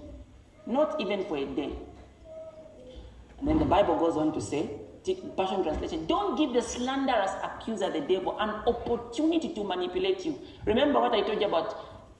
Not 0.65 0.99
even 1.01 1.25
for 1.25 1.37
a 1.37 1.45
day. 1.45 1.71
And 3.39 3.47
then 3.47 3.59
the 3.59 3.65
Bible 3.65 3.97
goes 3.97 4.17
on 4.17 4.33
to 4.33 4.41
say, 4.41 4.69
Passion 5.37 5.63
Translation, 5.63 6.05
don't 6.05 6.37
give 6.37 6.53
the 6.53 6.61
slanderous 6.61 7.31
accuser, 7.43 7.89
the 7.89 8.01
devil, 8.01 8.37
an 8.39 8.49
opportunity 8.67 9.53
to 9.55 9.63
manipulate 9.63 10.25
you. 10.25 10.37
Remember 10.65 10.99
what 10.99 11.13
I 11.13 11.21
told 11.21 11.39
you 11.41 11.47
about 11.47 11.73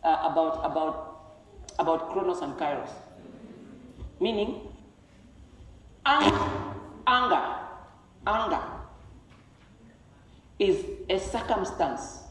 uh, 0.03 0.31
about 0.31 0.65
about 0.65 1.35
about 1.77 2.11
Chronos 2.11 2.41
and 2.41 2.53
Kairos. 2.53 2.89
Meaning, 4.19 4.69
Ang- 6.05 6.33
anger, 7.05 7.45
anger 8.25 8.63
is 10.57 10.83
a 11.09 11.19
circumstance 11.19 12.23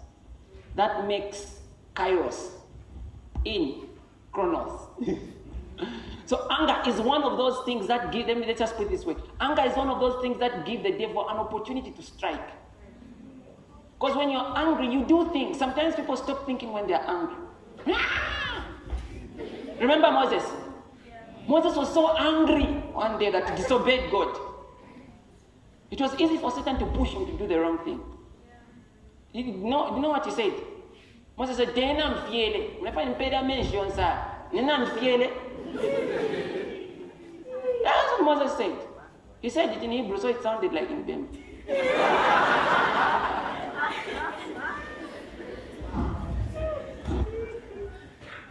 that 0.74 1.06
makes 1.06 1.60
kairos 1.94 2.57
in 3.44 3.88
chronos. 4.32 4.88
so 6.26 6.46
anger 6.50 6.90
is 6.90 7.00
one 7.00 7.22
of 7.22 7.36
those 7.36 7.64
things 7.64 7.86
that 7.86 8.12
give, 8.12 8.26
let 8.26 8.38
me 8.38 8.46
let's 8.46 8.58
just 8.60 8.76
put 8.76 8.86
it 8.86 8.90
this 8.90 9.04
way. 9.04 9.16
Anger 9.40 9.62
is 9.62 9.76
one 9.76 9.88
of 9.88 10.00
those 10.00 10.20
things 10.22 10.38
that 10.38 10.66
give 10.66 10.82
the 10.82 10.92
devil 10.92 11.28
an 11.28 11.36
opportunity 11.36 11.90
to 11.90 12.02
strike. 12.02 12.50
Because 13.98 14.16
when 14.16 14.30
you're 14.30 14.56
angry, 14.56 14.92
you 14.92 15.04
do 15.04 15.28
things. 15.32 15.58
Sometimes 15.58 15.96
people 15.96 16.16
stop 16.16 16.46
thinking 16.46 16.72
when 16.72 16.86
they're 16.86 17.04
angry. 17.04 17.34
Remember 19.80 20.10
Moses? 20.10 20.44
Moses 21.48 21.76
was 21.76 21.92
so 21.92 22.16
angry 22.16 22.64
one 22.92 23.18
day 23.18 23.30
that 23.30 23.50
he 23.50 23.56
disobeyed 23.56 24.10
God. 24.10 24.38
It 25.90 26.00
was 26.00 26.14
easy 26.20 26.36
for 26.36 26.50
Satan 26.50 26.78
to 26.78 26.86
push 26.86 27.10
him 27.10 27.26
to 27.26 27.32
do 27.32 27.46
the 27.46 27.58
wrong 27.58 27.78
thing. 27.78 28.00
You 29.32 29.44
know, 29.52 29.96
you 29.96 30.02
know 30.02 30.10
what 30.10 30.24
he 30.26 30.30
said? 30.30 30.52
Moses 31.38 31.56
said, 31.56 31.68
Tena 31.74 32.10
mfiele. 32.10 32.70
Unafanya 32.80 33.10
mpeda 33.10 33.42
mention 33.42 33.90
sa. 33.92 34.18
Nena 34.52 34.78
mfiele. 34.78 35.30
That's 37.84 38.10
what 38.12 38.22
Moses 38.24 38.56
said. 38.56 38.72
He 39.40 39.48
said 39.48 39.76
it 39.76 39.82
in 39.82 39.92
Hebrew, 39.92 40.18
so 40.18 40.28
it 40.28 40.42
sounded 40.42 40.72
like 40.72 40.90
in 40.90 41.06
them. 41.06 41.28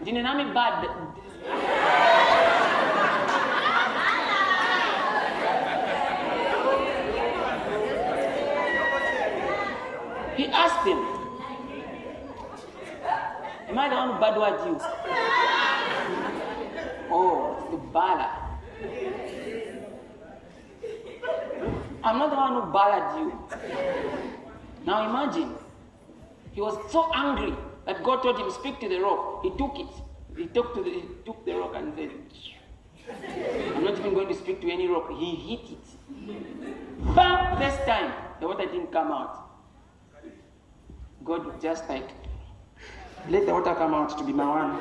Jina 0.05 0.23
nami 0.23 0.53
bad. 0.53 0.87
He 10.37 10.45
asked 10.47 10.87
him, 10.87 11.16
Am 13.67 13.77
I 13.77 13.89
the 13.89 13.95
one 13.95 14.13
who 14.13 14.19
bad 14.19 14.37
word 14.37 14.65
you? 14.65 14.79
Oh, 17.09 17.67
the 17.71 17.77
bala. 17.77 18.47
I'm 22.03 22.19
not 22.19 22.29
the 22.29 22.35
one 22.37 22.53
who 22.53 22.71
balanced 22.71 23.17
you. 23.19 23.27
Now 24.85 25.09
imagine, 25.09 25.53
he 26.53 26.61
was 26.61 26.77
so 26.91 27.11
angry 27.13 27.53
that 27.85 28.03
God 28.03 28.23
told 28.23 28.39
him, 28.39 28.49
Speak 28.51 28.79
to 28.79 28.87
the 28.87 28.99
rock. 28.99 29.43
He 29.43 29.49
took 29.57 29.77
it. 29.77 29.89
He 30.37 30.47
took, 30.47 30.73
to 30.75 30.83
the, 30.83 30.89
he 30.89 31.03
took 31.25 31.45
the 31.45 31.53
rock 31.53 31.73
and 31.75 31.93
said, 31.95 32.11
I'm 33.75 33.83
not 33.83 33.97
even 33.99 34.13
going 34.13 34.27
to 34.27 34.35
speak 34.35 34.61
to 34.61 34.71
any 34.71 34.87
rock. 34.87 35.09
He 35.11 35.35
hit 35.35 35.71
it. 35.71 37.15
Bam! 37.15 37.59
This 37.59 37.75
time, 37.85 38.13
the 38.39 38.47
water 38.47 38.65
didn't 38.65 38.91
come 38.91 39.11
out. 39.11 39.49
God 41.23 41.61
just 41.61 41.89
like, 41.89 42.09
let 43.29 43.45
the 43.45 43.53
water 43.53 43.75
come 43.75 43.93
out 43.93 44.17
to 44.17 44.23
be 44.23 44.33
my 44.33 44.45
one. 44.45 44.79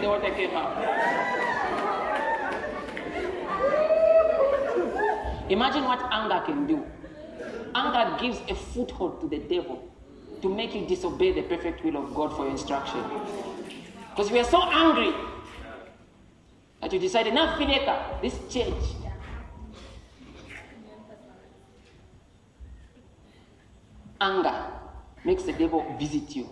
The 0.00 0.08
water 0.08 0.30
came 0.34 0.50
out. 0.56 0.76
Imagine 5.50 5.84
what 5.84 6.00
anger 6.10 6.40
can 6.46 6.66
do. 6.66 6.86
Anger 7.74 8.16
gives 8.20 8.40
a 8.48 8.54
foothold 8.54 9.20
to 9.20 9.28
the 9.28 9.38
devil 9.38 9.88
to 10.42 10.48
make 10.48 10.74
you 10.74 10.86
disobey 10.86 11.32
the 11.32 11.42
perfect 11.42 11.84
will 11.84 11.96
of 11.96 12.14
God 12.14 12.34
for 12.34 12.44
your 12.44 12.52
instruction. 12.52 13.04
Because 14.10 14.30
we 14.30 14.38
are 14.38 14.44
so 14.44 14.62
angry 14.62 15.12
that 16.80 16.92
you 16.92 16.98
decided, 16.98 17.34
now 17.34 17.56
Fineka, 17.58 18.20
this 18.22 18.38
church. 18.48 18.74
Anger 24.20 24.66
makes 25.24 25.44
the 25.44 25.52
devil 25.52 25.96
visit 25.98 26.36
you. 26.36 26.48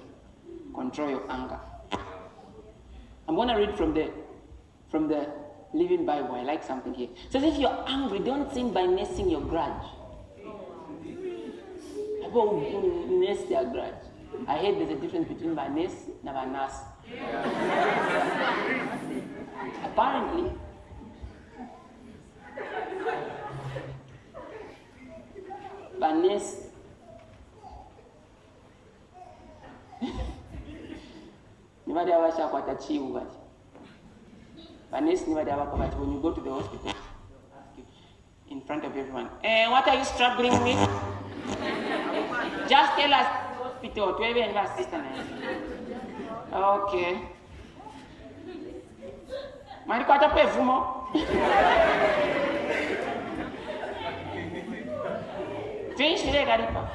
Control 0.75 1.11
your 1.11 1.31
anger. 1.31 1.61
I'm 3.29 3.35
going 3.35 3.49
to 3.49 3.55
read 3.55 3.77
from 3.77 3.93
the 3.93 4.11
from 4.91 5.09
the 5.09 5.29
Living 5.75 6.07
Bible. 6.07 6.35
I 6.35 6.43
like 6.45 6.63
something 6.65 6.95
here. 6.95 7.09
It 7.27 7.33
says, 7.33 7.43
if 7.43 7.59
you're 7.59 7.85
angry, 7.87 8.21
don't 8.21 8.51
sin 8.53 8.73
by 8.73 8.87
nursing 8.87 9.29
your 9.29 9.43
grudge. 9.43 9.85
People 12.23 13.07
nurse 13.11 13.43
their 13.49 13.65
grudge. 13.65 13.95
I 14.47 14.57
heard 14.59 14.77
there's 14.77 14.91
a 14.91 14.97
difference 14.97 15.29
between 15.29 15.55
banes 15.55 15.93
and 16.25 16.37
banas. 16.37 16.73
Apparently, 19.85 20.53
banes 26.01 26.68
vale 35.35 35.53
avaka 35.53 35.77
vati 35.77 35.97
when 35.97 36.13
you 36.13 36.21
go 36.21 36.31
to 36.33 36.41
the 36.41 36.51
hospital 36.51 36.93
in 38.51 38.61
front 38.61 38.85
of 38.85 38.97
everyone 38.97 39.29
eh, 39.43 39.69
what 39.71 39.87
are 39.89 39.99
you 39.99 40.05
struggling 40.05 40.53
with? 40.65 40.89
Just 42.69 42.93
tell 42.97 43.13
us 43.15 43.27
hospital 44.55 45.01
naye 45.01 45.23
okay. 46.53 47.17
Mwalikwata 49.87 50.29
pevumo 50.29 51.07
twinshire 55.97 56.47
kalipa 56.47 56.89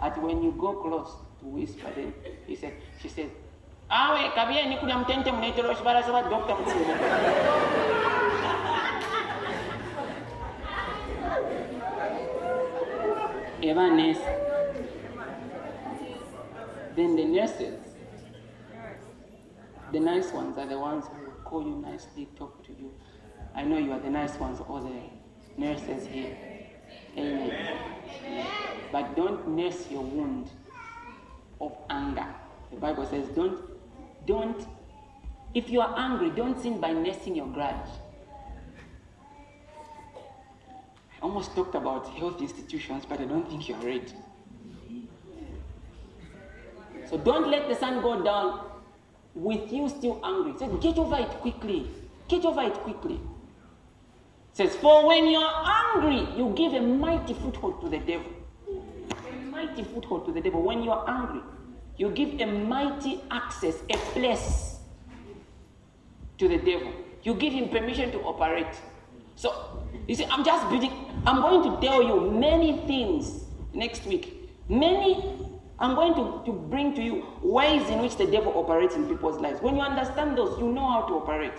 ati 0.00 0.20
when 0.20 0.42
you 0.44 0.52
go 0.52 0.72
close 0.72 1.27
to 1.40 1.46
whisper 1.46 1.90
then 1.94 2.12
he 2.46 2.56
said 2.56 2.72
she 3.00 3.08
said 3.08 3.30
awe 3.90 4.30
kabyeni 4.34 4.76
kulya 4.76 4.98
mutente 4.98 5.32
munaitero 5.32 5.74
kibalaza 5.74 6.12
ba 6.12 6.22
dokita 6.22 6.54
mukulu 6.54 6.94
eba 13.60 13.90
nurse 13.90 14.24
then 16.96 17.16
the 17.16 17.24
nurses 17.24 17.88
the 19.92 20.00
nice 20.00 20.32
ones 20.32 20.58
are 20.58 20.66
the 20.66 20.78
ones 20.78 21.06
who 21.06 21.24
will 21.24 21.40
call 21.44 21.62
you 21.62 21.76
nicely 21.76 22.28
talk 22.36 22.62
to 22.66 22.72
you. 22.72 22.92
I 23.54 23.62
know 23.62 23.78
you 23.78 23.92
are 23.92 24.00
the 24.00 24.10
nice 24.10 24.38
ones 24.38 24.60
or 24.68 24.80
the 24.82 25.00
nurses 25.56 26.06
here. 26.06 26.36
Amen. 27.16 27.76
But 28.92 29.16
don't 29.16 29.48
nurse 29.48 29.90
your 29.90 30.02
wound 30.02 30.50
of 31.60 31.76
anger. 31.90 32.26
The 32.70 32.76
Bible 32.76 33.06
says, 33.06 33.28
don't, 33.28 33.58
don't, 34.26 34.66
if 35.54 35.70
you 35.70 35.80
are 35.80 35.94
angry, 35.96 36.30
don't 36.30 36.60
sin 36.60 36.80
by 36.80 36.92
nursing 36.92 37.34
your 37.34 37.46
grudge. 37.46 37.90
I 41.16 41.22
almost 41.22 41.54
talked 41.54 41.74
about 41.74 42.08
health 42.10 42.40
institutions, 42.40 43.04
but 43.08 43.20
I 43.20 43.24
don't 43.24 43.48
think 43.48 43.68
you 43.68 43.74
are 43.74 43.84
ready. 43.84 44.12
So 47.10 47.16
don't 47.16 47.50
let 47.50 47.68
the 47.68 47.74
sun 47.74 48.02
go 48.02 48.22
down 48.22 48.66
with 49.34 49.72
you 49.72 49.88
still 49.88 50.20
angry. 50.22 50.58
Say, 50.58 50.68
get 50.80 50.98
over 50.98 51.16
it 51.16 51.30
quickly. 51.40 51.90
Get 52.28 52.44
over 52.44 52.62
it 52.62 52.74
quickly. 52.74 53.14
It 53.14 53.20
says, 54.52 54.76
for 54.76 55.06
when 55.06 55.28
you're 55.28 55.52
angry, 55.64 56.28
you 56.36 56.52
give 56.54 56.74
a 56.74 56.80
mighty 56.80 57.34
foothold 57.34 57.80
to 57.80 57.88
the 57.88 57.98
devil 57.98 58.37
mighty 59.58 59.82
foothold 59.82 60.26
to 60.26 60.32
the 60.32 60.40
devil. 60.40 60.62
When 60.62 60.82
you 60.82 60.90
are 60.92 61.04
angry, 61.08 61.42
you 61.96 62.10
give 62.10 62.40
a 62.40 62.46
mighty 62.46 63.20
access, 63.30 63.76
a 63.90 63.96
place 64.14 64.76
to 66.38 66.48
the 66.48 66.58
devil. 66.58 66.92
You 67.24 67.34
give 67.34 67.52
him 67.52 67.68
permission 67.68 68.12
to 68.12 68.20
operate. 68.20 68.74
So, 69.34 69.48
you 70.06 70.14
see, 70.14 70.26
I'm 70.26 70.44
just 70.44 70.68
building, 70.70 70.92
I'm 71.26 71.40
going 71.40 71.62
to 71.68 71.86
tell 71.86 72.02
you 72.02 72.30
many 72.30 72.78
things 72.86 73.44
next 73.72 74.06
week. 74.06 74.50
Many, 74.68 75.12
I'm 75.78 75.94
going 75.94 76.14
to, 76.14 76.42
to 76.46 76.52
bring 76.52 76.94
to 76.94 77.02
you 77.02 77.26
ways 77.42 77.88
in 77.88 78.00
which 78.00 78.16
the 78.16 78.26
devil 78.26 78.52
operates 78.56 78.94
in 78.94 79.08
people's 79.08 79.40
lives. 79.40 79.60
When 79.60 79.74
you 79.74 79.82
understand 79.82 80.38
those, 80.38 80.58
you 80.58 80.68
know 80.68 80.88
how 80.88 81.02
to 81.08 81.14
operate. 81.14 81.58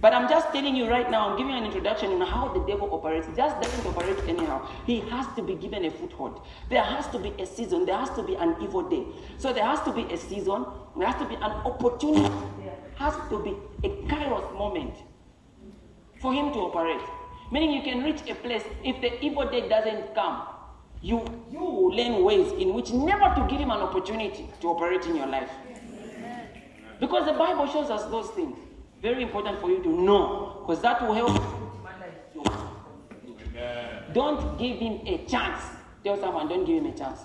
But 0.00 0.14
I'm 0.14 0.28
just 0.30 0.50
telling 0.52 0.74
you 0.74 0.88
right 0.88 1.10
now, 1.10 1.28
I'm 1.28 1.36
giving 1.36 1.52
you 1.52 1.58
an 1.58 1.64
introduction 1.64 2.10
on 2.12 2.20
how 2.26 2.48
the 2.48 2.60
devil 2.60 2.88
operates. 2.92 3.26
He 3.26 3.34
just 3.34 3.60
doesn't 3.60 3.86
operate 3.86 4.16
anyhow. 4.26 4.66
He 4.86 5.00
has 5.00 5.26
to 5.36 5.42
be 5.42 5.54
given 5.54 5.84
a 5.84 5.90
foothold. 5.90 6.40
There 6.70 6.82
has 6.82 7.06
to 7.08 7.18
be 7.18 7.34
a 7.38 7.44
season. 7.46 7.84
There 7.84 7.96
has 7.96 8.08
to 8.10 8.22
be 8.22 8.34
an 8.36 8.56
evil 8.62 8.88
day. 8.88 9.04
So 9.36 9.52
there 9.52 9.64
has 9.64 9.80
to 9.82 9.92
be 9.92 10.02
a 10.12 10.16
season. 10.16 10.64
There 10.96 11.06
has 11.06 11.20
to 11.20 11.28
be 11.28 11.34
an 11.34 11.42
opportunity. 11.42 12.34
There 12.62 12.74
has 12.96 13.14
to 13.28 13.42
be 13.42 13.50
a 13.86 13.90
kairos 14.08 14.56
moment 14.56 14.94
for 16.18 16.32
him 16.32 16.50
to 16.52 16.58
operate. 16.60 17.02
Meaning 17.52 17.72
you 17.72 17.82
can 17.82 18.02
reach 18.02 18.22
a 18.28 18.34
place, 18.34 18.62
if 18.82 19.00
the 19.02 19.22
evil 19.22 19.50
day 19.50 19.68
doesn't 19.68 20.14
come, 20.14 20.46
you, 21.02 21.24
you 21.50 21.58
will 21.58 21.94
learn 21.94 22.24
ways 22.24 22.52
in 22.52 22.72
which 22.74 22.90
never 22.90 23.34
to 23.34 23.46
give 23.50 23.58
him 23.60 23.70
an 23.70 23.80
opportunity 23.80 24.48
to 24.60 24.68
operate 24.68 25.04
in 25.06 25.16
your 25.16 25.26
life. 25.26 25.50
Because 27.00 27.26
the 27.26 27.32
Bible 27.32 27.66
shows 27.66 27.90
us 27.90 28.04
those 28.10 28.28
things. 28.30 28.56
Very 29.02 29.22
important 29.22 29.60
for 29.60 29.70
you 29.70 29.82
to 29.82 29.88
know, 29.88 30.58
because 30.60 30.82
that 30.82 31.00
will 31.02 31.14
help. 31.14 31.34
you. 32.34 32.44
Don't 34.12 34.58
give 34.58 34.78
him 34.78 35.00
a 35.06 35.24
chance. 35.26 35.62
Tell 36.04 36.18
someone, 36.18 36.48
don't 36.48 36.64
give 36.64 36.82
him 36.82 36.86
a 36.86 36.96
chance. 36.96 37.20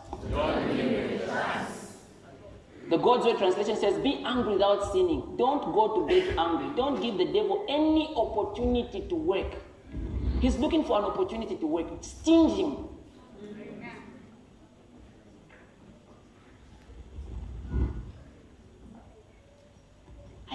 The 2.89 2.97
God's 2.97 3.26
Word 3.26 3.38
translation 3.39 3.76
says, 3.78 3.99
Be 3.99 4.21
angry 4.26 4.53
without 4.53 4.91
sinning. 4.91 5.36
Don't 5.38 5.73
go 5.73 5.95
to 5.95 6.07
bed 6.07 6.38
angry. 6.38 6.76
Don't 6.76 7.01
give 7.01 7.17
the 7.17 7.26
devil 7.26 7.65
any 7.67 8.13
opportunity 8.15 9.07
to 9.09 9.15
work. 9.15 9.53
He's 10.39 10.57
looking 10.57 10.84
for 10.84 10.99
an 10.99 11.05
opportunity 11.05 11.55
to 11.55 11.65
work. 11.65 11.88
Sting 12.01 12.49
him. 12.49 12.78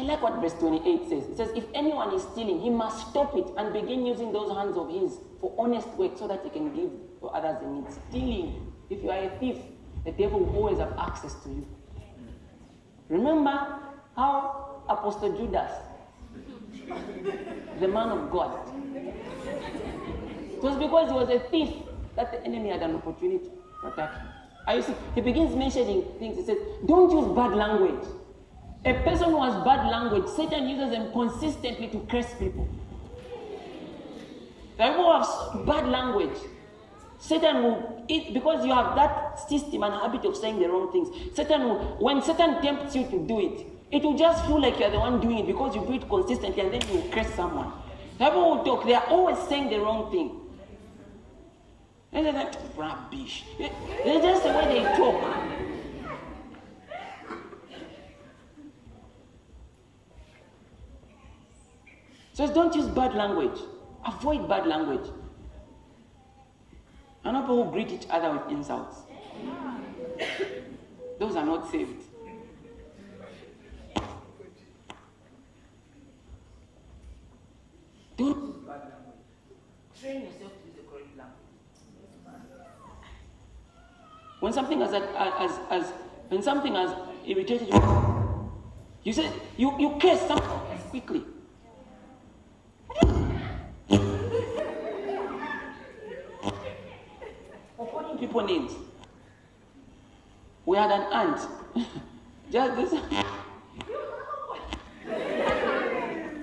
I 0.00 0.02
like 0.04 0.22
what 0.22 0.40
verse 0.40 0.54
28 0.54 1.10
says. 1.10 1.24
It 1.28 1.36
says, 1.36 1.50
If 1.54 1.64
anyone 1.74 2.14
is 2.14 2.22
stealing, 2.22 2.58
he 2.62 2.70
must 2.70 3.10
stop 3.10 3.36
it 3.36 3.44
and 3.58 3.70
begin 3.70 4.06
using 4.06 4.32
those 4.32 4.50
hands 4.56 4.78
of 4.78 4.88
his 4.88 5.18
for 5.42 5.54
honest 5.58 5.88
work 5.88 6.16
so 6.16 6.26
that 6.26 6.40
he 6.42 6.48
can 6.48 6.74
give 6.74 6.90
to 7.20 7.26
others 7.26 7.62
in 7.62 7.74
need. 7.74 7.92
Stealing. 8.08 8.72
If 8.88 9.02
you 9.04 9.10
are 9.10 9.18
a 9.24 9.28
thief, 9.38 9.56
the 10.06 10.12
devil 10.12 10.40
will 10.40 10.56
always 10.56 10.78
have 10.78 10.94
access 10.98 11.34
to 11.42 11.50
you. 11.50 11.66
Remember 13.10 13.78
how 14.16 14.80
Apostle 14.88 15.36
Judas, 15.36 15.70
the 17.78 17.86
man 17.88 18.08
of 18.08 18.30
God, 18.30 18.56
it 18.94 20.62
was 20.62 20.76
because 20.76 21.10
he 21.10 21.14
was 21.14 21.28
a 21.28 21.40
thief 21.50 21.74
that 22.16 22.32
the 22.32 22.42
enemy 22.46 22.70
had 22.70 22.80
an 22.80 22.94
opportunity 22.94 23.50
to 23.82 23.86
attack 23.88 24.14
him. 24.14 24.28
Are 24.66 24.76
you 24.76 24.82
see? 24.82 24.94
He 25.14 25.20
begins 25.20 25.54
mentioning 25.54 26.04
things. 26.18 26.36
He 26.38 26.44
says, 26.44 26.56
Don't 26.86 27.10
use 27.10 27.36
bad 27.36 27.52
language. 27.52 28.08
A 28.84 28.94
person 29.04 29.30
who 29.30 29.42
has 29.42 29.62
bad 29.62 29.90
language, 29.90 30.28
Satan 30.30 30.68
uses 30.68 30.90
them 30.90 31.12
consistently 31.12 31.88
to 31.88 31.98
curse 32.10 32.32
people. 32.38 32.66
People 34.78 34.94
who 34.94 35.12
have 35.12 35.66
bad 35.66 35.86
language, 35.88 36.38
Satan 37.18 37.62
will, 37.62 38.04
because 38.08 38.64
you 38.64 38.72
have 38.72 38.96
that 38.96 39.38
system 39.48 39.82
and 39.82 39.92
habit 39.92 40.24
of 40.24 40.34
saying 40.34 40.58
the 40.58 40.68
wrong 40.68 40.90
things, 40.90 41.08
Satan 41.36 41.64
will, 41.64 41.78
when 41.98 42.22
Satan 42.22 42.62
tempts 42.62 42.96
you 42.96 43.04
to 43.04 43.26
do 43.26 43.40
it, 43.40 43.66
it 43.90 44.02
will 44.02 44.16
just 44.16 44.46
feel 44.46 44.60
like 44.60 44.78
you're 44.78 44.90
the 44.90 44.98
one 44.98 45.20
doing 45.20 45.40
it 45.40 45.46
because 45.46 45.74
you 45.74 45.84
do 45.84 45.92
it 45.92 46.08
consistently 46.08 46.62
and 46.62 46.72
then 46.72 46.80
you 46.88 47.00
will 47.00 47.10
curse 47.10 47.28
someone. 47.34 47.70
People 48.18 48.56
will 48.56 48.64
talk, 48.64 48.86
they 48.86 48.94
are 48.94 49.06
always 49.08 49.36
saying 49.48 49.68
the 49.68 49.78
wrong 49.80 50.10
thing. 50.10 50.40
And 52.12 52.24
they're 52.24 52.32
like, 52.32 52.54
rubbish. 52.76 53.44
It's 53.58 54.24
just 54.24 54.42
the 54.42 54.50
way 54.50 54.66
they 54.66 54.96
talk. 54.96 55.59
So 62.40 62.50
don't 62.54 62.74
use 62.74 62.86
bad 62.86 63.14
language. 63.14 63.60
Avoid 64.06 64.48
bad 64.48 64.66
language. 64.66 65.06
And 67.22 67.36
people 67.36 67.64
who 67.64 67.70
greet 67.70 67.92
each 67.92 68.06
other 68.08 68.32
with 68.32 68.50
insults. 68.50 68.96
Those 71.18 71.36
are 71.36 71.44
not 71.44 71.70
saved. 71.70 72.02
Don't 78.16 78.38
use 78.46 78.56
bad 78.66 78.80
language. 78.88 79.20
Train 80.00 80.22
yourself 80.22 80.52
to 80.62 80.66
use 80.66 80.76
the 80.76 80.82
correct 80.90 81.14
language. 81.18 81.36
When 84.40 84.52
something 84.54 84.80
has, 84.80 85.92
when 86.30 86.42
something 86.42 86.74
has 86.74 86.90
irritated 87.26 87.68
you, 87.68 88.50
you 89.04 89.12
say 89.12 89.30
you, 89.58 89.78
you 89.78 89.98
curse 90.00 90.20
someone 90.20 90.78
quickly. 90.88 91.22
For 97.76 97.86
calling 97.86 98.09
people 98.20 98.42
names. 98.42 98.72
We 100.66 100.76
had 100.76 100.90
an 100.90 101.00
aunt. 101.10 101.40
Just 102.52 102.76
this. 102.76 102.92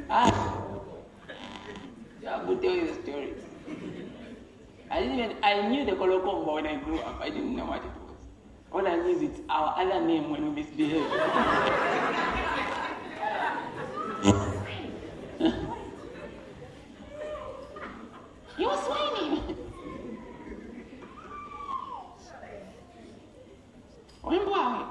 ah. 0.10 0.54
I 2.28 2.44
will 2.44 2.58
tell 2.58 2.72
you 2.72 2.88
the 2.88 2.94
story. 3.04 3.34
I 4.90 5.02
didn't 5.02 5.20
even, 5.20 5.38
I 5.44 5.68
knew 5.68 5.86
the 5.86 5.92
Kolokombo 5.92 6.54
when 6.54 6.66
I 6.66 6.78
grew 6.78 6.98
up. 7.00 7.22
I 7.22 7.30
didn't 7.30 7.56
know 7.56 7.66
what 7.66 7.78
it 7.78 7.84
was. 7.84 7.92
All 8.72 8.88
I 8.88 8.96
knew 8.96 9.16
is 9.16 9.22
it's 9.22 9.40
our 9.50 9.76
other 9.78 10.02
name 10.06 10.32
when 10.32 10.44
we 10.44 10.50
misbehave. 10.62 11.02
You're 18.58 18.78
swinging. 18.78 19.58
Wemba. 24.28 24.88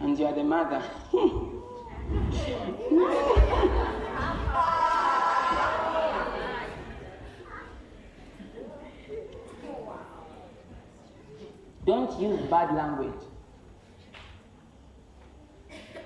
And 0.00 0.18
you 0.18 0.26
are 0.26 0.34
the 0.34 0.42
Don't 11.84 12.20
use 12.20 12.38
bad 12.48 12.72
language. 12.74 13.20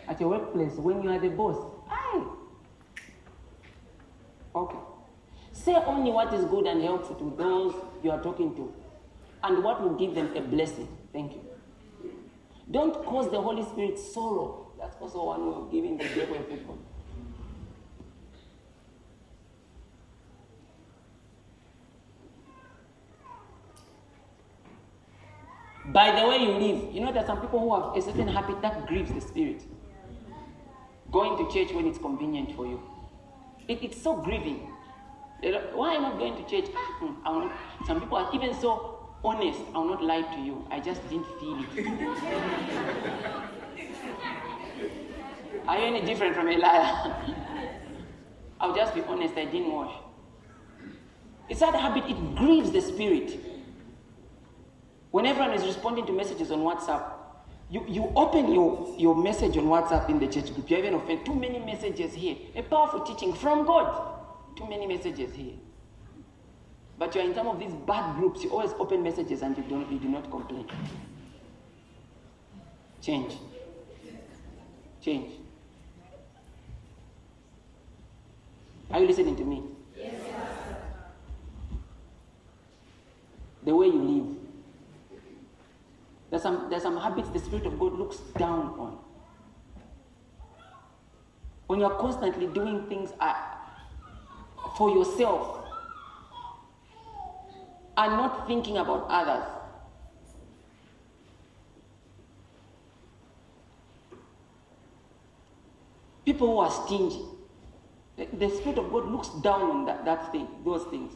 At 0.09 0.19
your 0.21 0.31
workplace, 0.31 0.73
when 0.77 1.03
you 1.03 1.11
are 1.11 1.19
the 1.19 1.29
boss, 1.29 1.57
aye. 1.91 2.25
Okay. 4.55 4.79
Say 5.53 5.75
only 5.75 6.11
what 6.11 6.33
is 6.33 6.47
good 6.47 6.67
and 6.67 6.83
helpful 6.83 7.17
to 7.17 7.37
those 7.37 7.75
you 8.03 8.11
are 8.11 8.23
talking 8.23 8.55
to, 8.57 8.73
and 9.43 9.63
what 9.63 9.83
will 9.83 9.97
give 9.97 10.15
them 10.15 10.35
a 10.35 10.41
blessing. 10.41 10.89
Thank 11.13 11.35
you. 11.35 11.56
Don't 12.71 13.05
cause 13.05 13.31
the 13.31 13.41
Holy 13.41 13.63
Spirit 13.63 13.99
sorrow. 13.99 14.73
That's 14.79 14.97
also 15.01 15.25
one 15.25 15.47
way 15.47 15.55
of 15.55 15.71
giving 15.71 15.97
the 15.97 16.05
devil 16.05 16.37
football. 16.49 16.79
By 25.87 26.21
the 26.21 26.27
way 26.27 26.39
you 26.39 26.51
live, 26.51 26.93
you 26.93 27.01
know 27.01 27.13
there 27.13 27.23
are 27.23 27.27
some 27.27 27.41
people 27.41 27.61
who 27.61 27.73
have 27.75 27.97
a 27.97 28.03
certain 28.03 28.27
habit 28.27 28.61
that 28.61 28.87
grieves 28.87 29.13
the 29.13 29.21
spirit. 29.21 29.63
Going 31.13 31.39
to 31.39 31.53
church 31.53 31.73
when 31.73 31.87
it's 31.87 31.99
convenient 31.99 32.55
for 32.57 32.67
you. 32.67 32.83
It, 33.69 33.83
it's 33.83 34.03
so 34.03 34.17
grieving. 34.17 34.69
Why 35.75 35.95
am 35.95 36.05
I 36.05 36.09
not 36.09 36.19
going 36.19 36.37
to 36.37 36.51
church? 36.51 36.71
Ah, 36.75 36.97
hmm. 36.99 37.87
Some 37.87 38.01
people 38.01 38.19
are 38.19 38.35
even 38.35 38.53
so 38.61 38.96
honest. 39.27 39.61
I 39.75 39.79
will 39.79 39.89
not 39.89 40.03
lie 40.03 40.23
to 40.23 40.41
you. 40.41 40.67
I 40.71 40.81
just 40.81 41.07
didn't 41.09 41.27
feel 41.41 41.59
it. 41.61 41.67
are 45.69 45.79
you 45.79 45.85
any 45.85 46.07
different 46.07 46.35
from 46.35 46.49
a 46.49 46.57
liar? 46.57 47.15
I'll 48.61 48.75
just 48.75 48.95
be 48.95 49.03
honest. 49.03 49.37
I 49.37 49.45
didn't 49.45 49.73
wash. 49.73 49.95
It's 51.49 51.61
that 51.61 51.75
habit. 51.75 52.05
It 52.09 52.37
grieves 52.37 52.71
the 52.71 52.81
spirit. 52.81 53.39
When 55.11 55.27
everyone 55.27 55.53
is 55.53 55.65
responding 55.65 56.07
to 56.07 56.13
messages 56.13 56.51
on 56.51 56.61
WhatsApp, 56.61 57.13
you, 57.69 57.85
you 57.89 58.13
open 58.15 58.53
your, 58.53 58.95
your 58.97 59.17
message 59.17 59.57
on 59.57 59.65
WhatsApp 59.65 60.09
in 60.09 60.21
the 60.21 60.29
church 60.29 60.55
group. 60.55 60.71
You 60.71 60.77
have 60.77 60.85
even 60.85 60.99
offend 60.99 61.27
too 61.27 61.35
many 61.35 61.59
messages 61.59 62.15
here. 62.15 62.37
A 62.55 62.63
powerful 62.63 63.01
teaching 63.01 63.35
from 63.35 63.67
God. 63.67 64.13
Too 64.57 64.69
many 64.69 64.87
messages 64.87 65.35
here. 65.35 65.55
But 66.99 67.15
you're 67.15 67.25
in 67.25 67.35
some 67.35 67.47
of 67.47 67.59
these 67.59 67.75
bad 67.87 68.17
groups. 68.17 68.43
You 68.43 68.51
always 68.51 68.73
open 68.79 69.03
messages 69.03 69.43
and 69.43 69.57
you 69.57 69.65
don't 69.65 69.91
you 69.93 69.99
do 69.99 70.09
not 70.09 70.31
complain. 70.31 70.67
Change. 73.03 73.35
Change. 75.03 75.33
Are 78.91 79.01
you 79.01 79.07
listening 79.07 79.37
to 79.37 79.45
me? 79.45 79.63
Yes. 79.97 80.23
The 83.65 83.75
way 83.75 83.87
you 83.87 84.03
live. 84.03 84.37
There's 86.31 86.43
some, 86.43 86.69
there's 86.71 86.83
some 86.83 86.97
habits 86.97 87.29
the 87.29 87.39
Spirit 87.39 87.67
of 87.67 87.79
God 87.79 87.99
looks 87.99 88.17
down 88.39 88.75
on. 88.79 88.99
When 91.67 91.81
you're 91.81 91.99
constantly 91.99 92.47
doing 92.47 92.87
things 92.87 93.11
uh, 93.21 93.35
for 94.77 94.91
yourself 94.91 95.66
and 97.97 98.13
not 98.13 98.47
thinking 98.47 98.77
about 98.77 99.07
others. 99.09 99.45
People 106.25 106.49
who 106.49 106.59
are 106.59 106.71
stingy. 106.71 107.23
The, 108.17 108.49
Spirit 108.49 108.79
of 108.79 108.91
God 108.91 109.11
looks 109.11 109.29
down 109.43 109.63
on 109.63 109.85
that, 109.87 110.05
that 110.05 110.33
thing, 110.33 110.49
those 110.65 110.85
things. 110.85 111.13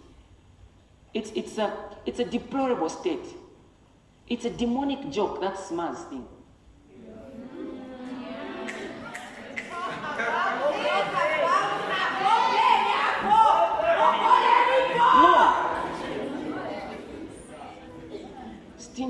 It's, 1.12 1.33
it's, 1.35 1.59
a, 1.59 1.72
it's 2.07 2.20
a 2.20 2.24
deplorable 2.24 2.89
state. 2.89 3.24
It's 4.28 4.45
a 4.45 4.51
demonic 4.51 5.11
joke, 5.11 5.41
that 5.41 5.59
Mars 5.72 5.99
thing. 6.05 6.26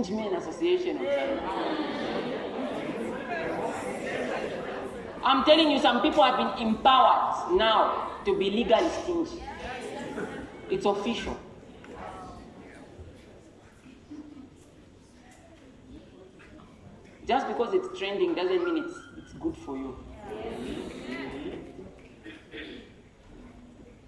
Association. 0.00 0.98
I'm 5.22 5.44
telling 5.44 5.70
you, 5.70 5.78
some 5.78 6.00
people 6.00 6.22
have 6.22 6.38
been 6.38 6.66
empowered 6.68 7.54
now 7.58 8.18
to 8.24 8.38
be 8.38 8.48
legally 8.50 8.88
stingy. 9.02 9.42
It's 10.70 10.86
official. 10.86 11.38
Just 17.28 17.46
because 17.48 17.74
it's 17.74 17.98
trending 17.98 18.34
doesn't 18.34 18.64
mean 18.64 18.84
it's, 18.84 18.96
it's 19.18 19.32
good 19.34 19.54
for 19.54 19.76
you. 19.76 19.98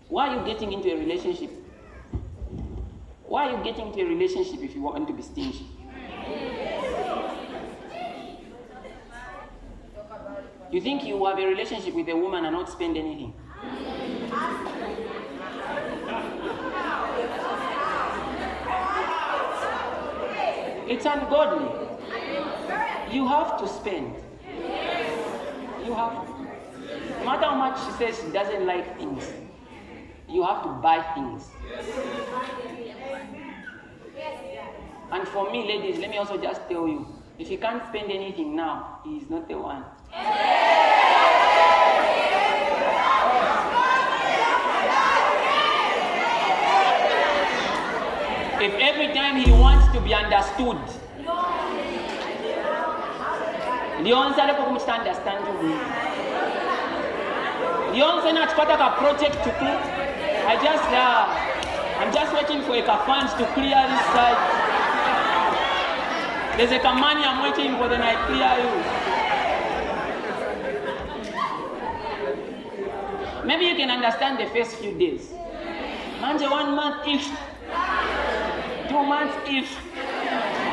Why 0.08 0.28
are 0.28 0.40
you 0.40 0.46
getting 0.46 0.72
into 0.72 0.90
a 0.90 0.96
relationship? 0.96 1.50
Why 3.24 3.48
are 3.48 3.58
you 3.58 3.64
getting 3.64 3.88
into 3.88 4.00
a 4.00 4.04
relationship 4.04 4.60
if 4.62 4.74
you 4.74 4.82
want 4.82 5.06
to 5.08 5.14
be 5.14 5.22
stingy? 5.22 5.66
You 10.72 10.80
think 10.80 11.04
you 11.04 11.22
have 11.26 11.38
a 11.38 11.46
relationship 11.46 11.94
with 11.94 12.08
a 12.08 12.16
woman 12.16 12.46
and 12.46 12.54
not 12.56 12.70
spend 12.70 12.96
anything? 12.96 13.34
It's 20.88 21.04
ungodly. 21.04 21.68
You 23.14 23.28
have 23.28 23.58
to 23.60 23.68
spend. 23.68 24.16
You 25.84 25.94
have 25.94 26.26
to. 26.26 26.32
No 27.18 27.24
matter 27.26 27.44
how 27.44 27.54
much 27.56 27.78
she 27.84 27.92
says 27.92 28.18
she 28.18 28.32
doesn't 28.32 28.66
like 28.66 28.96
things, 28.96 29.30
you 30.28 30.42
have 30.42 30.62
to 30.62 30.68
buy 30.68 31.02
things. 31.14 31.44
And 35.12 35.28
for 35.28 35.50
me, 35.52 35.66
ladies, 35.68 35.98
let 35.98 36.08
me 36.08 36.16
also 36.16 36.38
just 36.38 36.62
tell 36.68 36.88
you 36.88 37.06
if 37.38 37.48
he 37.48 37.58
can't 37.58 37.84
spend 37.88 38.10
anything 38.10 38.56
now, 38.56 39.00
he 39.04 39.18
is 39.18 39.28
not 39.28 39.46
the 39.46 39.58
one. 39.58 39.84
If 48.62 48.72
every 48.80 49.12
time 49.12 49.36
he 49.36 49.50
wants 49.52 49.92
to 49.92 50.00
be 50.00 50.14
understood, 50.14 50.80
lyonsale 54.02 54.56
ko 54.56 54.62
kumuchita 54.64 54.98
understand 54.98 55.44
you. 55.46 55.76
lyonse 57.92 58.32
nachipata 58.32 58.76
ka 58.80 58.88
project 58.96 59.36
tuku 59.44 59.68
i 60.48 60.56
just 60.64 60.88
uh, 60.96 61.28
i'm 62.00 62.10
just 62.10 62.32
waiting 62.32 62.64
for 62.64 62.72
a 62.74 62.96
funds 63.04 63.34
to 63.36 63.44
clear 63.52 63.76
this 63.92 64.04
side 64.16 64.61
there's 66.56 66.70
a 66.72 66.94
money 66.94 67.22
i'm 67.24 67.42
waiting 67.42 67.76
for 67.78 67.88
then 67.88 68.02
i 68.02 68.14
clear 68.26 68.56
you 68.62 68.72
maybe 73.46 73.64
you 73.64 73.74
can 73.76 73.90
understand 73.90 74.38
the 74.38 74.46
first 74.54 74.76
few 74.76 74.92
days 74.98 75.32
manje 76.20 76.48
one 76.50 76.74
month 76.80 77.06
if 77.06 77.24
two 78.88 79.02
months 79.12 79.36
if 79.46 79.68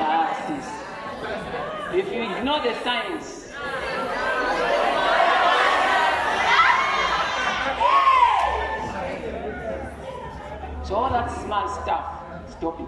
ah, 0.02 0.28
sis. 0.46 0.68
if 2.00 2.14
you 2.14 2.22
ignore 2.36 2.62
the 2.62 2.74
signs 2.84 3.40
So 10.90 10.96
all 10.96 11.12
that 11.12 11.30
small 11.44 11.70
stuff, 11.70 12.04
stop 12.50 12.80
it. 12.82 12.88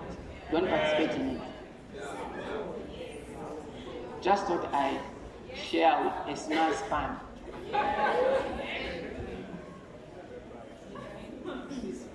Don't 0.52 0.68
participate 0.68 1.12
in 1.22 1.30
it. 1.36 1.51
Just 4.22 4.48
what 4.50 4.64
I 4.72 5.00
share 5.56 6.04
with 6.04 6.38
a 6.38 6.40
small 6.40 6.72
span. 6.74 7.18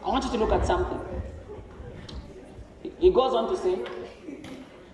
I 0.04 0.08
want 0.08 0.24
you 0.24 0.30
to 0.30 0.36
look 0.36 0.52
at 0.52 0.64
something. 0.64 1.00
He 3.00 3.10
goes 3.10 3.34
on 3.34 3.48
to 3.50 3.56
say, 3.60 3.80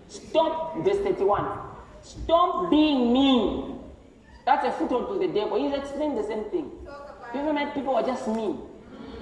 Stop, 0.08 0.78
verse 0.78 0.98
31. 0.98 1.58
Stop 2.00 2.70
being 2.70 3.12
mean. 3.12 3.78
That's 4.46 4.66
a 4.66 4.72
foothold 4.72 5.08
to 5.08 5.26
the 5.26 5.32
devil. 5.32 5.62
He's 5.62 5.78
explaining 5.78 6.16
the 6.16 6.24
same 6.24 6.44
thing. 6.44 6.72
Ever 7.34 7.52
met 7.52 7.74
people 7.74 7.94
are 7.94 8.02
just 8.02 8.26
mean? 8.26 8.58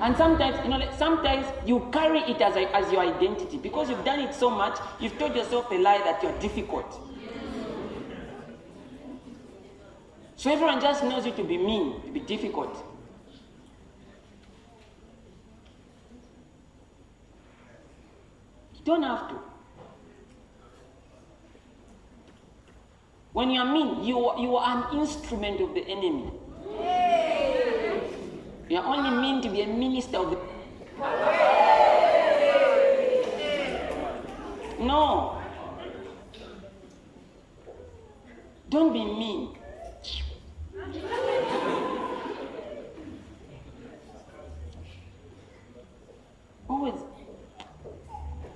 And 0.00 0.16
sometimes, 0.16 0.56
you 0.64 0.70
know, 0.70 0.80
sometimes 0.96 1.44
you 1.66 1.88
carry 1.92 2.20
it 2.20 2.40
as, 2.40 2.54
a, 2.56 2.74
as 2.74 2.90
your 2.90 3.02
identity 3.02 3.58
because 3.58 3.90
you've 3.90 4.04
done 4.04 4.20
it 4.20 4.34
so 4.34 4.48
much, 4.48 4.78
you've 5.00 5.18
told 5.18 5.34
yourself 5.34 5.70
a 5.72 5.74
lie 5.74 5.98
that 5.98 6.22
you're 6.22 6.38
difficult. 6.38 7.09
So 10.40 10.50
everyone 10.50 10.80
just 10.80 11.04
knows 11.04 11.26
you 11.26 11.32
to 11.32 11.44
be 11.44 11.58
mean, 11.58 12.00
to 12.00 12.10
be 12.10 12.20
difficult. 12.20 12.74
You 18.74 18.84
don't 18.86 19.02
have 19.02 19.28
to. 19.28 19.34
When 23.34 23.50
you 23.50 23.60
are 23.60 23.70
mean, 23.70 24.02
you, 24.02 24.16
you 24.38 24.56
are 24.56 24.88
an 24.90 24.98
instrument 24.98 25.60
of 25.60 25.74
the 25.74 25.82
enemy. 25.82 26.32
You 28.70 28.78
are 28.78 28.96
only 28.96 29.10
meant 29.10 29.42
to 29.42 29.50
be 29.50 29.60
a 29.60 29.66
minister 29.66 30.16
of 30.16 30.30
the. 30.30 30.38
No. 34.80 35.38
Don't 38.70 38.94
be 38.94 39.04
mean. 39.04 39.59
Always. 46.68 46.94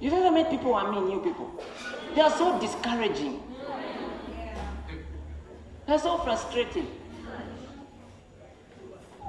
You've 0.00 0.12
ever 0.12 0.30
met 0.30 0.50
people 0.50 0.66
who 0.66 0.72
are 0.74 0.92
mean, 0.92 1.10
you 1.10 1.20
people? 1.20 1.50
They 2.14 2.20
are 2.20 2.30
so 2.30 2.60
discouraging. 2.60 3.42
They're 5.86 5.98
so 5.98 6.18
frustrating. 6.18 6.86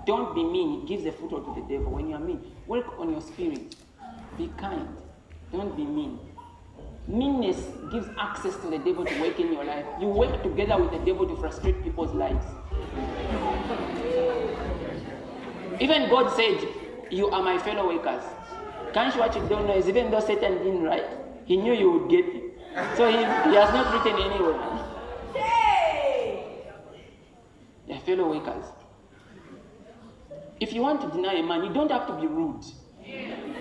Don't 0.05 0.35
be 0.35 0.43
mean. 0.43 0.81
It 0.81 0.87
gives 0.87 1.05
a 1.05 1.11
foothold 1.11 1.45
to 1.45 1.61
the 1.61 1.67
devil. 1.67 1.93
When 1.93 2.09
you 2.09 2.15
are 2.15 2.19
mean, 2.19 2.51
work 2.67 2.99
on 2.99 3.11
your 3.11 3.21
spirit. 3.21 3.75
Be 4.37 4.51
kind. 4.57 4.87
Don't 5.51 5.75
be 5.75 5.85
mean. 5.85 6.19
Meanness 7.07 7.57
gives 7.91 8.07
access 8.19 8.55
to 8.57 8.67
the 8.69 8.77
devil 8.79 9.05
to 9.05 9.21
work 9.21 9.39
in 9.39 9.53
your 9.53 9.63
life. 9.63 9.85
You 9.99 10.07
work 10.07 10.41
together 10.43 10.77
with 10.81 10.91
the 10.91 10.99
devil 10.99 11.27
to 11.27 11.35
frustrate 11.35 11.83
people's 11.83 12.13
lives. 12.13 12.45
Even 15.79 16.09
God 16.09 16.35
said, 16.35 16.67
You 17.11 17.29
are 17.29 17.43
my 17.43 17.57
fellow 17.57 17.87
workers. 17.87 18.23
Can't 18.93 19.13
you 19.13 19.19
what 19.19 19.35
you 19.35 19.45
don't 19.47 19.67
know 19.67 19.75
is 19.75 19.87
even 19.89 20.09
though 20.09 20.21
Satan 20.21 20.57
didn't 20.59 20.83
write, 20.83 21.05
he 21.45 21.57
knew 21.57 21.73
you 21.73 21.91
would 21.91 22.09
get 22.09 22.25
it. 22.25 22.43
So 22.95 23.07
he, 23.07 23.17
he 23.17 23.55
has 23.55 23.73
not 23.73 23.93
written 23.93 24.21
anywhere. 24.21 24.59
They're 27.87 27.99
fellow 27.99 28.29
workers. 28.29 28.65
If 30.59 30.73
you 30.73 30.81
want 30.81 31.01
to 31.01 31.07
deny 31.09 31.33
a 31.33 31.43
man, 31.43 31.63
you 31.63 31.73
don't 31.73 31.91
have 31.91 32.07
to 32.07 32.13
be 32.13 32.27
rude. 32.27 32.63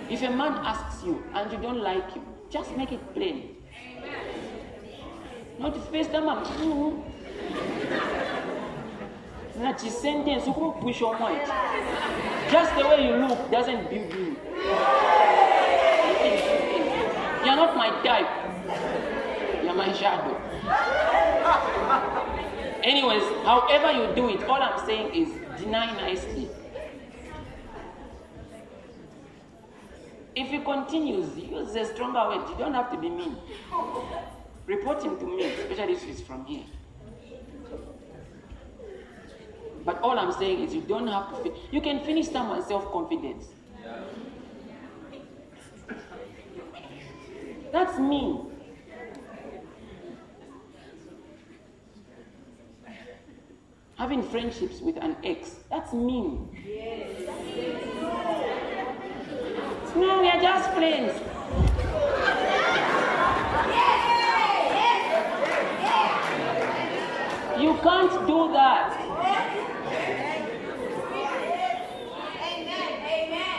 If 0.09 0.23
a 0.23 0.31
man 0.31 0.53
asks 0.65 1.05
you 1.05 1.23
and 1.35 1.51
you 1.51 1.59
don't 1.59 1.81
like 1.81 2.13
him, 2.13 2.23
just 2.51 2.77
make 2.77 2.93
it 2.93 3.15
plain. 3.15 3.57
Not 5.59 5.91
face 5.91 6.07
them 6.09 6.29
up. 6.29 6.47
Not 9.57 9.81
his 9.81 9.97
sentence, 9.97 10.47
you 10.47 10.53
can 10.53 10.73
push 10.81 11.01
your 11.01 11.19
mind. 11.19 11.47
Just 12.51 12.75
the 12.77 12.89
way 12.89 13.07
you 13.07 13.17
look 13.17 13.51
doesn't 13.51 13.89
build 13.89 14.13
you. 14.13 14.37
You're 17.45 17.57
not 17.57 17.77
my 17.77 17.91
type. 18.03 18.29
You're 19.63 19.75
my 19.75 19.93
shadow. 19.93 20.41
Anyways, 22.83 23.23
however 23.45 23.93
you 23.93 24.15
do 24.15 24.29
it, 24.29 24.43
all 24.45 24.61
I'm 24.61 24.85
saying 24.85 25.15
is 25.15 25.29
deny 25.61 25.95
nicely. 25.95 26.51
If 30.35 30.49
he 30.49 30.59
continues, 30.59 31.39
use 31.39 31.77
a 31.77 31.85
stronger 31.95 32.29
word. 32.29 32.49
You 32.51 32.57
don't 32.59 32.75
have 32.75 32.91
to 32.91 32.99
be 32.99 33.09
mean. 33.09 33.37
Report 34.67 35.03
him 35.03 35.17
to 35.19 35.25
me, 35.25 35.45
especially 35.45 35.93
if 35.93 36.03
he's 36.03 36.21
from 36.21 36.45
here. 36.45 36.65
But 39.85 40.01
all 40.01 40.19
I'm 40.19 40.33
saying 40.33 40.63
is 40.63 40.75
you 40.75 40.81
don't 40.81 41.07
have 41.09 41.43
to, 41.43 41.53
you 41.71 41.81
can 41.81 42.01
finish 42.05 42.29
someone's 42.29 42.67
self 42.67 42.91
confidence. 42.91 43.47
That's 47.71 47.99
me. 47.99 48.41
Having 53.97 54.23
friendships 54.25 54.81
with 54.81 54.97
an 54.97 55.17
ex, 55.25 55.57
that's 55.71 55.93
me. 55.93 56.39
Yes. 56.67 57.21
No, 59.97 60.21
we 60.21 60.29
are 60.29 60.41
just 60.41 60.71
friends. 60.71 61.13
You 67.61 67.75
can't 67.83 68.27
do 68.27 68.53
that. 68.53 69.14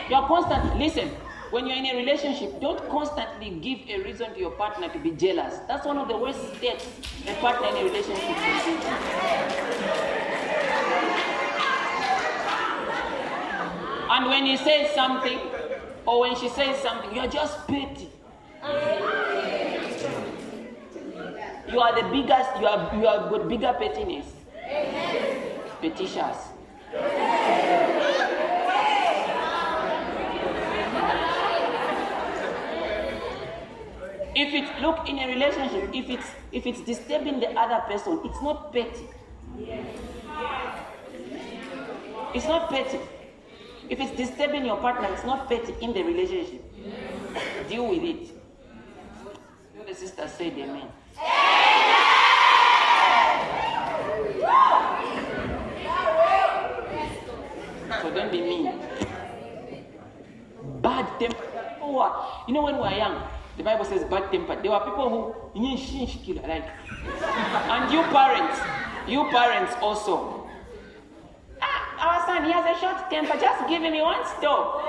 You're 0.08 0.26
constantly, 0.28 0.86
listen, 0.86 1.08
when 1.50 1.66
you're 1.66 1.76
in 1.76 1.86
a 1.86 1.96
relationship, 1.96 2.60
don't 2.60 2.88
constantly 2.88 3.50
give 3.50 3.80
a 3.88 4.04
reason 4.04 4.32
to 4.34 4.38
your 4.38 4.52
partner 4.52 4.88
to 4.88 4.98
be 4.98 5.10
jealous. 5.12 5.58
That's 5.66 5.84
one 5.84 5.98
of 5.98 6.06
the 6.06 6.16
worst 6.16 6.38
steps 6.56 6.86
a 7.26 7.34
partner 7.40 7.68
in 7.68 7.76
a 7.76 7.84
relationship. 7.84 8.36
And 14.08 14.26
when 14.26 14.46
he 14.46 14.56
says 14.56 14.94
something, 14.94 15.40
or 16.06 16.20
when 16.20 16.36
she 16.36 16.48
says 16.50 16.80
something, 16.80 17.14
you're 17.14 17.26
just 17.26 17.66
petty. 17.66 18.08
You 21.68 21.80
are 21.80 22.00
the 22.00 22.08
biggest, 22.10 22.60
you 22.60 22.66
are 22.66 22.94
you 22.94 23.06
have 23.06 23.30
got 23.30 23.48
bigger 23.48 23.74
pettiness. 23.76 24.26
Petitious. 25.80 26.55
If 34.36 34.52
it's 34.52 34.68
look 34.82 35.08
in 35.08 35.18
a 35.18 35.26
relationship, 35.28 35.88
if 35.94 36.10
it's 36.10 36.26
if 36.52 36.66
it's 36.66 36.82
disturbing 36.82 37.40
the 37.40 37.48
other 37.58 37.80
person, 37.88 38.20
it's 38.22 38.42
not 38.42 38.70
petty. 38.70 39.08
It's 42.34 42.46
not 42.46 42.68
petty. 42.68 43.00
If 43.88 43.98
it's 43.98 44.14
disturbing 44.14 44.66
your 44.66 44.76
partner, 44.76 45.08
it's 45.10 45.24
not 45.24 45.48
petty 45.48 45.74
in 45.80 45.94
the 45.94 46.02
relationship. 46.02 46.62
Deal 47.70 47.88
with 47.88 48.02
it. 48.02 48.28
You 49.72 49.78
know 49.78 49.84
the 49.86 49.94
sister 49.94 50.28
said 50.28 50.52
amen. 50.52 50.88
So 58.02 58.10
don't 58.12 58.30
be 58.30 58.40
mean. 58.42 58.80
Bad 60.82 61.08
temper. 61.18 61.46
You 62.46 62.54
know 62.54 62.62
when 62.62 62.74
we 62.74 62.80
were 62.82 62.90
young, 62.90 63.22
the 63.56 63.62
Bible 63.62 63.84
says 63.84 64.04
bad 64.04 64.30
temper. 64.30 64.60
There 64.60 64.70
were 64.70 64.80
people 64.80 65.08
who 65.08 65.34
like, 66.42 66.68
and 67.72 67.92
you 67.92 68.02
parents, 68.12 68.60
you 69.08 69.28
parents 69.30 69.74
also. 69.80 70.46
Ah, 71.62 72.20
our 72.20 72.26
son, 72.26 72.44
he 72.44 72.52
has 72.52 72.76
a 72.76 72.80
short 72.80 73.08
temper. 73.08 73.38
Just 73.40 73.68
give 73.68 73.82
him 73.82 73.98
one 74.02 74.24
stop. 74.26 74.82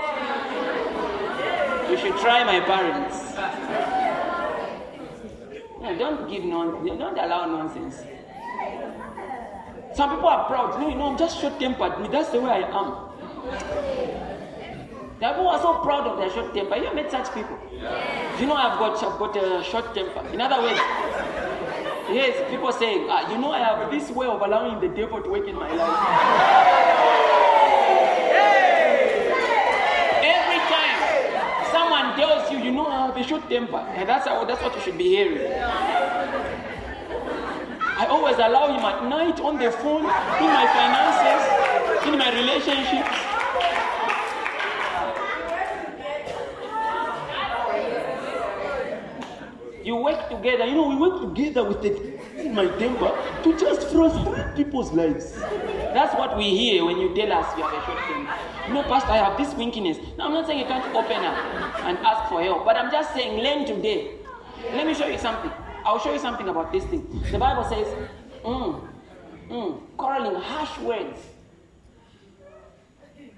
You 1.90 1.98
should 1.98 2.18
try 2.18 2.44
my 2.44 2.60
parents. 2.60 3.36
No, 5.82 5.98
don't 5.98 6.30
give 6.30 6.44
nonsense. 6.44 7.00
Don't 7.00 7.18
allow 7.18 7.46
nonsense. 7.46 8.04
Some 9.96 10.10
people 10.10 10.28
are 10.28 10.46
proud. 10.48 10.80
No, 10.82 10.90
you 10.90 10.96
know, 10.96 11.12
I'm 11.12 11.18
just 11.18 11.40
short 11.40 11.58
tempered. 11.60 12.12
That's 12.12 12.30
the 12.30 12.42
way 12.42 12.52
I 12.52 12.68
am. 12.68 13.08
The 15.20 15.28
people 15.30 15.48
are 15.48 15.62
so 15.62 15.80
proud 15.80 16.06
of 16.06 16.18
their 16.20 16.30
short 16.30 16.54
temper. 16.54 16.76
You 16.76 16.94
met 16.94 17.10
such 17.10 17.34
people. 17.34 17.58
You 17.78 18.46
know, 18.48 18.56
I've 18.56 18.80
got, 18.80 19.04
I've 19.04 19.20
got 19.20 19.38
a 19.38 19.64
short 19.64 19.94
temper. 19.94 20.26
In 20.34 20.42
other 20.42 20.62
words, 20.62 20.80
yes, 22.10 22.50
people 22.50 22.72
say, 22.72 23.06
ah, 23.08 23.32
you 23.32 23.38
know, 23.38 23.52
I 23.52 23.60
have 23.60 23.92
this 23.92 24.10
way 24.10 24.26
of 24.26 24.42
allowing 24.42 24.80
the 24.80 24.88
devil 24.90 25.22
to 25.22 25.30
work 25.30 25.48
in 25.48 25.56
my 25.56 25.72
life. 25.72 26.00
Every 30.26 30.60
time 30.74 30.98
someone 31.72 32.16
tells 32.18 32.52
you, 32.52 32.58
you 32.60 32.72
know, 32.72 32.88
I 32.88 33.08
have 33.08 33.18
a 33.18 33.24
short 33.24 33.48
temper, 33.48 33.78
and 33.78 34.10
that's, 34.10 34.28
how, 34.28 34.44
that's 34.46 34.62
what 34.62 34.76
you 34.76 34.82
should 34.82 34.98
be 34.98 35.10
hearing. 35.10 35.52
I 38.00 38.06
always 38.10 38.38
allow 38.38 38.74
him 38.74 38.86
at 38.86 39.04
night 39.06 39.40
on 39.40 39.58
the 39.58 39.72
phone, 39.72 40.02
in 40.02 40.50
my 40.50 40.66
finances, 40.74 42.08
in 42.08 42.18
my 42.18 42.30
relationships. 42.34 43.18
You 49.88 49.96
work 49.96 50.28
together. 50.28 50.66
You 50.66 50.76
know, 50.76 50.90
we 50.90 50.98
work 50.98 51.22
together 51.22 51.64
with 51.64 51.82
the, 51.82 51.92
in 52.46 52.54
my 52.54 52.68
temper 52.78 53.10
to 53.44 53.58
just 53.58 53.88
frustrate 53.88 54.54
people's 54.54 54.92
lives. 54.92 55.32
That's 55.96 56.14
what 56.14 56.36
we 56.36 56.50
hear 56.50 56.84
when 56.84 56.98
you 56.98 57.16
tell 57.16 57.32
us 57.32 57.58
you 57.58 57.64
have 57.64 57.72
a 57.72 57.86
short 57.86 58.74
know, 58.74 58.84
Pastor, 58.84 59.12
I 59.12 59.18
have 59.18 59.38
this 59.38 59.54
winkiness. 59.54 60.18
Now, 60.18 60.26
I'm 60.26 60.34
not 60.34 60.46
saying 60.46 60.60
you 60.60 60.66
can't 60.66 60.94
open 60.94 61.24
up 61.24 61.38
and 61.86 61.98
ask 62.00 62.28
for 62.30 62.44
help, 62.44 62.66
but 62.66 62.76
I'm 62.76 62.92
just 62.92 63.14
saying 63.14 63.42
learn 63.42 63.66
today. 63.66 64.16
Let 64.74 64.86
me 64.86 64.94
show 64.94 65.08
you 65.08 65.18
something. 65.18 65.52
I'll 65.86 66.00
show 66.00 66.12
you 66.12 66.20
something 66.20 66.50
about 66.50 66.74
this 66.74 66.84
thing. 66.84 67.08
The 67.32 67.40
Bible 67.40 67.64
says, 67.64 67.88
mm, 68.44 68.90
mm, 69.50 69.82
quarreling, 69.96 70.42
harsh 70.42 70.78
words. 70.80 71.18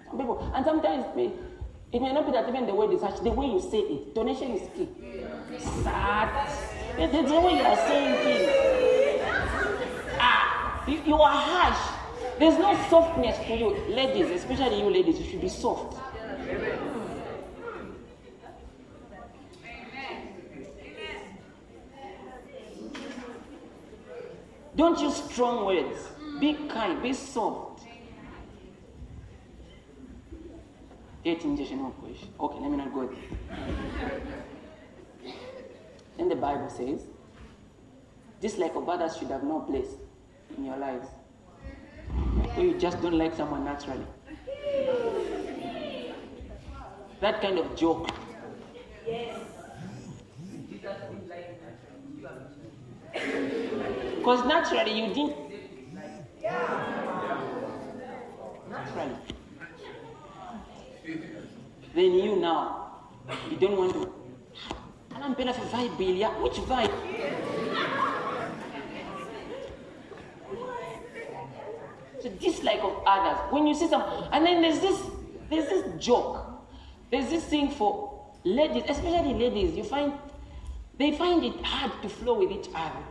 Some 0.08 0.18
people, 0.18 0.52
and 0.56 0.66
sometimes 0.66 1.06
it 1.16 2.02
may 2.02 2.12
not 2.12 2.26
be 2.26 2.32
that 2.32 2.50
even 2.50 2.66
the 2.66 2.74
word 2.74 2.91
is 2.91 3.02
harsh, 3.02 3.20
the 3.20 3.30
way 3.30 3.45
you 3.45 3.62
say 3.62 3.78
it. 3.78 4.16
Donation 4.16 4.50
is 4.54 4.68
key. 4.76 4.89
Sad. 5.22 5.39
It's 7.02 7.32
the 7.32 7.39
way 7.39 7.54
you 7.54 7.62
are 7.62 7.78
saying 7.88 8.24
things. 8.26 8.52
Ah, 10.20 10.84
you, 10.86 11.02
you 11.06 11.16
are 11.16 11.32
harsh. 11.32 12.00
There's 12.39 12.58
no 12.58 12.78
softness 12.89 13.38
to 13.47 13.56
you. 13.56 13.70
Ladies, 13.88 14.30
especially 14.32 14.80
you 14.80 14.89
ladies, 14.89 15.18
you 15.18 15.26
should 15.26 15.39
be 15.39 15.47
soft. 15.47 15.97
Don't 24.76 25.00
use 25.00 25.16
strong 25.24 25.66
words. 25.66 26.10
Be 26.41 26.54
kind, 26.68 27.02
be 27.02 27.14
soft. 27.14 27.84
Dating 31.24 31.55
question. 31.55 32.34
Okay, 32.39 32.59
let 32.59 32.71
me 32.71 32.78
not 32.78 32.93
go 32.93 33.08
there. 33.08 34.49
Then 36.20 36.28
the 36.28 36.36
Bible 36.36 36.70
says, 36.70 37.08
this 38.41 38.51
dislike 38.51 38.75
of 38.75 38.89
others 38.89 39.16
should 39.16 39.29
have 39.29 39.41
no 39.41 39.62
place 39.62 39.87
in 40.58 40.66
your 40.66 40.75
lives. 40.75 41.08
You 42.58 42.78
just 42.78 43.01
don't 43.01 43.17
like 43.17 43.33
someone 43.33 43.63
naturally. 43.63 44.05
That 47.21 47.41
kind 47.41 47.58
of 47.58 47.74
joke. 47.78 48.09
Yes. 49.08 49.39
Because 54.17 54.46
naturally 54.46 55.00
you 55.00 55.13
didn't. 55.13 55.37
Yeah. 56.41 57.39
Naturally. 58.70 59.16
Then 61.96 62.13
you 62.13 62.36
now, 62.36 63.04
you 63.50 63.55
don't 63.55 63.78
want 63.78 63.93
to. 63.93 64.18
Anampenda 65.20 65.54
vibe 65.54 65.97
Bilia. 65.97 66.29
Which 66.41 66.54
vibe? 66.54 66.93
So 72.21 72.29
dislike 72.29 72.79
of 72.83 73.04
others. 73.05 73.37
When 73.51 73.67
you 73.67 73.75
see 73.75 73.87
some, 73.87 74.04
and 74.32 74.46
then 74.46 74.62
there's 74.62 74.79
this, 74.79 75.01
there's 75.50 75.70
this 75.70 76.04
joke. 76.04 76.46
There's 77.12 77.29
this 77.29 77.43
thing 77.46 77.71
for 77.71 78.25
ladies, 78.43 78.83
especially 78.87 79.33
ladies. 79.33 79.75
You 79.75 79.83
find 79.83 80.13
they 80.97 81.12
find 81.13 81.43
it 81.43 81.63
hard 81.63 82.01
to 82.01 82.09
flow 82.09 82.39
with 82.39 82.51
each 82.51 82.67
other. 82.75 83.04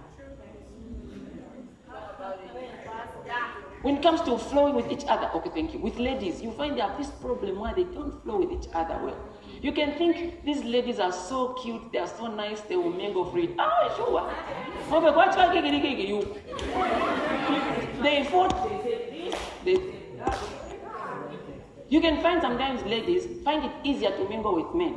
When 3.81 3.97
it 3.97 4.03
comes 4.03 4.21
to 4.23 4.37
flowing 4.37 4.75
with 4.75 4.91
each 4.91 5.05
other, 5.09 5.31
okay, 5.35 5.51
thank 5.51 5.73
you. 5.73 5.79
With 5.79 5.99
ladies, 5.99 6.43
you 6.43 6.51
find 6.53 6.77
they 6.77 6.81
have 6.81 6.99
this 6.99 7.11
problem 7.11 7.61
where 7.61 7.75
they 7.75 7.85
don't 7.85 8.23
flow 8.23 8.39
with 8.39 8.53
each 8.53 8.69
other 8.75 8.99
well. 9.03 9.17
You 9.61 9.73
can 9.73 9.95
think 9.99 10.45
these 10.45 10.63
ladies 10.63 11.01
are 11.01 11.13
so 11.13 11.55
cute, 11.55 11.93
they 11.93 11.99
are 11.99 12.07
so 12.07 12.29
nice, 12.29 12.61
they 12.63 12.77
will 12.77 12.93
mingle 12.93 13.25
free. 13.31 13.55
Ah, 13.59 13.93
sure. 13.97 14.31
They 18.03 18.25
fought. 18.25 18.55
They, 19.65 19.77
you 21.89 22.01
can 22.01 22.23
find 22.23 22.41
sometimes 22.41 22.83
ladies 22.85 23.27
find 23.45 23.65
it 23.65 23.73
easier 23.83 24.11
to 24.11 24.29
mingle 24.29 24.55
with 24.55 24.75
men 24.75 24.95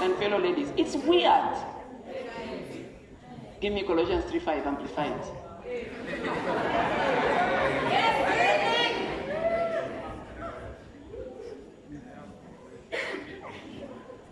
than 0.00 0.16
fellow 0.16 0.40
ladies. 0.40 0.72
It's 0.76 0.96
weird. 0.96 1.54
Give 3.60 3.72
me 3.72 3.82
Colossians 3.82 4.24
3:5 4.24 4.66
amplified. 4.66 5.22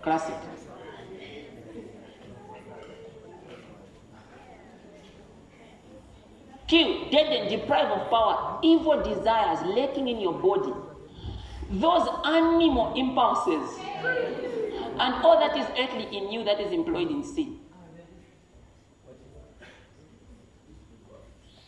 Classic. 0.08 0.34
Q, 6.66 7.04
hidden, 7.10 7.48
deprived 7.50 7.90
of 7.90 8.08
power, 8.08 8.58
evil 8.62 9.02
desires 9.02 9.60
lurking 9.66 10.08
in 10.08 10.18
your 10.18 10.32
body, 10.32 10.72
those 11.68 12.08
animal 12.24 12.94
impulses, 12.96 13.78
and 14.98 15.14
all 15.22 15.38
that 15.40 15.54
is 15.58 15.66
earthly 15.78 16.16
in 16.16 16.32
you 16.32 16.42
that 16.42 16.58
is 16.58 16.72
employed 16.72 17.10
in 17.10 17.22
sin. 17.22 17.58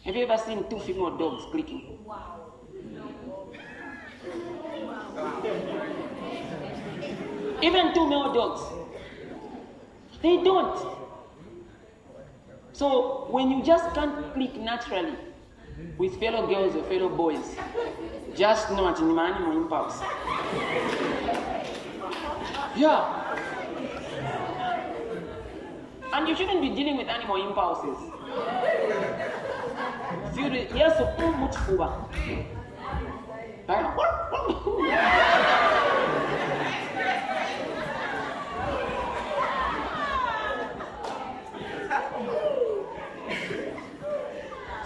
Have 0.07 0.17
you 0.17 0.25
ever 0.25 0.43
seen 0.43 0.65
two 0.71 0.79
female 0.79 1.15
dogs 1.19 1.45
clicking? 1.51 1.99
Even 7.63 7.93
two 7.95 8.09
male 8.09 8.33
dogs. 8.33 8.63
They 10.23 10.43
don't. 10.43 10.79
So 12.73 13.27
when 13.31 13.51
you 13.51 13.63
just 13.63 13.95
can't 13.95 14.33
click 14.35 14.57
naturally 14.57 15.15
with 15.99 16.19
fellow 16.19 16.47
girls 16.47 16.75
or 16.77 16.83
fellow 16.85 17.09
boys, 17.09 17.57
just 18.35 18.71
know 18.71 18.89
it's 18.89 19.01
an 19.01 19.19
animal 19.19 19.53
impulse. 19.53 20.01
Yeah. 22.77 23.37
And 26.13 26.29
you 26.29 26.35
shouldn't 26.37 26.61
be 26.63 26.71
dealing 26.71 26.97
with 26.97 27.09
animal 27.09 27.37
impulses. 27.49 27.99
Yes, 30.75 30.97
so 30.99 31.15
oh, 31.19 31.33
much 31.33 31.57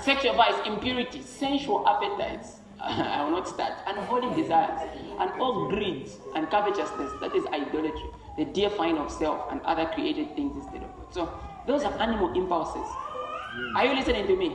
Sexual 0.05 0.35
vice, 0.35 0.67
impurity, 0.67 1.23
sensual 1.23 1.89
appetites. 1.89 2.61
I 2.79 3.25
will 3.25 3.31
not 3.31 3.49
start. 3.49 3.73
Unholy 3.87 4.35
desires, 4.37 4.79
and 5.19 5.31
all 5.41 5.71
greed 5.71 6.11
and 6.35 6.51
covetousness, 6.51 7.11
that 7.23 7.35
is 7.35 7.47
idolatry, 7.47 8.11
the 8.37 8.45
deifying 8.45 8.99
of 8.99 9.11
self 9.11 9.51
and 9.51 9.63
other 9.63 9.87
created 9.95 10.37
things 10.37 10.63
instead 10.63 10.83
of 10.83 10.95
God. 10.97 11.15
So, 11.15 11.41
those 11.67 11.85
are 11.85 11.93
animal 12.03 12.35
impulses. 12.35 12.87
Hmm. 12.87 13.77
Are 13.79 13.87
you 13.87 13.95
listening 13.95 14.27
to 14.27 14.37
me? 14.37 14.55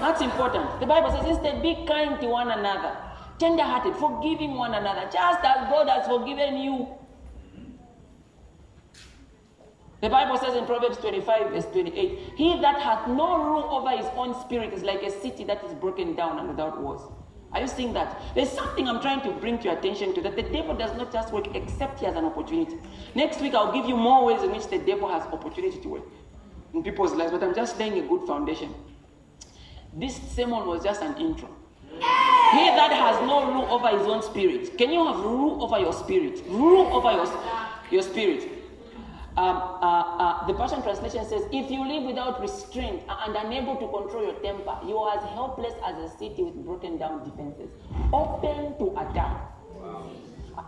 That's 0.00 0.22
important. 0.22 0.80
The 0.80 0.86
Bible 0.86 1.12
says, 1.12 1.24
instead, 1.24 1.62
be 1.62 1.86
kind 1.86 2.20
to 2.20 2.26
one 2.26 2.50
another, 2.50 2.96
tender 3.38 3.62
hearted, 3.62 3.94
forgiving 3.94 4.54
one 4.54 4.74
another, 4.74 5.08
just 5.12 5.44
as 5.44 5.70
God 5.70 5.88
has 5.88 6.08
forgiven 6.08 6.56
you. 6.56 6.88
The 10.00 10.08
Bible 10.08 10.38
says 10.38 10.56
in 10.56 10.64
Proverbs 10.64 10.96
25, 10.98 11.50
verse 11.50 11.66
28, 11.66 12.32
He 12.36 12.60
that 12.60 12.80
hath 12.80 13.06
no 13.06 13.44
rule 13.44 13.64
over 13.64 13.90
his 13.90 14.06
own 14.16 14.38
spirit 14.40 14.72
is 14.72 14.82
like 14.82 15.02
a 15.02 15.10
city 15.10 15.44
that 15.44 15.62
is 15.62 15.74
broken 15.74 16.14
down 16.14 16.38
and 16.38 16.48
without 16.48 16.80
walls. 16.80 17.12
Are 17.52 17.60
you 17.60 17.66
seeing 17.66 17.92
that? 17.94 18.18
There's 18.34 18.50
something 18.50 18.88
I'm 18.88 19.00
trying 19.00 19.20
to 19.22 19.32
bring 19.32 19.58
to 19.58 19.64
your 19.64 19.76
attention 19.76 20.14
to 20.14 20.22
that 20.22 20.36
the 20.36 20.42
devil 20.42 20.74
does 20.74 20.96
not 20.96 21.12
just 21.12 21.32
work 21.32 21.54
except 21.54 21.98
he 21.98 22.06
has 22.06 22.16
an 22.16 22.24
opportunity. 22.24 22.76
Next 23.14 23.40
week, 23.40 23.54
I'll 23.54 23.72
give 23.72 23.86
you 23.86 23.96
more 23.96 24.24
ways 24.24 24.42
in 24.42 24.52
which 24.52 24.68
the 24.68 24.78
devil 24.78 25.08
has 25.08 25.22
opportunity 25.24 25.78
to 25.80 25.88
work 25.88 26.04
in 26.72 26.82
people's 26.82 27.12
lives, 27.12 27.32
but 27.32 27.42
I'm 27.42 27.54
just 27.54 27.78
laying 27.78 27.98
a 27.98 28.06
good 28.06 28.26
foundation. 28.26 28.72
This 29.92 30.16
sermon 30.34 30.66
was 30.66 30.84
just 30.84 31.02
an 31.02 31.16
intro. 31.16 31.48
He 31.90 32.66
that 32.66 32.92
has 32.92 33.20
no 33.26 33.52
rule 33.52 33.66
over 33.70 33.88
his 33.98 34.06
own 34.06 34.22
spirit. 34.22 34.78
Can 34.78 34.92
you 34.92 35.04
have 35.06 35.16
rule 35.16 35.62
over 35.62 35.78
your 35.78 35.92
spirit? 35.92 36.42
Rule 36.46 36.86
over 36.94 37.12
your, 37.12 37.26
your 37.90 38.02
spirit. 38.02 38.59
Um, 39.40 39.56
uh, 39.56 40.18
uh, 40.20 40.46
the 40.46 40.52
Passion 40.52 40.82
Translation 40.82 41.24
says, 41.24 41.44
If 41.50 41.70
you 41.70 41.88
live 41.88 42.02
without 42.02 42.42
restraint 42.42 43.00
and 43.08 43.34
unable 43.34 43.74
to 43.76 43.88
control 43.88 44.22
your 44.22 44.34
temper, 44.42 44.76
you 44.86 44.98
are 44.98 45.16
as 45.16 45.24
helpless 45.30 45.72
as 45.82 45.96
a 45.96 46.14
city 46.18 46.42
with 46.42 46.62
broken 46.62 46.98
down 46.98 47.24
defenses, 47.24 47.70
open 48.12 48.76
to 48.76 48.92
attack. 49.00 49.50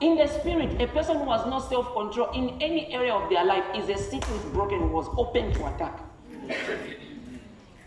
In 0.01 0.17
the 0.17 0.27
spirit, 0.27 0.81
a 0.81 0.87
person 0.87 1.19
who 1.19 1.31
has 1.31 1.45
no 1.45 1.61
self 1.61 1.93
control 1.93 2.31
in 2.33 2.63
any 2.63 2.91
area 2.95 3.13
of 3.13 3.29
their 3.29 3.45
life 3.45 3.65
is 3.75 3.91
a 3.91 4.03
city 4.03 4.33
with 4.33 4.55
broken 4.55 4.91
walls, 4.91 5.11
open 5.19 5.53
to 5.53 5.67
attack. 5.67 6.01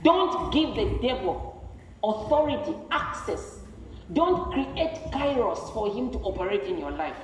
Don't 0.04 0.54
give 0.54 0.76
the 0.76 1.00
devil 1.02 1.68
authority, 2.04 2.76
access. 2.92 3.58
Don't 4.14 4.52
create 4.52 4.98
kairos 5.12 5.74
for 5.74 5.92
him 5.92 6.12
to 6.12 6.20
operate 6.20 6.62
in 6.66 6.78
your 6.78 6.92
life. 6.92 7.18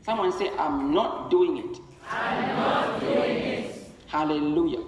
Someone 0.00 0.32
say, 0.32 0.48
I'm 0.58 0.94
not 0.94 1.30
doing 1.30 1.58
it. 1.58 1.78
Not 2.10 3.00
doing 3.00 3.36
it. 3.36 3.74
Hallelujah. 4.06 4.84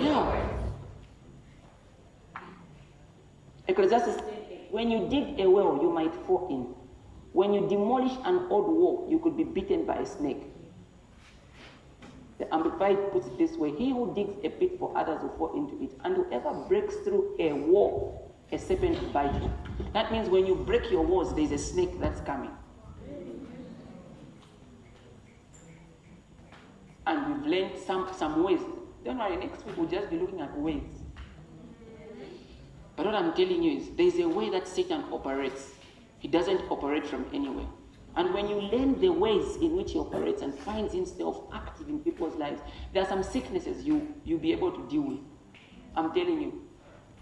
Yeah. 0.00 0.48
Ecclesiastes, 3.68 4.22
when 4.70 4.90
you 4.90 5.08
dig 5.08 5.38
a 5.40 5.48
well, 5.48 5.78
you 5.80 5.90
might 5.90 6.14
fall 6.26 6.48
in. 6.50 6.74
When 7.32 7.54
you 7.54 7.68
demolish 7.68 8.12
an 8.24 8.46
old 8.50 8.66
wall, 8.66 9.06
you 9.08 9.18
could 9.20 9.36
be 9.36 9.44
bitten 9.44 9.86
by 9.86 9.96
a 9.96 10.06
snake. 10.06 10.42
The 12.38 12.52
Amplified 12.54 13.12
puts 13.12 13.26
it 13.26 13.36
this 13.38 13.56
way 13.56 13.70
He 13.76 13.90
who 13.90 14.14
digs 14.14 14.34
a 14.42 14.48
pit 14.48 14.78
for 14.78 14.96
others 14.96 15.20
will 15.22 15.36
fall 15.36 15.54
into 15.54 15.84
it, 15.84 15.92
and 16.04 16.16
whoever 16.16 16.52
breaks 16.68 16.96
through 17.04 17.36
a 17.38 17.52
wall, 17.52 18.34
a 18.50 18.58
serpent 18.58 19.00
will 19.00 19.10
bite 19.10 19.32
him. 19.32 19.52
That 19.92 20.10
means 20.10 20.28
when 20.28 20.46
you 20.46 20.54
break 20.54 20.90
your 20.90 21.04
walls, 21.04 21.34
there's 21.34 21.52
a 21.52 21.58
snake 21.58 22.00
that's 22.00 22.20
coming. 22.22 22.50
And 27.06 27.42
we've 27.42 27.46
learned 27.46 27.78
some, 27.78 28.10
some 28.16 28.42
ways. 28.42 28.60
Don't 29.04 29.18
worry, 29.18 29.36
next 29.36 29.64
week 29.66 29.76
we'll 29.76 29.88
just 29.88 30.10
be 30.10 30.18
looking 30.18 30.40
at 30.40 30.56
ways. 30.58 30.82
But 32.96 33.06
what 33.06 33.14
I'm 33.14 33.32
telling 33.32 33.62
you 33.62 33.78
is 33.78 33.88
there's 33.96 34.18
a 34.18 34.28
way 34.28 34.50
that 34.50 34.68
Satan 34.68 35.04
operates. 35.10 35.70
He 36.18 36.28
doesn't 36.28 36.60
operate 36.70 37.06
from 37.06 37.24
anywhere. 37.32 37.66
And 38.16 38.34
when 38.34 38.48
you 38.48 38.60
learn 38.60 39.00
the 39.00 39.08
ways 39.08 39.56
in 39.56 39.76
which 39.76 39.92
he 39.92 39.98
operates 39.98 40.42
and 40.42 40.54
finds 40.54 40.92
himself 40.92 41.44
active 41.54 41.88
in 41.88 42.00
people's 42.00 42.34
lives, 42.36 42.60
there 42.92 43.02
are 43.02 43.08
some 43.08 43.22
sicknesses 43.22 43.84
you, 43.84 44.14
you'll 44.24 44.40
be 44.40 44.52
able 44.52 44.72
to 44.72 44.86
deal 44.88 45.02
with. 45.02 45.20
I'm 45.96 46.12
telling 46.12 46.40
you. 46.42 46.66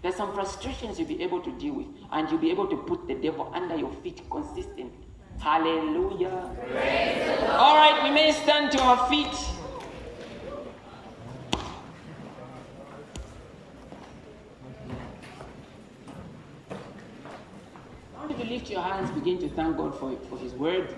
There's 0.01 0.15
some 0.15 0.33
frustrations 0.33 0.97
you'll 0.97 1.09
be 1.09 1.21
able 1.21 1.41
to 1.41 1.51
deal 1.59 1.73
with, 1.73 1.87
and 2.11 2.29
you'll 2.29 2.39
be 2.39 2.51
able 2.51 2.67
to 2.67 2.77
put 2.77 3.05
the 3.07 3.15
devil 3.15 3.51
under 3.53 3.75
your 3.75 3.91
feet 4.01 4.21
consistently. 4.29 5.07
Hallelujah. 5.39 6.55
All 7.51 7.75
right, 7.75 8.01
we 8.03 8.09
may 8.09 8.31
stand 8.31 8.71
to 8.71 8.81
our 8.81 9.09
feet. 9.09 9.33
You 18.39 18.45
lift 18.45 18.69
your 18.69 18.81
hands, 18.81 19.11
begin 19.11 19.37
to 19.39 19.49
thank 19.49 19.77
God 19.77 19.97
for, 19.99 20.15
for 20.29 20.37
His 20.37 20.53
word. 20.53 20.93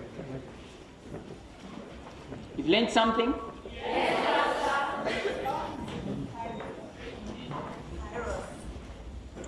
You've 2.56 2.70
learned 2.70 2.90
something? 2.90 3.34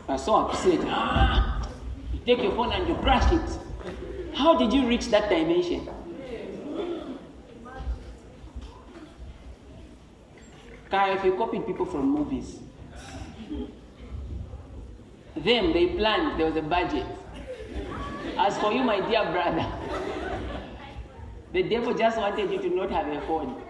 I'm 0.08 0.18
so 0.18 0.36
upset. 0.36 0.80
Ah, 0.86 1.68
you 2.14 2.20
take 2.26 2.44
your 2.44 2.52
phone 2.54 2.72
and 2.72 2.88
you 2.88 2.96
crash 2.96 3.32
it. 3.32 3.60
How 4.34 4.58
did 4.58 4.74
you 4.74 4.88
reach 4.88 5.08
that 5.08 5.30
dimension? 5.30 5.88
Kaya, 10.90 11.16
if 11.16 11.26
you 11.26 11.34
copied 11.36 11.66
people 11.66 11.86
from 11.86 12.10
movies, 12.10 12.60
them, 15.36 15.74
they 15.74 15.88
planned, 15.88 16.40
there 16.40 16.46
was 16.46 16.56
a 16.56 16.62
budget. 16.62 17.06
As 18.38 18.58
for 18.58 18.72
you, 18.72 18.84
my 18.84 19.00
dear 19.00 19.24
brother, 19.32 19.66
the 21.54 21.64
devil 21.64 21.94
just 21.94 22.18
wanted 22.18 22.52
you 22.52 22.58
to 22.60 22.70
not 22.76 22.90
have 22.92 23.08
a 23.08 23.22
phone. 23.28 23.62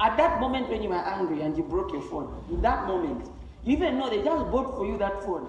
At 0.00 0.16
that 0.16 0.40
moment 0.40 0.68
when 0.68 0.82
you 0.82 0.88
were 0.90 0.94
angry 0.96 1.42
and 1.42 1.56
you 1.56 1.62
broke 1.62 1.92
your 1.92 2.02
phone, 2.02 2.44
in 2.50 2.60
that 2.62 2.86
moment, 2.86 3.28
you 3.64 3.76
even 3.76 3.98
know 3.98 4.08
they 4.10 4.22
just 4.22 4.50
bought 4.50 4.76
for 4.76 4.86
you 4.86 4.96
that 4.98 5.22
phone. 5.24 5.48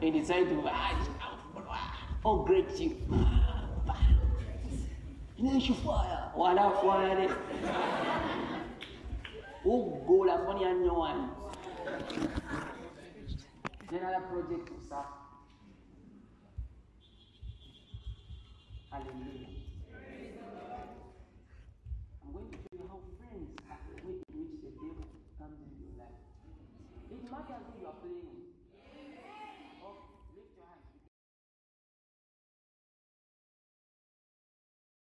They 0.00 0.10
decide 0.10 0.48
to, 0.48 0.62
ah, 0.66 2.06
oh, 2.24 2.44
great 2.44 2.78
you. 2.78 2.96
Inaishi 5.40 5.74
fire, 5.84 6.30
wala 6.36 6.70
fire. 6.82 7.36
Oh, 9.66 10.02
go 10.06 10.14
la 10.24 10.36
phone 10.38 10.60
ya 10.60 10.72
nyowani. 10.72 11.28
Général 13.90 14.22
projet 14.30 14.58
pour 14.64 14.80
ça. 14.88 15.04
Alléluia. 18.92 19.47